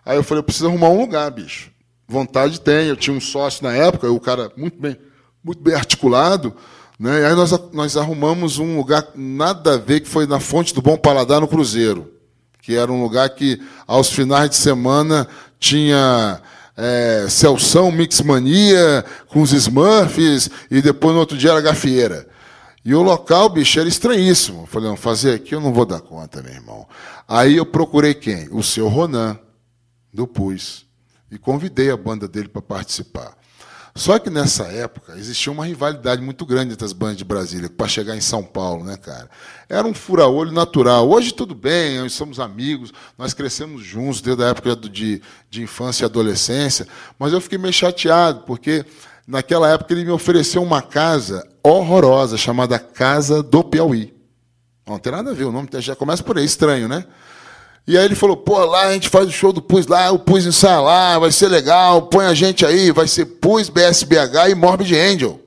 [0.05, 1.71] Aí eu falei, eu preciso arrumar um lugar, bicho.
[2.07, 4.97] Vontade tem, eu tinha um sócio na época, o cara muito bem,
[5.43, 6.53] muito bem articulado,
[6.99, 7.21] né?
[7.21, 10.81] E aí nós, nós arrumamos um lugar nada a ver que foi na Fonte do
[10.81, 12.11] Bom Paladar no Cruzeiro,
[12.61, 15.27] que era um lugar que aos finais de semana
[15.59, 16.41] tinha
[16.77, 22.27] é, Celção Mixmania com os Smurfs e depois no outro dia era Gafieira.
[22.85, 24.65] E o local, bicho, era estranhíssimo.
[24.65, 26.87] Falei, não, fazer aqui eu não vou dar conta, meu irmão.
[27.27, 28.49] Aí eu procurei quem?
[28.51, 29.39] O seu Ronan,
[30.13, 30.85] do PUS.
[31.31, 33.35] E convidei a banda dele para participar.
[33.95, 37.87] Só que nessa época existia uma rivalidade muito grande entre as bandas de Brasília para
[37.87, 39.29] chegar em São Paulo, né, cara?
[39.69, 41.07] Era um fura-olho natural.
[41.07, 46.03] Hoje tudo bem, nós somos amigos, nós crescemos juntos desde a época de, de infância
[46.03, 46.87] e adolescência,
[47.19, 48.83] mas eu fiquei meio chateado, porque
[49.27, 54.13] naquela época ele me ofereceu uma casa horrorosa chamada Casa do Piauí.
[54.85, 57.05] Não tem nada a ver, o nome já começa por aí, estranho, né?
[57.85, 60.19] E aí ele falou, pô, lá a gente faz o show do Pus lá, o
[60.19, 64.55] Pus ensaia lá, vai ser legal, põe a gente aí, vai ser Pus, BSBH e
[64.55, 65.39] Morbid Angel.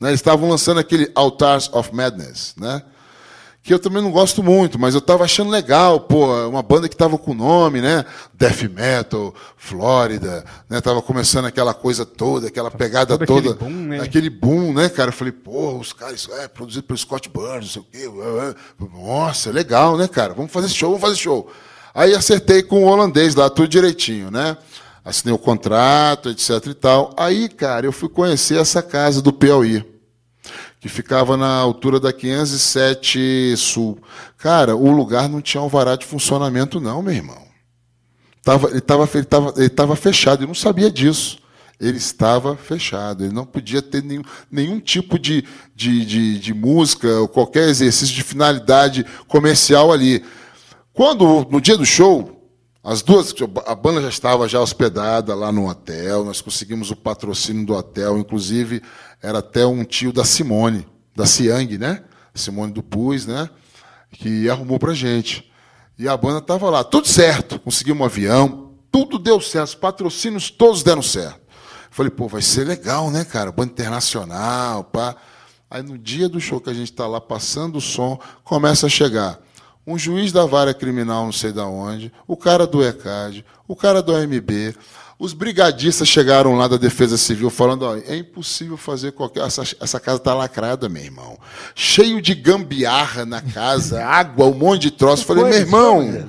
[0.00, 2.82] Né, Eles estavam lançando aquele Altars of Madness, né?
[3.66, 6.94] Que eu também não gosto muito, mas eu estava achando legal, pô, uma banda que
[6.94, 8.04] estava com nome, né?
[8.32, 10.80] Death Metal, Flórida, né?
[10.80, 13.64] Tava começando aquela coisa toda, aquela pegada todo aquele toda.
[13.64, 14.00] boom, né?
[14.00, 15.08] Aquele boom, né, cara?
[15.08, 18.56] Eu falei, pô, os caras, é produzido pelo Scott Burns, não sei o quê.
[18.94, 20.32] Nossa, legal, né, cara?
[20.32, 21.50] Vamos fazer show, vamos fazer show.
[21.92, 24.56] Aí acertei com o holandês lá, tudo direitinho, né?
[25.04, 27.12] Assinei o contrato, etc e tal.
[27.16, 29.84] Aí, cara, eu fui conhecer essa casa do Piauí,
[30.86, 33.98] que ficava na altura da 507 Sul.
[34.38, 37.44] Cara, o lugar não tinha alvará de funcionamento, não, meu irmão.
[38.42, 41.38] Tava, ele estava ele tava, ele tava fechado, eu não sabia disso.
[41.80, 47.08] Ele estava fechado, ele não podia ter nenhum, nenhum tipo de, de, de, de música
[47.20, 50.24] ou qualquer exercício de finalidade comercial ali.
[50.92, 52.35] Quando, no dia do show,
[52.88, 53.34] as duas,
[53.66, 58.16] a banda já estava já hospedada lá no hotel, nós conseguimos o patrocínio do hotel,
[58.16, 58.80] inclusive
[59.20, 62.04] era até um tio da Simone, da Siang, né?
[62.32, 63.50] Simone do Pus, né?
[64.12, 65.50] Que arrumou pra gente.
[65.98, 70.48] E a banda estava lá, tudo certo, conseguimos um avião, tudo deu certo, os patrocínios
[70.48, 71.40] todos deram certo.
[71.90, 73.50] Falei, pô, vai ser legal, né, cara?
[73.50, 75.16] Banda internacional, pá.
[75.68, 78.88] Aí no dia do show que a gente está lá passando o som, começa a
[78.88, 79.44] chegar
[79.86, 84.02] um juiz da vara criminal, não sei da onde, o cara do ECAD, o cara
[84.02, 84.74] do AMB,
[85.18, 89.98] os brigadistas chegaram lá da Defesa Civil falando, ó, é impossível fazer qualquer essa, essa
[89.98, 91.38] casa tá lacrada, meu irmão.
[91.74, 95.24] Cheio de gambiarra na casa, água, um monte de troço.
[95.24, 96.28] Falei, meu irmão,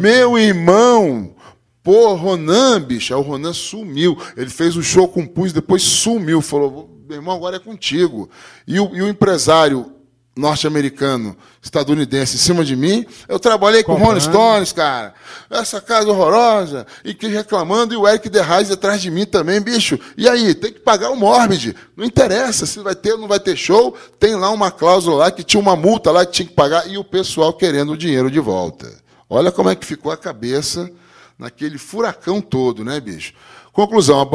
[0.00, 1.34] meu irmão,
[1.80, 3.14] Pô, Ronan, bicho.
[3.14, 4.18] Aí o Ronan sumiu.
[4.36, 6.42] Ele fez o show com o Pus, depois sumiu.
[6.42, 8.28] Falou, meu irmão, agora é contigo.
[8.66, 9.90] E o, e o empresário
[10.38, 15.12] norte-americano, estadunidense, em cima de mim, eu trabalhei com o Rolling Stones, cara.
[15.50, 16.86] Essa casa horrorosa.
[17.04, 19.98] E que reclamando, e o Eric De Reis atrás de mim também, bicho.
[20.16, 21.74] E aí, tem que pagar o Morbid.
[21.96, 23.96] Não interessa se vai ter ou não vai ter show.
[24.20, 26.88] Tem lá uma cláusula lá que tinha uma multa lá que tinha que pagar.
[26.88, 28.88] E o pessoal querendo o dinheiro de volta.
[29.28, 30.88] Olha como é que ficou a cabeça
[31.36, 33.32] naquele furacão todo, né, bicho?
[33.78, 34.28] Conclusão,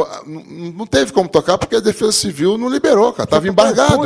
[0.74, 3.24] não teve como tocar porque a Defesa Civil não liberou, cara.
[3.24, 3.98] Estava embargado.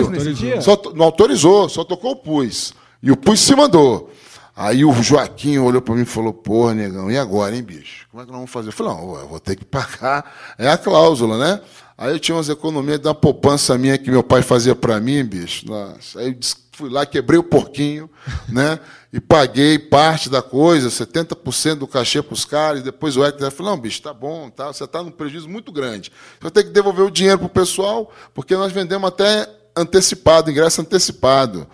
[0.60, 2.74] Só não autorizou, só tocou o pus.
[3.00, 4.10] E o pus se mandou.
[4.56, 8.08] Aí o Joaquim olhou para mim e falou: Porra, negão, e agora, hein, bicho?
[8.10, 8.70] Como é que nós vamos fazer?
[8.70, 10.28] Eu falei: Não, eu vou ter que pagar.
[10.58, 11.60] É a cláusula, né?
[11.96, 15.68] Aí eu tinha umas economias da poupança minha que meu pai fazia para mim, bicho.
[15.68, 18.08] Nossa, aí eu dis- fui lá, quebrei o porquinho,
[18.48, 18.78] né?
[19.12, 22.80] E paguei parte da coisa, 70% do cachê para os caras.
[22.80, 25.72] E depois o Hector falou: Não, bicho, tá bom, tá, você está num prejuízo muito
[25.72, 26.10] grande.
[26.10, 30.50] Você vai ter que devolver o dinheiro para o pessoal, porque nós vendemos até antecipado,
[30.50, 31.66] ingresso antecipado.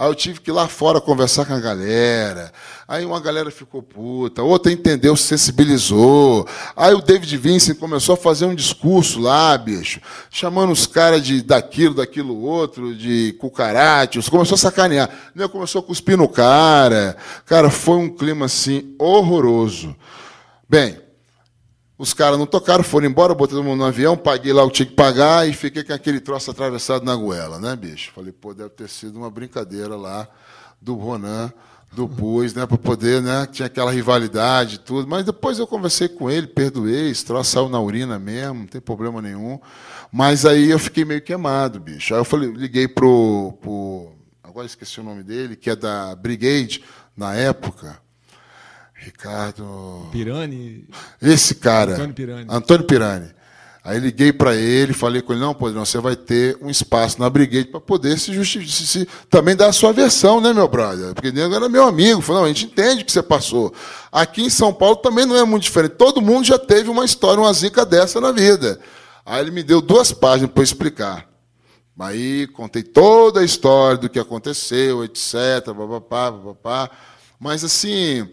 [0.00, 2.50] Aí eu tive que ir lá fora conversar com a galera.
[2.88, 6.48] Aí uma galera ficou puta, outra entendeu, se sensibilizou.
[6.74, 10.00] Aí o David Vincent começou a fazer um discurso lá, bicho,
[10.30, 14.30] chamando os caras de daquilo, daquilo outro, de cucarachos.
[14.30, 15.10] Começou a sacanear.
[15.34, 17.14] Né, Começou a cuspir no cara.
[17.44, 19.94] Cara, foi um clima assim horroroso.
[20.66, 20.98] Bem,
[22.00, 24.76] os caras não tocaram, foram embora, botei todo mundo no avião, paguei lá o que
[24.76, 28.10] tinha que pagar e fiquei com aquele troço atravessado na goela, né, bicho?
[28.14, 30.26] Falei, pô, deve ter sido uma brincadeira lá
[30.80, 31.52] do Ronan,
[31.92, 35.06] do Pus, né, para poder, né, tinha aquela rivalidade e tudo.
[35.06, 38.80] Mas depois eu conversei com ele, perdoei, esse troço saiu na urina mesmo, não tem
[38.80, 39.60] problema nenhum.
[40.10, 42.14] Mas aí eu fiquei meio queimado, bicho.
[42.14, 44.12] Aí eu falei, liguei pro, pro
[44.42, 46.82] agora esqueci o nome dele, que é da Brigade,
[47.14, 48.00] na época.
[49.00, 50.08] Ricardo.
[50.12, 50.86] Pirani.
[51.20, 51.92] Esse cara.
[51.92, 52.46] Antônio Pirani.
[52.48, 53.30] Antônio Pirani.
[53.82, 57.30] Aí liguei para ele, falei com ele, não, Podrão, você vai ter um espaço na
[57.30, 61.14] Brigade para poder se justificar, também dar a sua versão, né, meu brother?
[61.14, 63.72] Porque ele era meu amigo, falou, não, a gente entende o que você passou.
[64.12, 65.92] Aqui em São Paulo também não é muito diferente.
[65.92, 68.78] Todo mundo já teve uma história, uma zica dessa na vida.
[69.24, 71.26] Aí ele me deu duas páginas para explicar.
[71.98, 75.64] Aí contei toda a história do que aconteceu, etc.
[75.64, 76.90] Papapá, papapá.
[77.38, 78.28] Mas assim,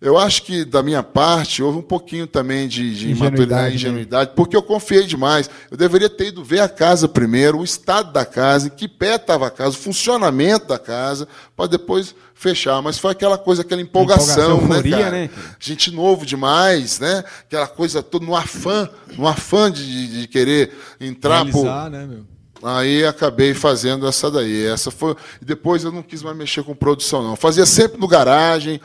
[0.00, 3.74] eu acho que da minha parte houve um pouquinho também de, de Ingenuidade, imaturidade, né?
[3.74, 5.50] ingenuidade, porque eu confiei demais.
[5.70, 9.16] Eu deveria ter ido ver a casa primeiro, o estado da casa, em que pé
[9.16, 12.80] estava a casa, o funcionamento da casa, para depois fechar.
[12.80, 15.10] Mas foi aquela coisa, aquela empolgação, Empolgação, né, euforia, cara?
[15.10, 15.30] né?
[15.58, 17.22] Gente novo demais, né?
[17.42, 22.24] Aquela coisa toda no afã, no afã de, de querer entrar por, né, meu?
[22.62, 24.66] Aí acabei fazendo essa daí.
[24.66, 25.14] Essa foi.
[25.40, 27.36] E depois eu não quis mais mexer com produção, não.
[27.36, 28.80] Fazia sempre no garagem.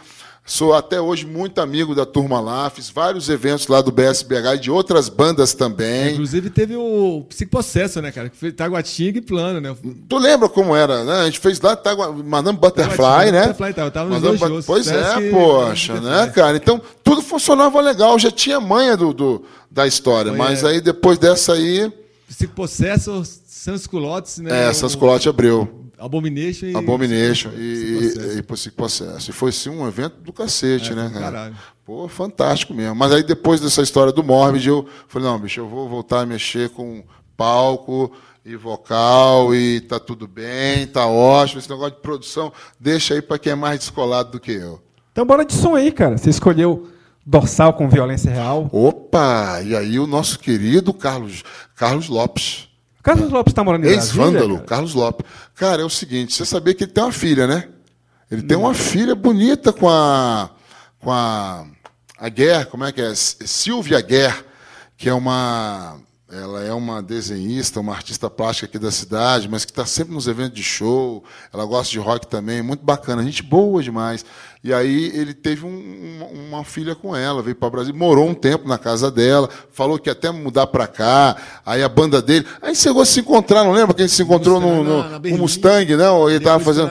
[0.48, 2.70] Sou até hoje muito amigo da turma lá.
[2.70, 6.12] Fiz vários eventos lá do BSBH e de outras bandas também.
[6.14, 8.30] Inclusive teve o Psicoprocesso, né, cara?
[8.30, 9.76] Que foi Taguatinga e Plano, né?
[10.08, 11.22] Tu lembra como era, né?
[11.22, 13.48] A gente fez lá, tá, Madame Butterfly, Taguatinga, né?
[13.48, 14.66] Butterfly, tá, eu tava nos Madame dois shows.
[14.68, 16.58] Pois é, Sesc e poxa, né, cara?
[16.58, 18.20] Então, tudo funcionava legal.
[18.20, 20.30] Já tinha manha do, do- da história.
[20.30, 20.68] Foi, mas é.
[20.68, 21.92] aí, depois dessa aí,
[22.28, 24.66] Psicoprocesso, Sans Culottes, né?
[24.66, 25.85] é, essas colotes abriu.
[26.00, 26.76] Abomination e.
[26.76, 29.30] Abomination e, Psicoprocesso.
[29.30, 29.34] e, e.
[29.34, 31.56] E foi sim um evento do cacete, É, né, caralho.
[31.86, 32.96] Pô, fantástico mesmo.
[32.96, 36.26] Mas aí depois dessa história do Morbid, eu falei, não, bicho, eu vou voltar a
[36.26, 37.04] mexer com
[37.38, 38.12] palco
[38.44, 41.60] e vocal e tá tudo bem, tá ótimo.
[41.60, 44.82] Esse negócio de produção, deixa aí para quem é mais descolado do que eu.
[45.12, 46.18] Então bora de som aí, cara.
[46.18, 46.90] Você escolheu
[47.26, 48.70] Dorsal com violência real.
[48.72, 49.62] Opa!
[49.64, 51.44] E aí o nosso querido Carlos,
[51.76, 52.65] Carlos Lopes.
[53.06, 54.62] Carlos Lopes tá morando em Brasília, Ex-vândalo?
[54.62, 55.28] Carlos Lopes.
[55.54, 57.70] Cara, é o seguinte, você sabia que ele tem uma filha, né?
[58.32, 60.50] Ele tem uma filha bonita com a
[61.00, 61.68] com a,
[62.18, 63.14] a Guerre, como é que é?
[63.14, 64.44] Silvia Guerre,
[64.98, 66.00] que é uma
[66.32, 70.28] ela é uma desenhista, uma artista plástica aqui da cidade, mas que está sempre nos
[70.28, 71.24] eventos de show.
[71.54, 74.26] Ela gosta de rock também, muito bacana, gente boa demais.
[74.66, 78.34] E aí ele teve um- uma, filha com ela, veio para o Brasil, morou um
[78.34, 81.36] tempo na casa dela, falou que ia até mudar para cá.
[81.64, 84.24] Aí a banda dele, aí chegou a se encontrar, não lembra que a gente se
[84.24, 85.38] encontrou no, Mustang, no, na- na no.
[85.38, 86.28] Mustang, não?
[86.28, 86.90] Ele estava fazendo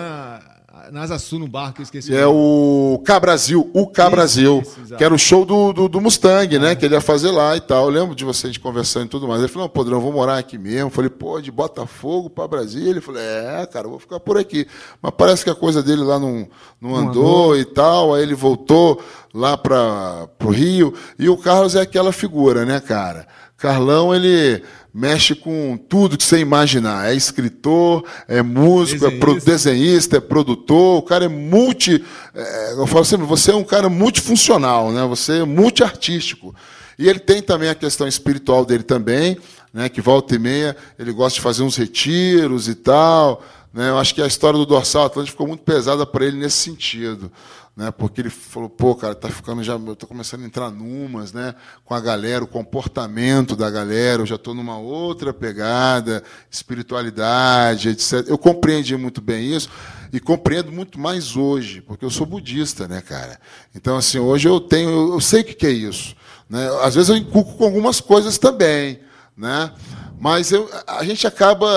[0.95, 2.15] Na, na Asa Sul, no barco, eu esqueci.
[2.15, 6.01] é o K Brasil, o K Brasil, isso, que era o show do, do, do
[6.01, 6.77] Mustang, né?
[6.77, 7.87] Que ele ia fazer lá e tal.
[7.87, 9.41] Eu lembro de você a gente conversando e tudo mais.
[9.41, 10.87] Ele falou, não, Podrão, vou morar aqui mesmo.
[10.87, 12.91] Eu falei, pô, de Botafogo para Brasília.
[12.91, 14.69] Ele falou, é, cara, vou ficar por aqui.
[15.03, 16.47] Mas parece que a coisa dele lá não,
[16.81, 18.15] não andou e tal.
[18.15, 19.03] Aí ele voltou
[19.35, 20.95] lá para o Rio.
[21.19, 23.27] E o Carlos é aquela figura, né, cara?
[23.65, 24.63] Carlão, ele
[24.93, 27.11] mexe com tudo que você imaginar.
[27.11, 29.51] É escritor, é músico, é Desenhista.
[29.51, 32.05] desenhista, é produtor, o cara é multi.
[32.35, 35.03] é, eu falo sempre, você é um cara multifuncional, né?
[35.07, 36.55] Você é multiartístico.
[36.99, 39.39] E ele tem também a questão espiritual dele também,
[39.73, 39.89] né?
[39.89, 43.43] Que volta e meia, ele gosta de fazer uns retiros e tal.
[43.73, 43.89] Né?
[43.89, 47.33] Eu acho que a história do dorsal Atlântico ficou muito pesada para ele nesse sentido.
[47.77, 47.91] Né?
[47.91, 49.75] Porque ele falou, pô, cara, tá ficando já.
[49.75, 51.55] Eu tô começando a entrar numas, né?
[51.85, 58.25] Com a galera, o comportamento da galera, eu já estou numa outra pegada, espiritualidade, etc.
[58.29, 59.69] Eu compreendi muito bem isso
[60.13, 63.41] e compreendo muito mais hoje, porque eu sou budista, né, cara?
[63.75, 66.15] Então, assim, hoje eu tenho, eu, sei o que, que é isso.
[66.49, 66.69] Né?
[66.83, 69.01] Às vezes eu inculco com algumas coisas também,
[69.37, 69.73] né?
[70.21, 71.69] Mas eu, a gente acaba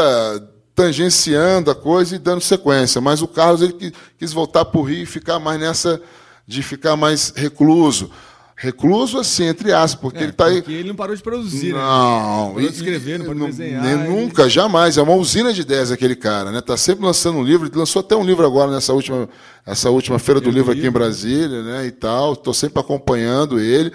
[0.78, 3.02] tangenciando a coisa e dando sequência.
[3.02, 6.00] Mas o Carlos ele qui- quis voltar para o Rio e ficar mais nessa
[6.46, 8.12] de ficar mais recluso.
[8.56, 10.62] Recluso, assim, entre aspas, porque ele está aí.
[10.62, 11.80] Porque ele não parou de produzir, né?
[11.80, 14.98] Não, parou de escrever, não parou de desenhar, nem- ele- nunca, jamais.
[14.98, 16.62] É uma usina de ideias aquele cara, né?
[16.62, 17.68] Tá sempre lançando um livro.
[17.68, 19.28] Ele lançou até um livro agora nessa última,
[19.66, 21.00] essa última feira do do livro aqui em Livro.
[21.00, 21.86] Brasília, né?
[21.88, 22.34] E tal.
[22.34, 23.92] Estou sempre acompanhando ele.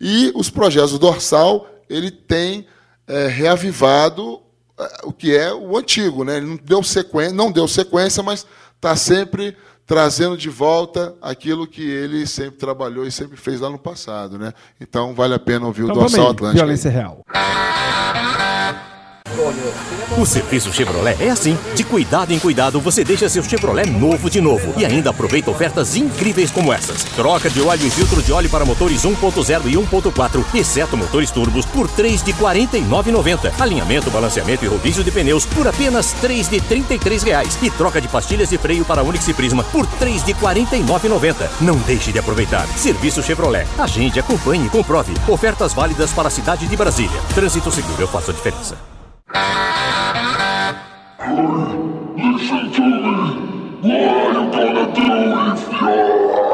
[0.00, 2.66] E os projetos do Dorsal, ele tem
[3.06, 4.43] é, reavivado é,
[5.04, 6.36] o que é o antigo, né?
[6.38, 8.46] Ele não deu sequência, não deu sequência, mas
[8.76, 9.56] está sempre
[9.86, 14.52] trazendo de volta aquilo que ele sempre trabalhou e sempre fez lá no passado, né?
[14.80, 16.58] Então vale a pena ouvir Então o Dorsal aí, Atlântico.
[16.58, 17.22] violência real.
[20.16, 21.58] O serviço Chevrolet é assim.
[21.74, 24.72] De cuidado em cuidado, você deixa seu Chevrolet novo de novo.
[24.76, 27.04] E ainda aproveita ofertas incríveis como essas.
[27.04, 31.66] Troca de óleo e filtro de óleo para motores 1.0 e 1.4, exceto motores turbos,
[31.66, 33.52] por 3 de R$ 49,90.
[33.58, 37.58] Alinhamento, balanceamento e rodízio de pneus por apenas 3 de 33 reais.
[37.60, 41.48] E troca de pastilhas de freio para Onix e Prisma por 3 de R$ 49,90.
[41.60, 42.66] Não deixe de aproveitar.
[42.76, 43.66] Serviço Chevrolet.
[43.78, 45.12] Agende, acompanhe e comprove.
[45.26, 47.20] Ofertas válidas para a cidade de Brasília.
[47.34, 48.93] Trânsito seguro, eu faço a diferença.
[49.34, 50.70] Hey,
[52.16, 53.14] listen to me.
[53.82, 55.06] What are you gonna do
[55.52, 56.53] if you're...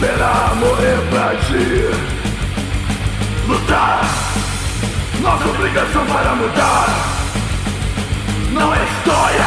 [0.00, 1.90] Esperar morrer pra agir
[3.46, 4.00] Lutar.
[5.20, 6.86] Nossa obrigação para mudar.
[8.50, 9.44] Não é história.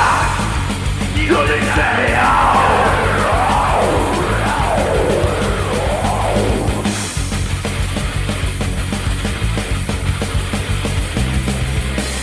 [1.16, 2.54] Violência é real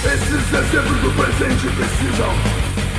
[0.04, 2.32] Esses exemplos do presente precisam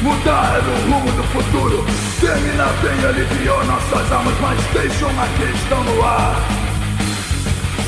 [0.01, 6.03] Mudar o rumo do futuro Termina bem, aliviou nossas almas Mas deixa uma questão no
[6.03, 6.39] ar.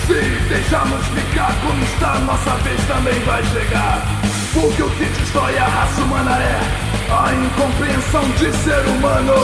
[0.08, 0.14] Se
[0.50, 4.02] deixarmos ficar como está Nossa vez também vai chegar.
[4.52, 6.60] Porque o que destrói a raça humana é
[7.12, 9.36] A incompreensão de ser humano.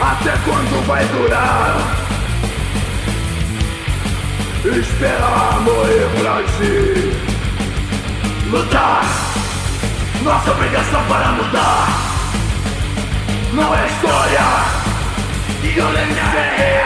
[0.00, 1.76] Até quando vai durar?
[4.64, 7.12] Esperar morrer pra agir
[8.50, 9.30] Lutar
[10.22, 11.88] Nossa obrigação para mudar
[13.54, 14.40] Não é história
[15.62, 16.80] Violência é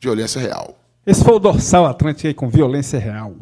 [0.00, 0.78] Violência real.
[1.06, 3.34] Esse foi o Dorsal Atlântico aí com violência real.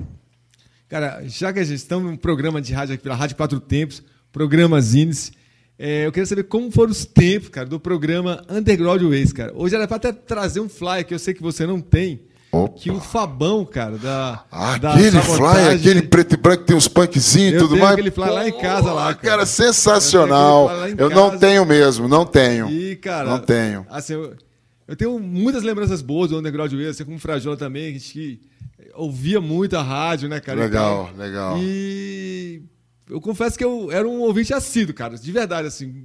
[0.88, 4.02] Cara, já que a gente estamos num programa de rádio aqui pela Rádio Quatro Tempos,
[4.32, 5.32] programa Zines,
[5.78, 9.52] é, eu queria saber como foram os tempos, cara, do programa Underground Ways, cara.
[9.56, 12.22] Hoje era para até trazer um flyer que eu sei que você não tem,
[12.54, 12.78] Opa.
[12.78, 14.44] que o Fabão, cara, da
[14.78, 17.92] da Aquele sabotagem- fly, aquele preto e branco que tem uns punkzinhos e tudo mais.
[17.94, 19.30] aquele fly lá em casa, lá, Pô, cara.
[19.38, 20.70] Cara, sensacional.
[20.88, 22.68] Eu Eu não tenho mesmo, não tenho.
[22.70, 23.86] E, cara, Não tenho.
[23.88, 24.36] Assim, eu,
[24.86, 28.38] eu tenho muitas lembranças boas do Underground Ways, assim como o Frajola também, a gente
[28.94, 30.60] ouvia muito a rádio, né, cara?
[30.60, 31.56] Legal, legal.
[31.58, 32.60] E
[33.08, 36.04] eu confesso que eu era um ouvinte assíduo, cara, de verdade, assim.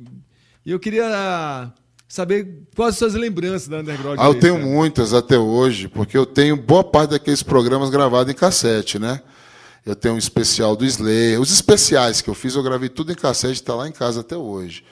[0.65, 1.73] E eu queria
[2.07, 4.65] saber quais as suas lembranças da Underground Ah, eu Ways, tenho cara.
[4.65, 9.21] muitas até hoje, porque eu tenho boa parte daqueles programas gravados em cassete, né?
[9.85, 11.39] Eu tenho um especial do Slayer.
[11.39, 14.35] Os especiais que eu fiz, eu gravei tudo em cassete, está lá em casa até
[14.35, 14.83] hoje.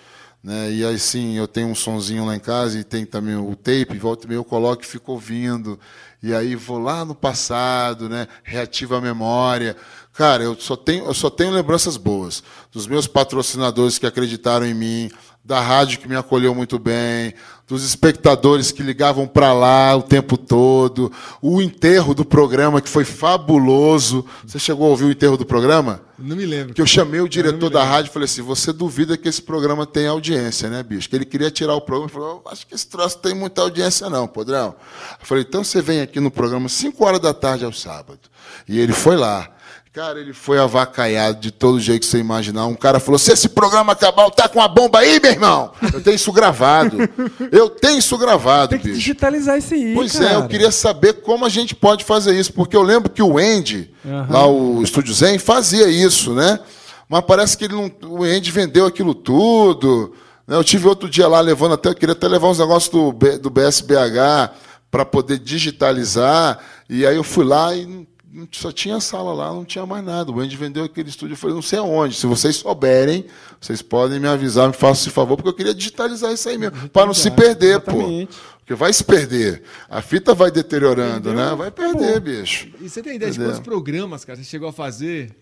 [0.41, 0.71] Né?
[0.71, 3.97] E aí sim, eu tenho um sonzinho lá em casa e tem também o tape,
[3.97, 5.79] volta e meia eu coloco e fico ouvindo.
[6.21, 8.27] E aí vou lá no passado, né?
[8.43, 9.75] reativo a memória.
[10.13, 12.43] Cara, eu só tenho, eu só tenho lembranças boas.
[12.71, 15.09] Dos meus patrocinadores que acreditaram em mim,
[15.45, 17.35] da rádio que me acolheu muito bem,
[17.67, 23.05] dos espectadores que ligavam para lá o tempo todo, o enterro do programa que foi
[23.05, 24.25] fabuloso.
[24.43, 26.01] Você chegou a ouvir o enterro do programa?
[26.17, 26.73] Não me lembro.
[26.73, 29.85] Que eu chamei o diretor da rádio e falei assim: você duvida que esse programa
[29.85, 31.07] tem audiência, né, bicho?
[31.07, 33.61] Que ele queria tirar o programa e falou: "Eu acho que esse troço tem muita
[33.61, 34.75] audiência, não, Podrão.
[35.19, 38.19] Eu falei: então você vem aqui no programa 5 horas da tarde ao sábado.
[38.67, 39.54] E ele foi lá.
[39.95, 42.65] Cara, ele foi avacaiado de todo jeito que você imaginar.
[42.65, 45.71] Um cara falou: se esse programa acabar, tá com a bomba aí, meu irmão?
[45.93, 46.97] Eu tenho isso gravado.
[47.49, 48.99] Eu tenho isso gravado, Tem que bicho.
[48.99, 50.31] digitalizar isso aí, Pois cara.
[50.31, 53.37] é, eu queria saber como a gente pode fazer isso, porque eu lembro que o
[53.37, 54.27] Andy, Aham.
[54.29, 56.59] lá o Estúdio Zen, fazia isso, né?
[57.07, 60.13] Mas parece que ele não, o Andy vendeu aquilo tudo.
[60.45, 60.57] né?
[60.57, 63.49] Eu tive outro dia lá levando até, eu queria até levar uns negócios do, do
[63.49, 64.51] BSBH
[64.91, 66.59] para poder digitalizar.
[66.89, 68.05] E aí eu fui lá e
[68.51, 70.31] só tinha sala lá, não tinha mais nada.
[70.31, 72.15] O Andy vendeu aquele estúdio, eu falei, não sei aonde.
[72.15, 73.25] Se vocês souberem,
[73.59, 76.89] vocês podem me avisar, me façam esse favor, porque eu queria digitalizar isso aí mesmo,
[76.89, 77.91] para não se perder, pô.
[77.91, 78.37] exatamente.
[78.59, 79.61] Porque vai se perder.
[79.87, 81.53] A fita vai deteriorando, né?
[81.55, 82.67] Vai perder, bicho.
[82.81, 83.53] E você tem ideia de Entendeu?
[83.53, 85.35] quantos programas, cara, você chegou a fazer?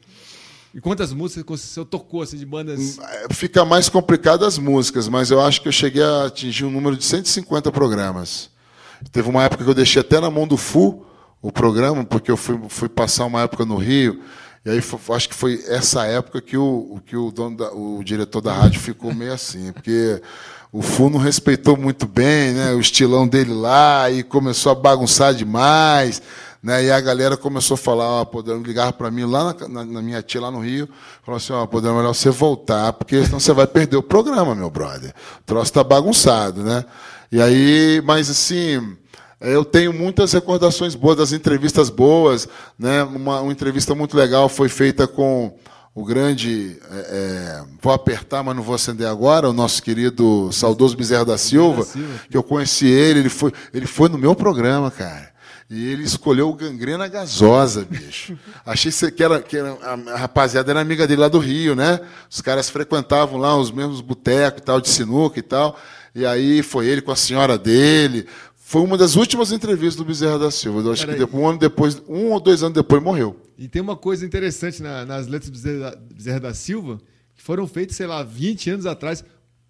[0.76, 3.00] E quantas músicas você tocou, assim, de bandas...
[3.32, 6.98] Fica mais complicado as músicas, mas eu acho que eu cheguei a atingir um número
[6.98, 8.50] de 150 programas.
[9.12, 11.06] Teve uma época que eu deixei até na mão do FU
[11.44, 14.20] o programa, porque eu fui, fui passar uma época no Rio.
[14.66, 18.02] E aí fo- acho que foi essa época que o, que o, dono da- o
[18.02, 20.22] diretor da rádio ficou meio assim, porque
[20.72, 25.34] o FU não respeitou muito bem né, o estilão dele lá e começou a bagunçar
[25.34, 26.22] demais.
[26.64, 29.84] Né, e a galera começou a falar, ó, Podrão, ligava para mim lá na, na-
[29.86, 30.88] na minha tia, lá no Rio,
[31.26, 34.56] falou assim, ó, Podrão, é melhor você voltar, porque senão você vai perder o programa,
[34.56, 35.14] meu brother.
[35.42, 36.86] O troço está bagunçado, né?
[37.30, 38.96] E aí, mas assim,
[39.42, 42.48] eu tenho muitas recordações boas, das entrevistas boas,
[42.78, 43.04] né?
[43.04, 45.54] Uma, uma entrevista muito legal foi feita com
[45.96, 50.98] o grande, é, é, vou apertar, mas não vou acender agora, o nosso querido saudoso
[50.98, 51.86] Bezerra da Silva,
[52.30, 55.32] que eu conheci ele, ele foi, ele foi no meu programa, cara.
[55.70, 58.38] E ele escolheu o gangrena gasosa, bicho.
[58.66, 59.72] Achei que era, que era,
[60.14, 62.00] a rapaziada era amiga dele lá do Rio, né?
[62.30, 65.80] Os caras frequentavam lá os mesmos botecos e tal, de sinuca e tal.
[66.14, 68.28] E aí foi ele com a senhora dele.
[68.74, 70.80] Foi uma das últimas entrevistas do Bezerra da Silva.
[70.80, 71.20] Eu acho que Peraí.
[71.20, 73.40] depois, um ano depois, um ou dois anos depois, morreu.
[73.56, 77.00] E tem uma coisa interessante na- nas letras do Bezerra, da- Bezerra da Silva,
[77.36, 79.24] que foram feitas, sei lá, 20 anos atrás.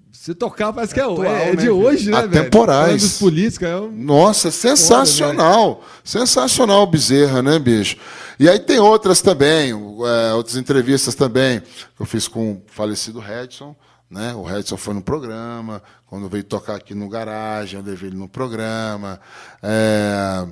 [0.10, 2.44] Você tocar, parece que é, atual, é, é né, de hoje, né, velho?
[2.44, 2.86] Atemporais.
[2.86, 3.92] Falando dos políticos, é um...
[3.92, 5.84] Nossa, sensacional.
[6.02, 7.98] Sensacional o Bezerra, né, bicho?
[8.40, 13.20] E aí tem outras também, é, outras entrevistas também, que eu fiz com o falecido
[13.20, 13.76] Redson.
[14.10, 14.34] Né?
[14.36, 18.30] O Redson foi no programa, quando veio tocar aqui no garagem, eu levei ele no
[18.30, 19.20] programa.
[19.62, 20.46] É,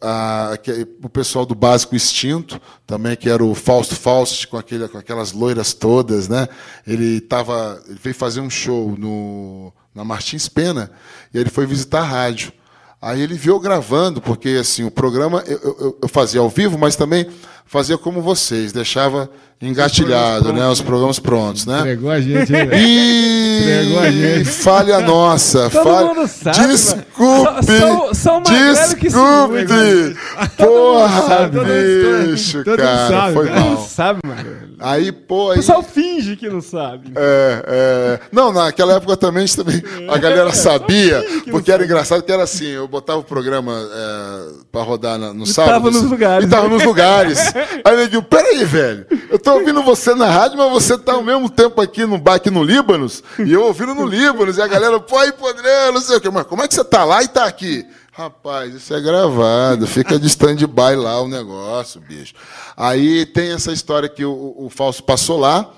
[0.00, 4.86] a- que- o pessoal do Básico Extinto, também, que era o Fausto Faust, com, aquele,
[4.88, 6.48] com aquelas loiras todas, né?
[6.86, 10.90] Ele, tava, ele veio fazer um show no, na Martins Pena
[11.32, 12.52] e ele foi visitar a rádio.
[13.00, 16.94] Aí ele viu gravando, porque assim, o programa eu, eu- eu fazia ao vivo, mas
[16.96, 17.26] também
[17.66, 19.28] fazia como vocês, deixava
[19.60, 20.66] engatilhado, né?
[20.68, 21.78] Os programas prontos, né?
[21.80, 22.52] Entregou a gente?
[22.52, 24.44] E Entregou a gente.
[24.44, 26.06] falha nossa, Todo falha.
[26.14, 26.72] mundo sabe, mano.
[26.72, 30.16] Desculpe, Só- só- só o Magrelo que desculpe.
[30.56, 33.60] Porra, sabe, todo mundo bicho, todo mundo cara, sabe, foi cara.
[33.60, 33.86] Não mal.
[33.86, 34.56] sabe, mano.
[34.78, 37.10] Aí, pô, O aí, pessoal finge que não sabe.
[37.16, 42.30] é, é, não, naquela época também, a também a galera sabia, porque era engraçado que
[42.30, 45.72] era assim, eu botava o programa é, pra rodar na- no sábado.
[45.72, 46.46] tava nos lugares.
[46.46, 47.38] E tava nos lugares.
[47.84, 51.22] Aí eu digo, peraí, velho, eu tô ouvindo você na rádio, mas você tá ao
[51.22, 54.66] mesmo tempo aqui no bar aqui no Líbanos, e eu ouvindo no Líbanos, e a
[54.66, 57.22] galera, pô, aí, podrão, não sei o quê, mas como é que você tá lá
[57.22, 57.86] e tá aqui?
[58.12, 62.32] Rapaz, isso é gravado, fica de stand-by lá o negócio, bicho.
[62.74, 65.70] Aí tem essa história que o, o Falso passou lá,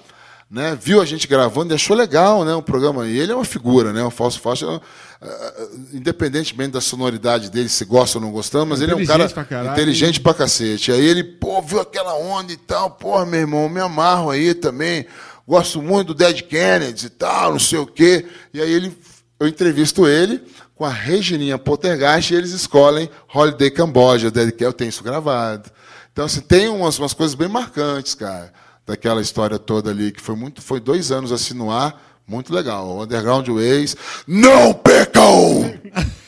[0.48, 3.06] né, viu a gente gravando e achou legal né, o programa.
[3.06, 4.80] E ele é uma figura, né, o Falso Fausto,
[5.20, 9.24] é, independentemente da sonoridade dele, se gosta ou não gostamos, mas ele é um cara
[9.24, 10.92] Inteligente pra inteligente pra cacete.
[10.92, 15.06] Aí ele, pô, viu aquela onda e tal, porra, meu irmão, me amarro aí também,
[15.46, 18.26] gosto muito do Dead Kennedy e tal, não sei o quê.
[18.54, 18.96] E aí ele,
[19.40, 20.40] eu entrevisto ele
[20.76, 25.68] com a Regininha Pottergeist e eles escolhem Holiday Cambodia, Dead Kennedy, eu tenho isso gravado.
[26.12, 28.52] Então, assim, tem umas, umas coisas bem marcantes, cara,
[28.86, 33.00] daquela história toda ali, que foi muito, foi dois anos assim no ar, muito legal.
[33.00, 33.96] Underground Ways,
[34.26, 35.74] não percam!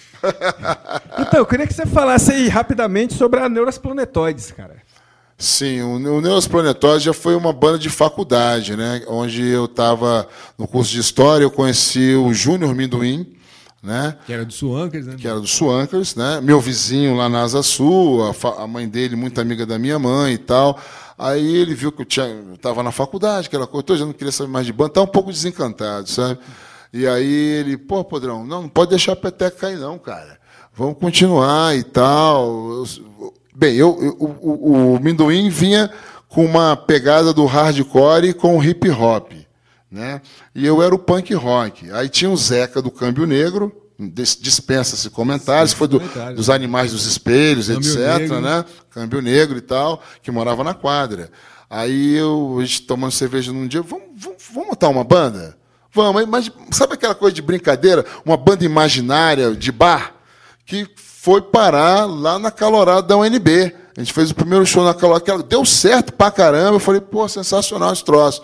[1.18, 4.77] Então, eu queria que você falasse aí rapidamente sobre a Neuras Planetoides, cara.
[5.39, 9.02] Sim, o, o Neos Planetórios já foi uma banda de faculdade, né?
[9.09, 10.28] Onde eu estava
[10.59, 13.27] no curso de História, eu conheci o Júnior Minduim,
[13.82, 14.16] né?
[14.27, 15.16] Que era do Suankers, né?
[15.19, 15.47] que era do
[16.16, 16.40] né?
[16.43, 20.35] Meu vizinho lá na Asa Sul, a, a mãe dele, muito amiga da minha mãe
[20.35, 20.78] e tal.
[21.19, 24.32] Aí ele viu que eu tinha, estava na faculdade, aquela coisa, toda, já não queria
[24.32, 26.39] saber mais de banda, estava um pouco desencantado, sabe?
[26.93, 30.39] E aí ele, pô, Podrão, não, não pode deixar a peteca cair não, cara.
[30.74, 32.85] Vamos continuar e tal.
[33.55, 35.90] Bem, eu, eu- o, o, o Minduim vinha
[36.28, 39.32] com uma pegada do hardcore e com o hip hop
[39.91, 40.21] né?
[40.55, 41.91] E eu era o punk rock.
[41.93, 46.37] Aí tinha o Zeca do Câmbio Negro, dis- dispensa-se comentários, foi do- comentários.
[46.37, 48.41] dos animais dos espelhos, Câmbio etc, Negro.
[48.41, 48.65] né?
[48.91, 51.31] Câmbio Negro e tal, que morava na quadra.
[51.69, 55.57] Aí eu, a gente tomando cerveja num dia, vamos, vamos, vamos montar uma banda?
[55.93, 58.05] Vamos, mas sabe aquela coisa de brincadeira?
[58.25, 60.15] Uma banda imaginária de bar?
[60.67, 63.75] Que foi parar lá na calorada da UNB.
[63.97, 66.77] A gente fez o primeiro show na calorada, deu certo pra caramba.
[66.77, 68.41] Eu falei, pô, sensacional esse troço.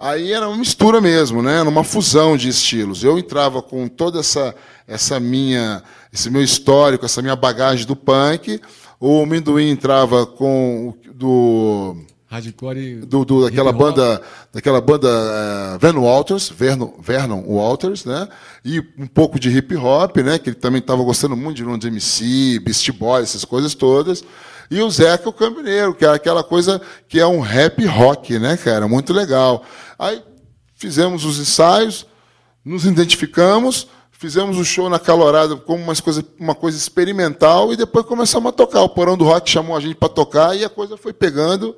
[0.00, 1.60] Aí era uma mistura mesmo, né?
[1.60, 3.04] Era uma fusão de estilos.
[3.04, 4.54] Eu entrava com toda essa,
[4.88, 8.60] essa minha, esse meu histórico, essa minha bagagem do punk.
[8.98, 11.96] O Minduim entrava com do
[12.30, 12.96] Hardcore.
[13.06, 14.22] do, do- daquela banda,
[14.52, 18.26] daquela banda eh, Vernon Walters, Vernon, Vernon Walters, né?
[18.64, 20.38] E um pouco de hip hop, né?
[20.38, 24.24] Que ele também estava gostando muito de Run MC, Beast Boy, essas coisas todas.
[24.70, 28.56] E o Zeca o Cambineiro, que é aquela coisa que é um rap rock, né,
[28.56, 28.86] cara?
[28.86, 29.64] Muito legal.
[29.98, 30.22] Aí
[30.76, 32.06] fizemos os ensaios,
[32.64, 38.06] nos identificamos, fizemos o show na calorada como umas coisa, uma coisa experimental e depois
[38.06, 38.82] começamos a tocar.
[38.82, 41.74] O Porão do Rock chamou a gente para tocar e a coisa foi pegando.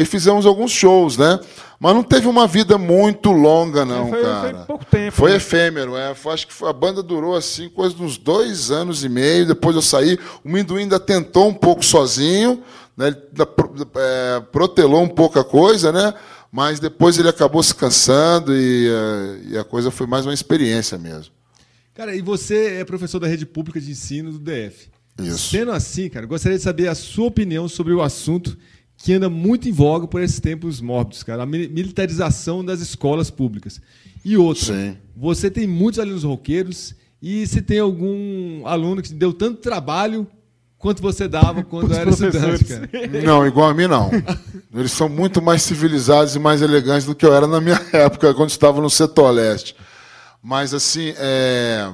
[0.00, 1.40] E fizemos alguns shows, né?
[1.80, 4.58] Mas não teve uma vida muito longa, não, Foi- foi cara.
[4.66, 5.36] pouco tempo, Foi né?
[5.36, 6.14] efêmero, é.
[6.14, 9.46] Foi- acho que foi- a banda durou assim, coisa de uns dois anos e meio.
[9.46, 10.18] Depois eu saí.
[10.44, 12.62] O Minduim ainda tentou um pouco sozinho,
[12.96, 13.08] né?
[13.08, 13.16] Ele
[13.96, 16.12] é, protelou um pouco a coisa, né?
[16.52, 20.96] Mas depois ele acabou se cansando e, é, e a coisa foi mais uma experiência
[20.96, 21.32] mesmo.
[21.94, 24.88] Cara, e você é professor da rede pública de ensino do DF.
[25.22, 25.50] Isso.
[25.50, 28.56] Sendo assim, cara, gostaria de saber a sua opinião sobre o assunto
[28.96, 33.30] que anda muito em voga por esses tempos mórbidos, cara, a mi- militarização das escolas
[33.30, 33.80] públicas.
[34.24, 34.96] E outra, Sim.
[35.16, 40.26] você tem muitos alunos roqueiros e se tem algum aluno que te deu tanto trabalho
[40.78, 42.88] quanto você dava quando Os era estudante, cara.
[43.24, 44.10] Não, igual a mim, não.
[44.74, 48.34] Eles são muito mais civilizados e mais elegantes do que eu era na minha época,
[48.34, 49.74] quando estava no setor leste.
[50.42, 51.90] Mas, assim, é,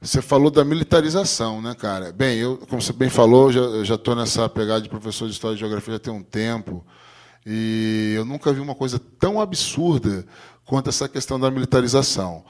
[0.00, 2.10] você falou da militarização, né, cara?
[2.10, 5.58] Bem, eu, como você bem falou, já estou nessa pegada de professor de História e
[5.58, 6.84] Geografia já tem um tempo.
[7.44, 10.24] E eu nunca vi uma coisa tão absurda
[10.64, 12.44] quanto essa questão da militarização.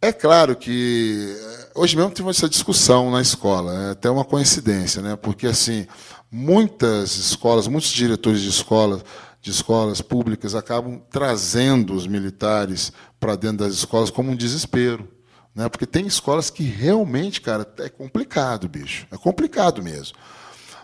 [0.00, 5.00] É claro que eh, hoje mesmo tive essa discussão na escola, é até uma coincidência,
[5.00, 5.16] né?
[5.16, 5.86] Porque assim,
[6.30, 9.02] muitas escolas, muitos diretores de escolas,
[9.40, 15.08] de escolas públicas acabam trazendo os militares para dentro das escolas como um desespero,
[15.54, 15.68] né?
[15.68, 20.16] Porque tem escolas que realmente, cara, é complicado, bicho, é complicado mesmo.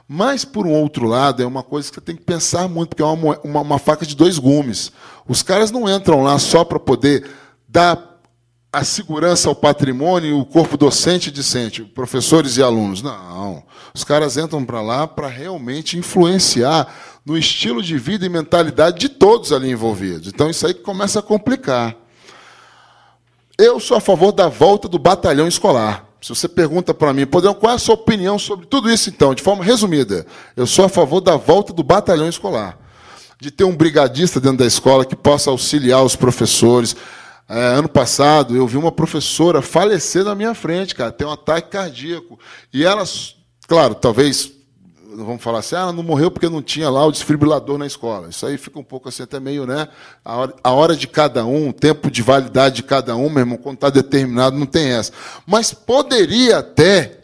[0.06, 3.02] Mas, por um outro lado, é uma coisa que você tem que pensar muito, porque
[3.02, 4.90] é uma, uma, uma faca de dois gumes.
[5.28, 7.30] Os caras não entram lá só para poder
[7.68, 8.10] dar
[8.72, 13.02] a segurança ao patrimônio e o corpo docente e discente, professores e alunos.
[13.02, 13.62] Não.
[13.94, 16.92] Os caras entram para lá para realmente influenciar
[17.24, 20.28] no estilo de vida e mentalidade de todos ali envolvidos.
[20.28, 21.96] Então, isso aí começa a complicar.
[23.60, 26.06] Eu sou a favor da volta do batalhão escolar.
[26.18, 29.34] Se você pergunta para mim, Podrão, qual é a sua opinião sobre tudo isso, então,
[29.34, 30.26] de forma resumida?
[30.56, 32.78] Eu sou a favor da volta do batalhão escolar.
[33.38, 36.96] De ter um brigadista dentro da escola que possa auxiliar os professores.
[37.46, 41.68] É, ano passado, eu vi uma professora falecer na minha frente, cara, tem um ataque
[41.68, 42.38] cardíaco.
[42.72, 43.04] E ela,
[43.68, 44.50] claro, talvez
[45.16, 48.28] vamos falar assim, ah, ela não morreu porque não tinha lá o desfibrilador na escola.
[48.28, 49.88] Isso aí fica um pouco assim, até meio, né?
[50.24, 53.40] A hora, a hora de cada um, o tempo de validade de cada um, meu
[53.40, 55.12] irmão, quando está determinado, não tem essa.
[55.46, 57.20] Mas poderia até,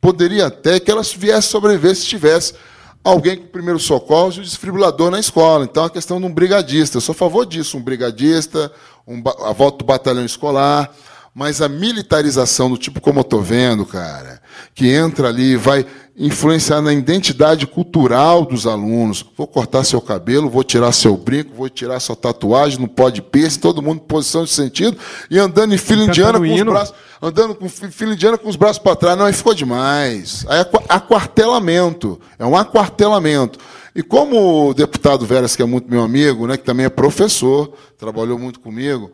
[0.00, 2.54] poderia até que ela viesse sobreviver se tivesse
[3.02, 5.64] alguém com primeiro socorro e o desfibrilador na escola.
[5.64, 6.96] Então, a questão de um brigadista.
[6.96, 8.72] Eu sou a favor disso, um brigadista,
[9.06, 10.92] um, a volta do batalhão escolar,
[11.32, 14.40] mas a militarização do tipo como eu estou vendo, cara,
[14.74, 15.86] que entra ali vai
[16.18, 19.24] influenciar na identidade cultural dos alunos.
[19.36, 23.60] Vou cortar seu cabelo, vou tirar seu brinco, vou tirar sua tatuagem, não pode piercing,
[23.60, 24.96] todo mundo em posição de sentido,
[25.30, 28.56] e andando em fila indiana com os braços andando com fi- fila indiana com os
[28.56, 29.18] braços para trás.
[29.18, 30.44] Não, aí ficou demais.
[30.48, 32.20] Aí é aqua- aquartelamento.
[32.38, 33.58] É um aquartelamento.
[33.94, 37.72] E como o deputado Veras, que é muito meu amigo, né, que também é professor,
[37.98, 39.10] trabalhou muito comigo,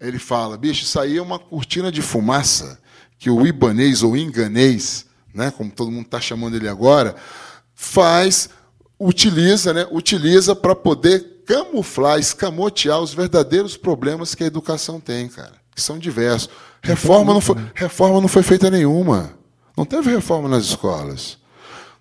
[0.00, 2.78] ele fala, bicho, isso aí é uma cortina de fumaça
[3.18, 7.16] que o ibanês ou inganês, né, como todo mundo está chamando ele agora,
[7.74, 8.48] faz,
[8.98, 15.52] utiliza, né, utiliza para poder camuflar, escamotear os verdadeiros problemas que a educação tem, cara,
[15.74, 16.48] que são diversos.
[16.82, 19.34] Reforma não foi, reforma não foi feita nenhuma.
[19.76, 21.38] Não teve reforma nas escolas.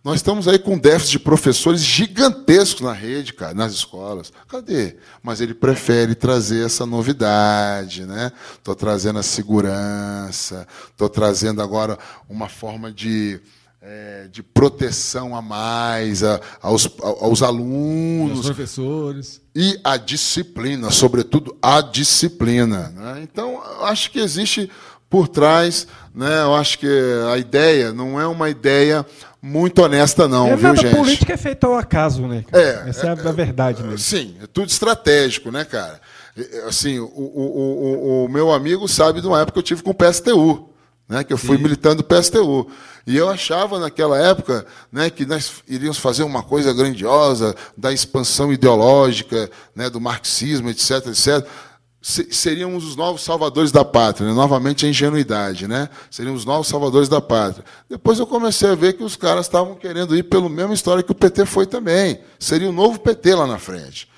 [0.04, 4.34] Nós estamos aí com um déficit de professores gigantescos na rede, cara, nas escolas.
[4.50, 4.98] Cadê?
[5.22, 8.30] Mas ele prefere trazer essa novidade, né?
[8.58, 11.98] Estou trazendo a segurança, estou trazendo agora
[12.30, 13.40] uma forma de,
[13.82, 16.86] eh, de proteção a mais a- aos,
[17.22, 19.40] aos alunos Os professores.
[19.56, 22.90] e a disciplina, sobretudo a disciplina.
[22.90, 23.22] né?
[23.24, 24.70] Então, acho que existe
[25.10, 26.42] por trás, né?
[26.42, 26.88] eu acho que
[27.32, 29.06] a ideia não é uma ideia
[29.46, 30.96] muito honesta, não, é viu, gente?
[30.96, 32.46] política é feita ao acaso, né?
[32.50, 32.64] cara?
[32.86, 33.98] É, Essa é, a, a verdade mesmo.
[33.98, 36.00] Sim, é tudo estratégico, né, cara?
[36.66, 39.92] Assim, o, o, o, o- meu amigo sabe de uma época que eu tive com
[39.92, 40.70] o PSTU.
[41.10, 42.68] né, que eu fui militante do PSTU.
[43.06, 48.52] E eu achava naquela época né, que nós iríamos fazer uma coisa grandiosa da expansão
[48.54, 51.46] ideológica, né, do marxismo, etc, etc.
[52.06, 54.34] Se- Seríamos os novos salvadores da pátria, né?
[54.34, 55.88] novamente a ingenuidade, né?
[56.12, 57.64] Seríamos os novos salvadores da pátria.
[57.90, 61.14] Depois eu comecei a ver que os caras estavam querendo ir pela mesma história que
[61.14, 62.20] o PT foi também.
[62.38, 64.10] Seria o novo PT lá na frente.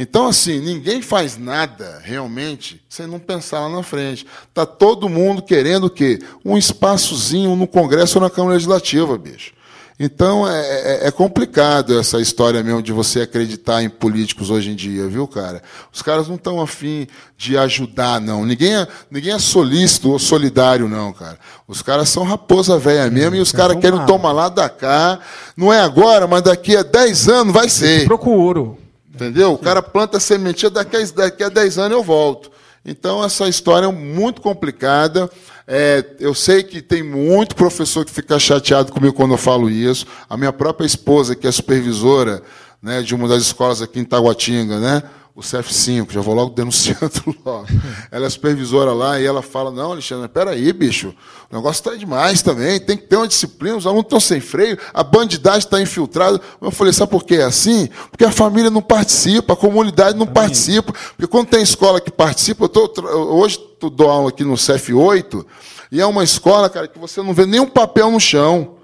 [0.00, 4.24] Então, assim, ninguém faz nada realmente sem não pensar lá na frente.
[4.48, 6.20] Está todo mundo querendo o quê?
[6.42, 9.52] Um espaçozinho no Congresso ou na Câmara Legislativa, bicho.
[10.00, 14.76] Então é, é- é complicado essa história mesmo de você acreditar em políticos hoje em
[14.76, 15.60] dia, viu, cara?
[15.92, 18.46] Os caras não estão afim de ajudar, não.
[18.46, 21.36] Ninguém é, ninguém é solícito ou solidário, não, cara.
[21.66, 25.18] Os caras são raposa velha mesmo e os caras são querem tomar lá da cá.
[25.56, 28.04] Não é agora, mas daqui a 10 anos vai ser.
[28.06, 28.78] Procuro.
[29.12, 29.52] Entendeu?
[29.54, 32.52] O cara planta a sementinha, daqui a, daqui a 10 anos eu volto.
[32.84, 35.28] Então, essa história é muito complicada.
[35.70, 40.06] É, eu sei que tem muito professor que fica chateado comigo quando eu falo isso.
[40.26, 42.42] A minha própria esposa, que é supervisora
[42.82, 45.02] né, de uma das escolas aqui em Taguatinga, né?
[45.38, 47.68] O CF5, já vou logo denunciando logo.
[48.10, 51.14] Ela é supervisora lá e ela fala: Não, Alexandre, peraí, bicho,
[51.48, 54.76] o negócio está demais também, tem que ter uma disciplina, os alunos estão sem freio,
[54.92, 56.40] a bandidagem está infiltrada.
[56.60, 57.88] Eu falei: Sabe por que é assim?
[58.10, 60.92] Porque a família não participa, a comunidade não participa.
[60.92, 62.92] Porque quando tem escola que participa, eu tô,
[63.32, 65.46] hoje dou aula aqui no CF8,
[65.92, 68.77] e é uma escola, cara, que você não vê nenhum papel no chão.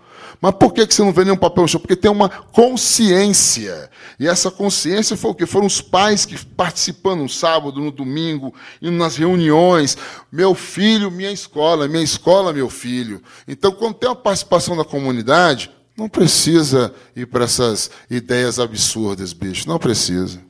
[0.44, 1.80] Mas por que você não vê nenhum papel no chão?
[1.80, 3.88] Porque tem uma consciência.
[4.20, 5.46] E essa consciência foi o quê?
[5.46, 8.52] Foram os pais que participando no sábado, no domingo,
[8.82, 9.96] indo nas reuniões.
[10.30, 13.22] Meu filho, minha escola, minha escola, meu filho.
[13.48, 19.66] Então, quando tem uma participação da comunidade, não precisa ir para essas ideias absurdas, bicho.
[19.66, 20.42] Não precisa.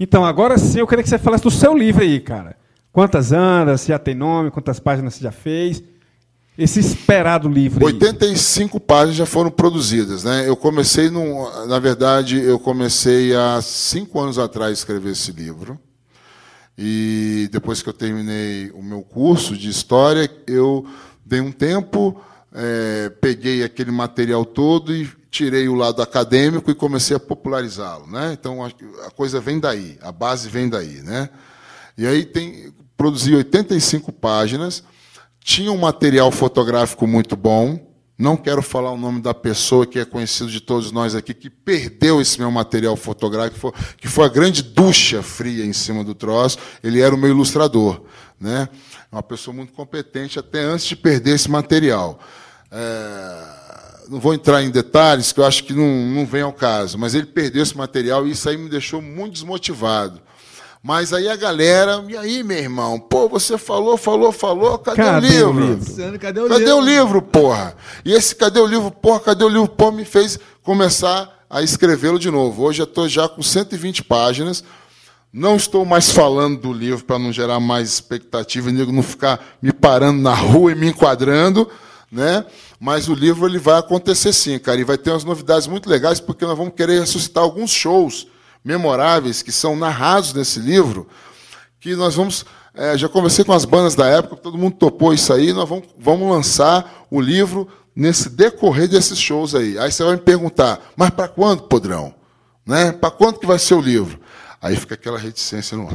[0.00, 2.56] Então, agora sim, eu queria que você falasse do seu livro aí, cara.
[2.90, 5.82] Quantas andas, se já tem nome, quantas páginas você já fez.
[6.56, 7.94] Esse esperado livro aí.
[7.94, 10.48] 85 páginas já foram produzidas, né?
[10.48, 15.78] Eu comecei, num, na verdade, eu comecei há cinco anos atrás a escrever esse livro.
[16.78, 20.86] E depois que eu terminei o meu curso de história, eu
[21.24, 22.20] dei um tempo,
[22.52, 28.32] eh, peguei aquele material todo e tirei o lado acadêmico e comecei a popularizá-lo, né?
[28.32, 31.28] Então a coisa vem daí, a base vem daí, né?
[31.98, 34.84] E aí tem produzi 85 páginas.
[35.44, 37.78] Tinha um material fotográfico muito bom.
[38.16, 41.50] Não quero falar o nome da pessoa que é conhecido de todos nós aqui, que
[41.50, 46.56] perdeu esse meu material fotográfico, que foi a grande ducha fria em cima do troço.
[46.82, 48.00] Ele era o meu ilustrador.
[48.40, 48.66] Né?
[49.12, 52.18] Uma pessoa muito competente até antes de perder esse material.
[52.72, 56.96] É, não vou entrar em detalhes, que eu acho que não, não vem ao caso,
[56.96, 60.22] mas ele perdeu esse material e isso aí me deixou muito desmotivado.
[60.86, 63.00] Mas aí a galera, e aí, meu irmão?
[63.00, 65.48] Pô, você falou, falou, falou, cadê, Cadê o livro?
[65.50, 65.88] o livro?
[65.88, 66.76] Luciano, cadê o Cadê livro?
[66.76, 67.74] o livro, porra?
[68.04, 72.18] E esse cadê o livro, porra, cadê o livro, porra, me fez começar a escrevê-lo
[72.18, 72.64] de novo.
[72.64, 74.62] Hoje eu estou já com 120 páginas.
[75.32, 79.42] Não estou mais falando do livro para não gerar mais expectativa e nego não ficar
[79.62, 81.66] me parando na rua e me enquadrando,
[82.12, 82.44] né?
[82.78, 86.20] Mas o livro ele vai acontecer sim, cara, e vai ter umas novidades muito legais
[86.20, 88.26] porque nós vamos querer ressuscitar alguns shows
[88.64, 91.06] memoráveis que são narrados nesse livro,
[91.78, 92.44] que nós vamos.
[92.74, 95.84] eh, já conversei com as bandas da época, todo mundo topou isso aí, nós vamos,
[95.98, 99.78] vamos lançar o livro nesse decorrer desses shows aí.
[99.78, 102.14] Aí você vai me perguntar, mas para quando, Podrão?
[102.66, 102.92] Né?
[102.92, 104.18] Para quando que vai ser o livro?
[104.64, 105.94] Aí fica aquela reticência no ar.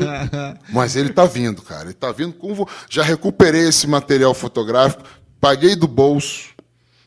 [0.72, 1.82] Mas ele está vindo, cara.
[1.82, 2.66] Ele está vindo com.
[2.88, 5.02] Já recuperei esse material fotográfico,
[5.38, 6.46] paguei do bolso,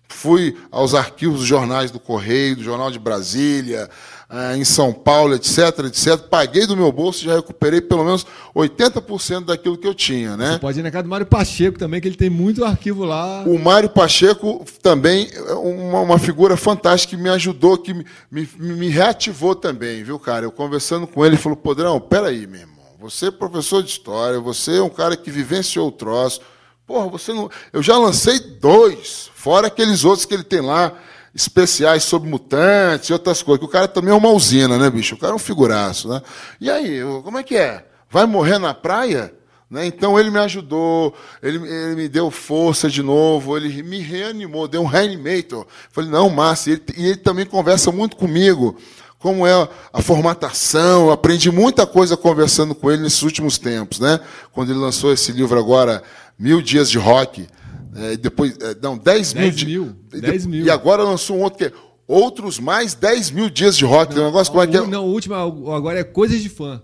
[0.07, 3.89] fui aos arquivos dos jornais do Correio, do Jornal de Brasília,
[4.29, 6.17] ah, em São Paulo, etc, etc.
[6.29, 8.25] Paguei do meu bolso e já recuperei pelo menos
[8.55, 10.57] 80% daquilo que eu tinha, né?
[10.59, 13.43] Pode ir na casa do Mário Pacheco também, que ele tem muito arquivo lá.
[13.45, 18.47] O Mário Pacheco também é uma, uma figura fantástica que me ajudou, que me, me,
[18.57, 20.45] me reativou também, viu, cara?
[20.45, 24.39] Eu conversando com ele, ele falou, Podrão, peraí, meu irmão, você é professor de história,
[24.39, 26.41] você é um cara que vivenciou o troço.
[26.85, 27.49] Porra, você não.
[27.71, 30.93] Eu já lancei dois, fora aqueles outros que ele tem lá,
[31.33, 35.15] especiais sobre mutantes e outras coisas, que o cara também é uma usina, né, bicho?
[35.15, 36.21] O cara é um figuraço, né?
[36.61, 37.85] E aí, como é que é?
[38.09, 39.33] Vai morrer na praia?
[39.73, 39.87] Né?
[39.87, 44.83] Então ele me ajudou, ele, ele me deu força de novo, ele me reanimou, deu
[44.83, 45.65] um reanimator.
[45.91, 48.77] Falei, não, Márcio, e ele, e ele também conversa muito comigo,
[49.17, 53.99] como é a formatação, eu aprendi muita coisa conversando com ele nesses últimos tempos.
[53.99, 54.19] Né?
[54.51, 56.03] Quando ele lançou esse livro agora,
[56.37, 57.47] Mil Dias de Rock,
[57.95, 59.43] é, depois, é, não, 10 mil.
[59.43, 60.65] 10 di- mil, e 10 de- mil.
[60.65, 61.71] E agora lançou um outro que é
[62.05, 64.13] Outros mais 10 mil dias de rock.
[64.13, 64.81] Tem um negócio como é que é?
[64.85, 66.81] Não, o último agora é Coisas de Fã.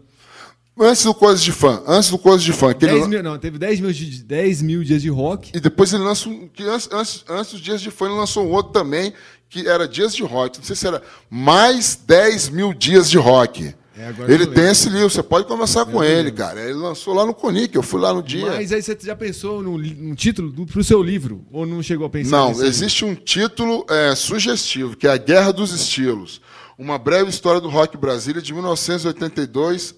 [0.80, 1.84] Antes do Coisa de Fã.
[1.86, 2.74] Antes do Coisa de Fã.
[2.74, 5.52] Que ele 10 lan- mil, não, teve 10 mil, de- 10 mil dias de rock.
[5.54, 6.48] E depois ele lança um.
[6.48, 9.12] Que antes, antes, antes dos Dias de Fã, ele lançou um outro também,
[9.50, 10.58] que era Dias de Rock.
[10.58, 13.76] Não sei se era mais 10 mil dias de rock.
[14.00, 16.62] É, ele eu tem esse livro, você pode conversar com ele, cara.
[16.62, 18.46] Ele lançou lá no Conic, eu fui lá no dia.
[18.46, 21.46] Mas aí você já pensou no, no título do, pro seu livro?
[21.52, 25.52] Ou não chegou a pensar Não, existe um título é, sugestivo, que é A Guerra
[25.52, 26.40] dos Estilos.
[26.78, 29.96] Uma breve história do rock Brasília de 1982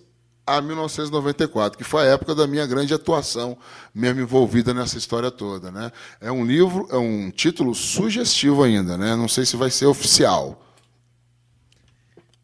[0.47, 3.55] a 1994, que foi a época da minha grande atuação,
[3.93, 5.69] mesmo envolvida nessa história toda.
[5.69, 5.91] Né?
[6.19, 9.15] É um livro, é um título sugestivo ainda, né?
[9.15, 10.59] não sei se vai ser oficial.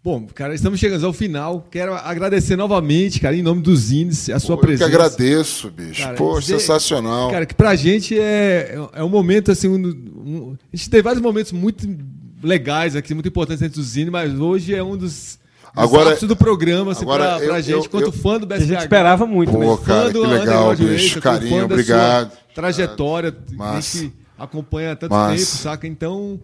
[0.07, 1.67] Bom, cara, estamos chegando ao final.
[1.69, 4.89] Quero agradecer novamente, cara, em nome dos índices, a sua Pô, eu que presença.
[4.89, 6.01] agradeço, bicho.
[6.01, 7.29] Cara, Pô, dizer- sensacional.
[7.29, 9.67] Cara, que pra gente é, é um momento assim.
[9.67, 11.85] Um, um- a gente tem vários momentos muito
[12.41, 15.39] legais aqui, muito importantes dentro do Zine, mas hoje é um dos.
[15.75, 18.47] Agora- do programa, assim, agora pra, pra eu- gente, eu- quanto eu- fã do A
[18.47, 18.65] BSBH.
[18.65, 19.77] gente esperava muito, Pô, mesmo.
[19.79, 21.19] cara, fã do que legal, Underground bicho.
[21.21, 22.31] Carinho, fã da obrigado.
[22.55, 23.97] trajetória, que a Massa.
[23.97, 25.35] gente acompanha há tanto Massa.
[25.35, 25.85] tempo, saca?
[25.85, 26.39] Então,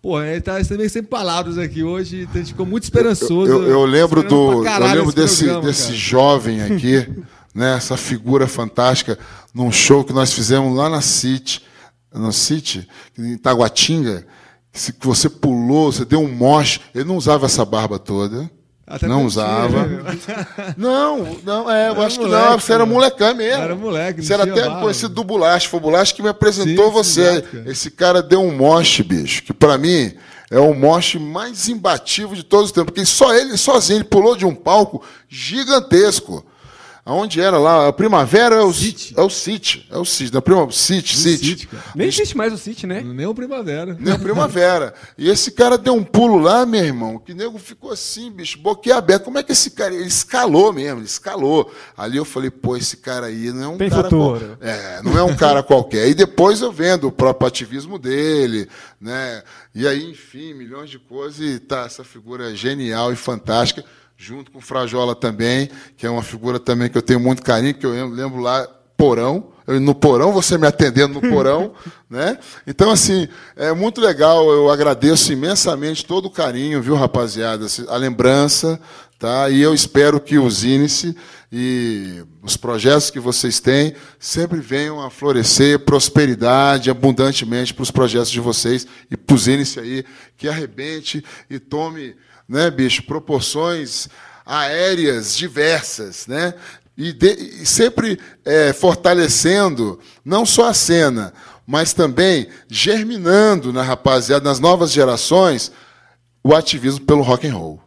[0.00, 3.50] pô, é, tá também sem palavras aqui hoje, a gente ficou muito esperançoso.
[3.50, 5.96] Eu, eu lembro esperando do, eu lembro esse desse, programa, desse cara.
[5.96, 7.08] jovem aqui,
[7.54, 7.76] né?
[7.76, 9.18] Essa figura fantástica
[9.54, 11.62] num show que nós fizemos lá na City,
[12.12, 14.26] no City, em Taguatinga,
[14.72, 16.80] que você pulou, você deu um moche.
[16.94, 18.50] Ele não usava essa barba toda.
[18.86, 19.84] Até não usava.
[20.76, 23.62] Não, não, é, eu Era acho que moleque, não, você era molecão mesmo.
[23.62, 24.80] Era moleque, Você era até barba.
[24.82, 27.20] conhecido do Bulacho, foi o Bulacho que me apresentou Sim, você.
[27.22, 27.70] exato, cara.
[27.70, 30.12] Esse cara deu um moche, bicho, que pra mim
[30.50, 34.36] é o moche mais imbatível de todos os tempos, porque só ele, sozinho, ele pulou
[34.36, 36.44] de um palco gigantesco.
[37.08, 37.86] Aonde era lá?
[37.86, 39.14] A Primavera é o City.
[39.16, 39.86] É o City.
[39.92, 40.32] É o City.
[40.32, 41.46] Da prima, City, City.
[41.46, 41.68] City.
[41.94, 43.00] Nem existe mais o City, né?
[43.00, 43.96] Nem o Primavera.
[44.00, 44.92] Nem a primavera.
[45.16, 49.24] E esse cara deu um pulo lá, meu irmão, que nego ficou assim, bicho, boquiaberto.
[49.26, 49.94] Como é que esse cara.
[49.94, 51.72] Ele escalou mesmo, ele escalou.
[51.96, 54.02] Ali eu falei, pô, esse cara aí não é um Tem cara.
[54.02, 54.56] futuro.
[54.58, 56.08] qual- É, não é um cara qualquer.
[56.08, 58.68] E depois eu vendo o próprio ativismo dele,
[59.00, 59.44] né?
[59.72, 61.38] E aí, enfim, milhões de coisas.
[61.38, 63.84] E tá, essa figura genial e fantástica.
[64.16, 67.74] Junto com o Frajola também, que é uma figura também que eu tenho muito carinho,
[67.74, 68.66] que eu lembro, lá,
[68.96, 69.52] Porão.
[69.66, 71.72] Eu, no porão, você me atendendo no porão,
[72.08, 72.38] né?
[72.66, 74.48] Então, assim, é muito legal.
[74.48, 77.66] Eu agradeço imensamente todo o carinho, viu, rapaziada?
[77.88, 78.80] A lembrança,
[79.18, 79.50] tá?
[79.50, 81.16] E eu espero que o Zinice
[81.50, 88.30] e os projetos que vocês têm sempre venham a florescer prosperidade abundantemente para os projetos
[88.30, 90.04] de vocês e para o Zinice aí,
[90.36, 92.14] que arrebente e tome,
[92.48, 94.08] né, bicho, proporções
[94.44, 96.54] aéreas diversas, né?
[96.96, 101.32] E, de- e sempre é, fortalecendo não só a cena,
[101.66, 105.72] mas também germinando na rapaziada, nas novas gerações,
[106.42, 107.82] o ativismo pelo rock and roll.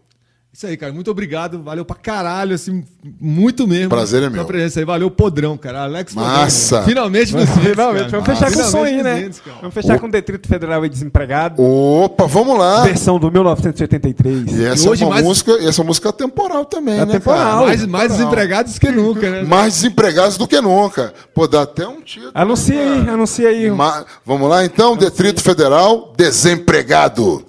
[0.59, 0.91] Isso aí, cara.
[0.91, 1.63] Muito obrigado.
[1.63, 2.83] Valeu pra caralho, assim,
[3.17, 3.87] muito mesmo.
[3.87, 4.43] Prazer é meu.
[4.43, 4.85] presença aí.
[4.85, 5.83] Valeu, Podrão, cara.
[5.83, 6.75] Alex Podrão, Massa.
[6.75, 6.85] cara.
[6.85, 8.21] Finalmente nos Finalmente, cara.
[8.21, 9.29] vamos fechar com o som aí, né?
[9.61, 12.83] Vamos fechar com o Detrito Federal e Desempregado, Opa, vamos lá!
[12.83, 14.51] versão do 1983.
[14.57, 17.13] E essa hoje é uma mais- música, e essa música é temporal também, É né?
[17.13, 17.39] temporal.
[17.59, 17.65] cara?
[17.65, 19.43] Mais, mais desempregados que nunca, né?
[19.43, 21.13] Mais desempregados do que nunca.
[21.33, 22.31] Pô, dá até um título.
[22.35, 23.13] Anuncia aí, cara.
[23.13, 23.71] anuncia aí.
[23.71, 27.45] Ma- Vamos lá, então, Detrito Federal, desempregado.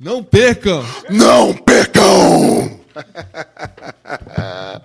[0.00, 0.82] Não percam!
[1.10, 2.80] Não percam!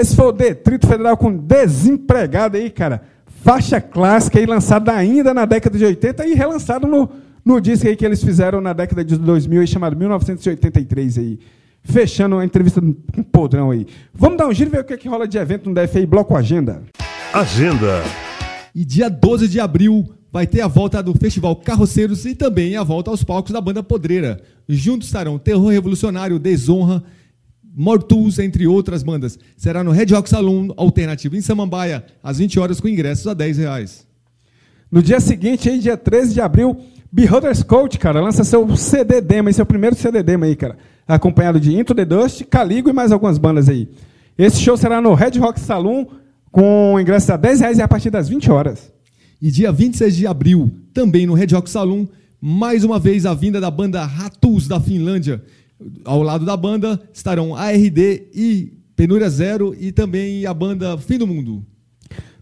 [0.00, 3.02] Esse foi o Detrito Federal com Desempregado aí, cara.
[3.44, 7.10] Faixa clássica aí, lançada ainda na década de 80 e relançado no,
[7.44, 11.38] no disco aí que eles fizeram na década de 2000, aí, chamado 1983 aí.
[11.82, 13.86] Fechando a entrevista com o Podrão aí.
[14.14, 15.98] Vamos dar um giro e ver o que, é que rola de evento no DF
[15.98, 16.82] aí, Bloco Agenda.
[17.30, 18.02] Agenda.
[18.74, 22.82] E dia 12 de abril vai ter a volta do Festival Carroceiros e também a
[22.82, 24.40] volta aos palcos da banda Podreira.
[24.66, 27.02] Juntos estarão Terror Revolucionário, Desonra,
[27.74, 29.38] Mortus, entre outras bandas.
[29.56, 33.58] Será no Red Rock Saloon Alternativo em Samambaia, às 20 horas, com ingressos a 10
[33.58, 34.06] reais.
[34.90, 36.76] No dia seguinte, aí, dia 13 de abril,
[37.12, 40.76] Beholders Coach, cara, lança seu CD demo, esse é o primeiro CD demo aí, cara.
[41.06, 43.88] Acompanhado de Into the Dust, Caligo e mais algumas bandas aí.
[44.38, 46.06] Esse show será no Red Rock Saloon,
[46.50, 48.92] com ingressos a 10 reais e a partir das 20 horas.
[49.40, 52.06] E dia 26 de abril, também no Red Rock Saloon,
[52.40, 55.42] mais uma vez a vinda da banda Ratus da Finlândia.
[56.04, 57.98] Ao lado da banda estarão ARD
[58.34, 61.64] e Penúria Zero e também a banda Fim do Mundo.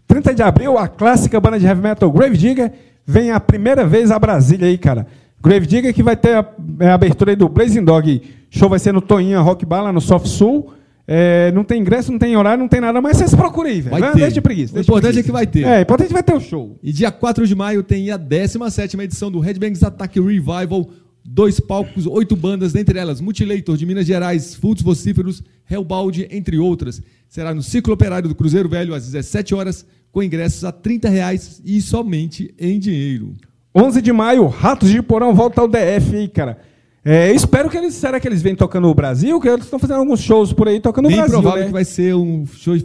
[0.07, 2.71] 30 de abril, a clássica banda de heavy metal Grave Digger
[3.05, 5.07] vem a primeira vez a Brasília aí, cara.
[5.41, 6.45] Grave Digger que vai ter a,
[6.81, 8.21] a abertura aí do Blazing Dog.
[8.49, 10.73] Show vai ser no Toinha Rock Bar, lá no Soft Sul.
[11.07, 13.91] É, não tem ingresso, não tem horário, não tem nada, mas vocês procurem aí, velho.
[13.91, 14.19] Vai Vai- ter.
[14.19, 14.73] Deixa de preguiça.
[14.73, 15.19] O deixa importante preguiça.
[15.19, 15.63] é que vai ter.
[15.63, 16.77] É, o importante é que vai ter o show.
[16.83, 20.87] E dia 4 de maio tem a 17ª edição do Headbangers Attack Revival.
[21.31, 27.03] Dois palcos, oito bandas, dentre elas Mutilator de Minas Gerais, Fultos Vocíferos, Hellbound, entre outras.
[27.27, 31.61] Será no Ciclo Operário do Cruzeiro Velho, às 17 horas, com ingressos a 30 reais
[31.63, 33.35] e somente em dinheiro.
[33.75, 36.57] 11 de maio, Ratos de Porão volta ao DF aí, cara.
[37.05, 37.93] É, eu espero que eles.
[37.93, 39.39] Será que eles vêm tocando no Brasil?
[39.39, 41.39] Que eles estão fazendo alguns shows por aí tocando no Bem Brasil.
[41.39, 41.67] provável né?
[41.67, 42.83] que vai ser um show de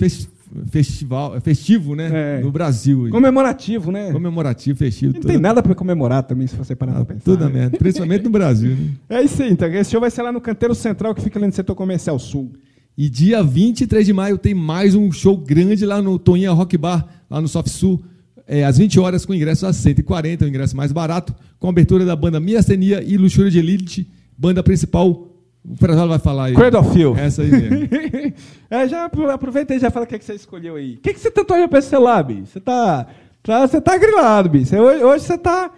[0.66, 2.38] festival, festivo, né?
[2.38, 2.40] É.
[2.40, 3.08] No Brasil.
[3.10, 4.12] Comemorativo, né?
[4.12, 5.14] Comemorativo, festivo.
[5.14, 7.24] Não tem nada pra comemorar também, se você parar pra pensar.
[7.24, 7.52] Tudo né?
[7.52, 7.78] merda.
[7.78, 8.90] Principalmente no Brasil, né?
[9.08, 9.68] É isso aí, então.
[9.68, 12.52] Esse show vai ser lá no Canteiro Central, que fica ali no setor comercial sul.
[12.96, 17.04] E dia 23 de maio tem mais um show grande lá no Toninha Rock Bar,
[17.28, 18.00] lá no Soft Sul,
[18.46, 22.14] é, às 20 horas, com ingresso a 140, o ingresso mais barato, com abertura da
[22.14, 24.08] banda Miastenia e Luxúria de Elite,
[24.38, 25.33] banda principal.
[25.66, 26.54] O Frazalo vai falar aí.
[26.54, 27.18] Cradle of Filth.
[27.18, 27.88] Essa aí mesmo.
[28.70, 30.94] é, já apro- aproveita e já fala o que, é que você escolheu aí.
[30.94, 32.42] O que, que você tentou olhar pra esse celular, Bi?
[32.46, 33.06] Você tá,
[33.42, 34.64] tá, você tá grilado, Bi.
[34.66, 35.70] Você- hoje, hoje você tá...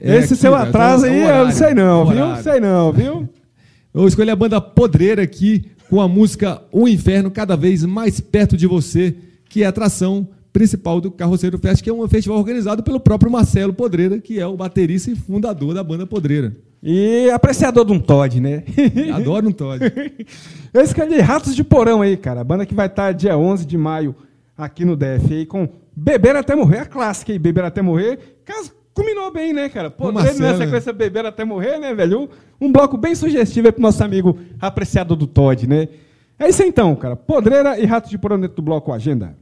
[0.00, 2.24] É esse aqui, seu velho, atraso é o aí, eu horário, não sei não, viu?
[2.24, 2.42] horário.
[2.42, 3.28] Sei não, viu?
[3.94, 8.56] Eu escolhi a banda Podreira aqui, com a música O Inferno cada vez mais perto
[8.56, 9.14] de você,
[9.50, 13.30] que é a atração principal do Carroceiro Fest, que é um festival organizado pelo próprio
[13.30, 16.56] Marcelo Podreira, que é o baterista e fundador da banda Podreira.
[16.82, 18.64] E apreciador de um Todd, né?
[19.14, 19.80] Adoro um Todd.
[20.74, 22.40] Eu escolhi Ratos de Porão aí, cara.
[22.40, 24.16] A banda que vai estar dia 11 de maio
[24.58, 28.18] aqui no DF aí com Beber Até Morrer, a clássica aí, Beber Até Morrer.
[28.44, 29.90] Caso combinou bem, né, cara?
[29.90, 32.22] Pô, Marcelo, na sequência Beber Até Morrer, né, velho?
[32.60, 35.88] Um, um bloco bem sugestivo aí pro nosso amigo apreciador do Todd, né?
[36.36, 37.14] É isso então, cara.
[37.14, 39.36] Podreira e Ratos de Porão dentro do bloco Agenda.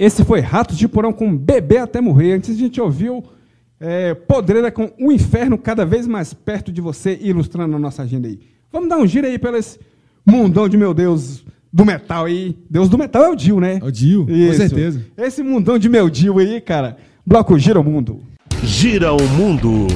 [0.00, 2.32] Esse foi Ratos de Porão com Bebê Até Morrer.
[2.32, 3.22] Antes a gente ouviu
[3.78, 8.26] é, Podreira com O Inferno cada vez mais perto de você, ilustrando a nossa agenda
[8.26, 8.40] aí.
[8.72, 9.78] Vamos dar um giro aí pelo esse
[10.24, 12.56] mundão de meu Deus do metal aí.
[12.70, 13.78] Deus do metal é o Dio, né?
[13.78, 14.56] É o Dio, com Isso.
[14.56, 15.04] certeza.
[15.18, 16.96] Esse mundão de meu Dio aí, cara.
[17.26, 18.22] Bloco Gira o Mundo.
[18.64, 19.86] Gira o mundo.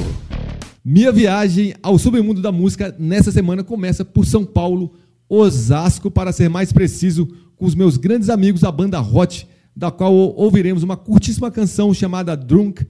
[0.85, 4.93] Minha viagem ao submundo da música nessa semana começa por São Paulo,
[5.27, 10.13] Osasco, para ser mais preciso, com os meus grandes amigos da banda Hot, da qual
[10.13, 12.85] ouviremos uma curtíssima canção chamada Drunk,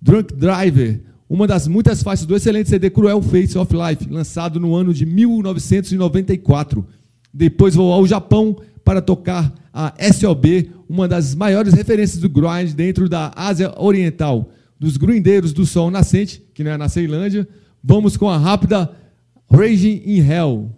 [0.00, 4.74] Drunk Driver, uma das muitas faixas do excelente CD Cruel Face of Life, lançado no
[4.74, 6.86] ano de 1994.
[7.32, 13.08] Depois vou ao Japão para tocar a SOB, uma das maiores referências do grind dentro
[13.08, 17.48] da Ásia Oriental, dos grindeiros do sol nascente, que não é na Ceilândia.
[17.82, 18.90] Vamos com a rápida
[19.50, 20.70] Raging in Hell.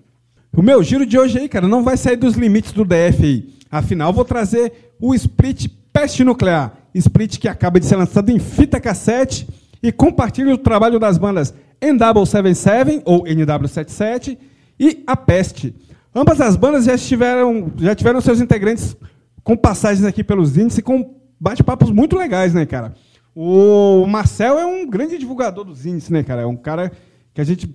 [0.56, 3.52] O meu giro de hoje aí, cara, não vai sair dos limites do DF.
[3.70, 6.72] Afinal, vou trazer o Split Peste Nuclear.
[6.94, 9.48] Split que acaba de ser lançado em fita cassete
[9.82, 11.52] e compartilha o trabalho das bandas
[11.82, 14.38] NW77 ou NW77
[14.78, 15.74] e A Peste.
[16.14, 18.96] Ambas as bandas já tiveram, já tiveram seus integrantes
[19.42, 22.94] com passagens aqui pelos índices e com bate-papos muito legais, né, cara?
[23.34, 26.42] O Marcel é um grande divulgador dos índices, né, cara?
[26.42, 26.92] É um cara
[27.34, 27.68] que a gente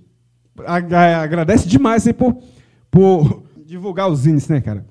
[0.66, 2.38] agra- agradece demais aí, por,
[2.90, 4.86] por divulgar os índices, né, cara?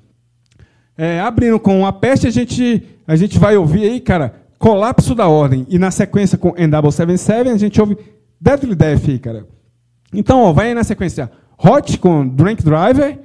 [0.97, 5.29] É, abrindo com a peste, a gente, a gente vai ouvir aí, cara, Colapso da
[5.29, 5.67] Ordem.
[5.69, 7.97] E na sequência com NW77, a gente ouve
[8.41, 9.47] Deadly Death aí, cara.
[10.13, 13.19] Então, ó, vai aí na sequência Hot com Drink Driver,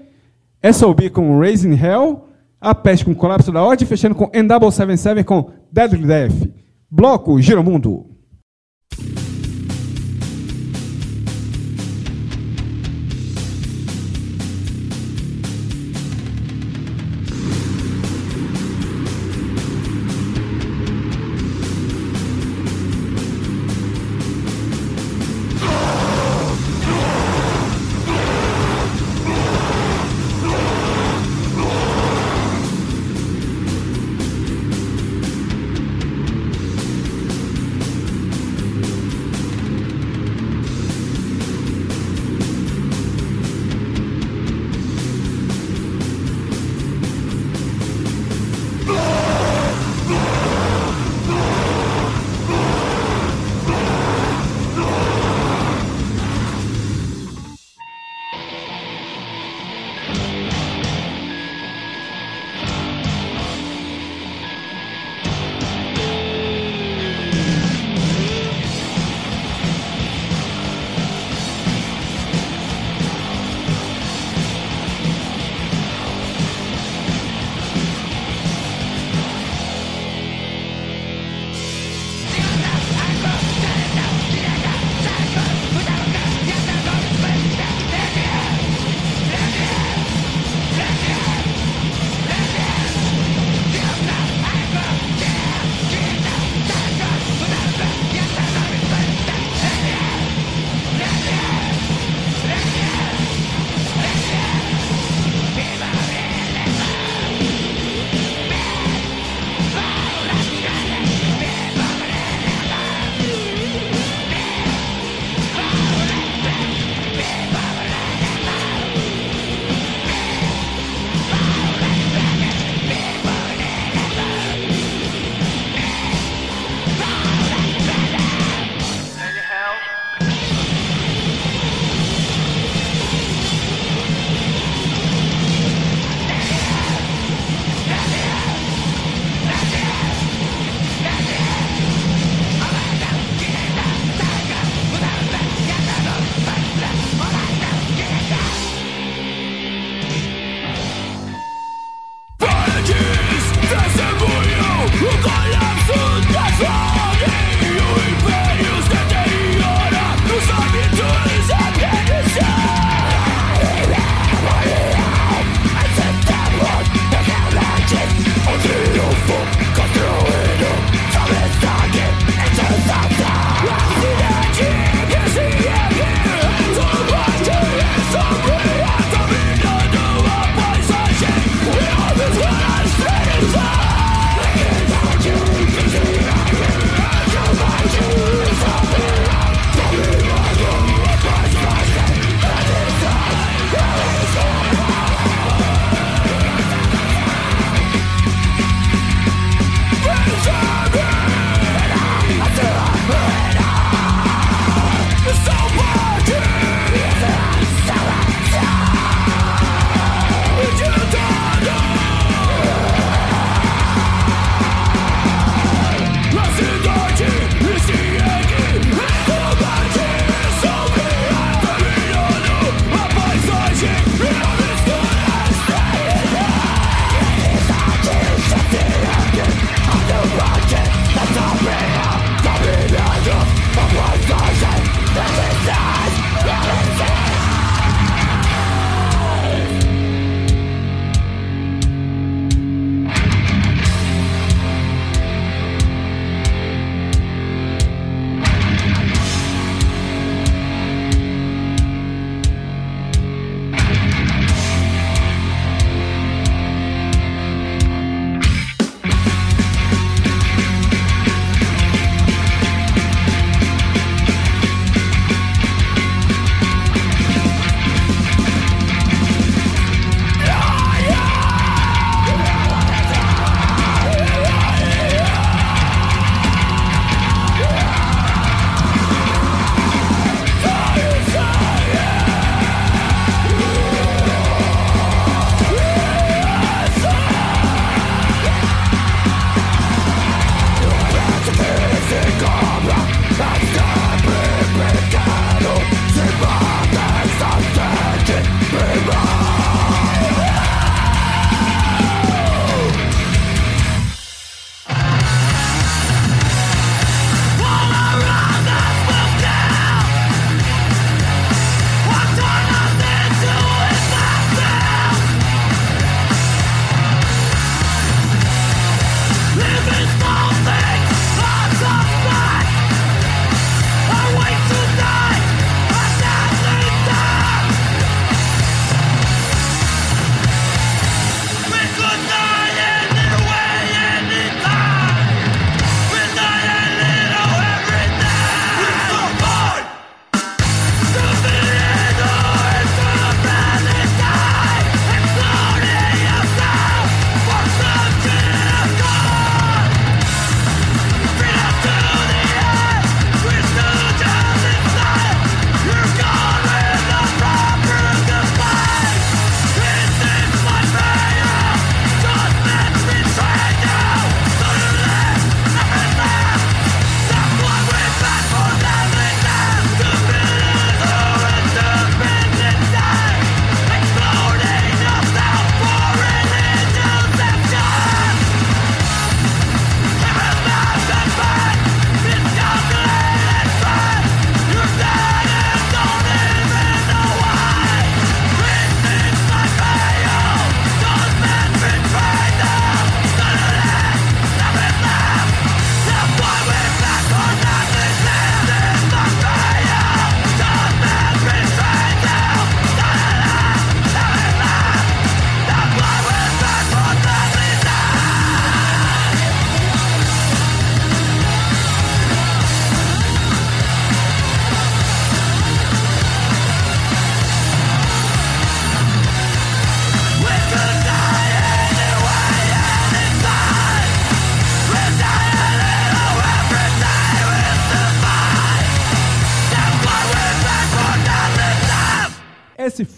[0.72, 2.28] SOB com Raising Hell,
[2.62, 6.50] A Peste com Colapso da Ordem, fechando com NW77 com Deadly Death.
[6.90, 8.06] Bloco Giromundo.
[8.06, 8.13] Drunk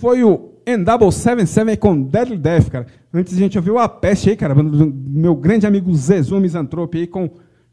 [0.05, 2.85] foi o N77 com Deadly Death, cara.
[3.11, 7.07] Antes a gente ouviu a peste aí, cara, do meu grande amigo Zezu Misantrope aí
[7.07, 7.27] com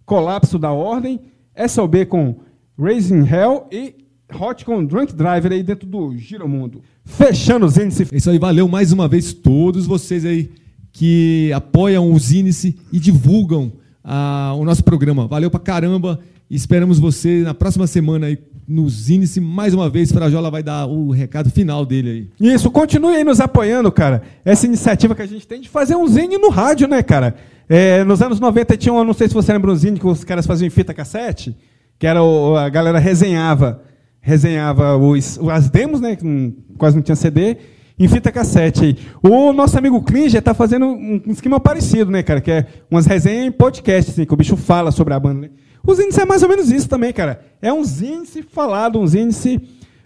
[0.06, 1.20] Colapso da Ordem,
[1.68, 2.36] SOB com
[2.78, 3.96] Raising Hell e
[4.34, 6.80] Hot com Drunk Driver aí dentro do Giromundo.
[7.04, 8.10] Fechando os índices.
[8.10, 10.50] É isso aí, valeu mais uma vez todos vocês aí
[10.90, 13.70] que apoiam os índices e divulgam
[14.02, 15.26] ah, o nosso programa.
[15.26, 16.18] Valeu pra caramba.
[16.48, 20.12] Esperamos você na próxima semana aí nos índices mais uma vez.
[20.12, 22.52] Frajola vai dar o recado final dele aí.
[22.52, 24.22] Isso, continue aí nos apoiando, cara.
[24.44, 27.34] Essa iniciativa que a gente tem de fazer um zine no rádio, né, cara?
[27.68, 30.24] É, nos anos 90 tinha, um, não sei se você lembra um zine que os
[30.24, 31.56] caras faziam em fita cassete,
[31.98, 33.82] que era o, a galera resenhava,
[34.20, 37.56] resenhava os, as demos, né, que quase não tinha CD,
[37.98, 38.98] em fita cassete.
[39.22, 43.46] O nosso amigo Klinger está fazendo um esquema parecido, né, cara, que é umas resenhas
[43.46, 45.50] em podcast, assim, que o bicho fala sobre a banda, né?
[45.84, 47.44] Os índices é mais ou menos isso também, cara.
[47.60, 49.60] É uns índice falado, uns índice,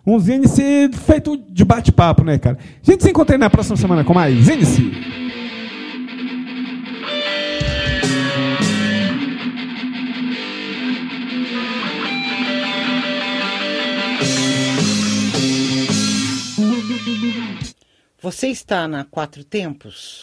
[0.07, 2.59] uns índice feito de bate-papo, né, cara?
[2.83, 4.91] A gente se encontra na próxima semana com mais índice.
[18.23, 20.23] Você está na Quatro Tempos?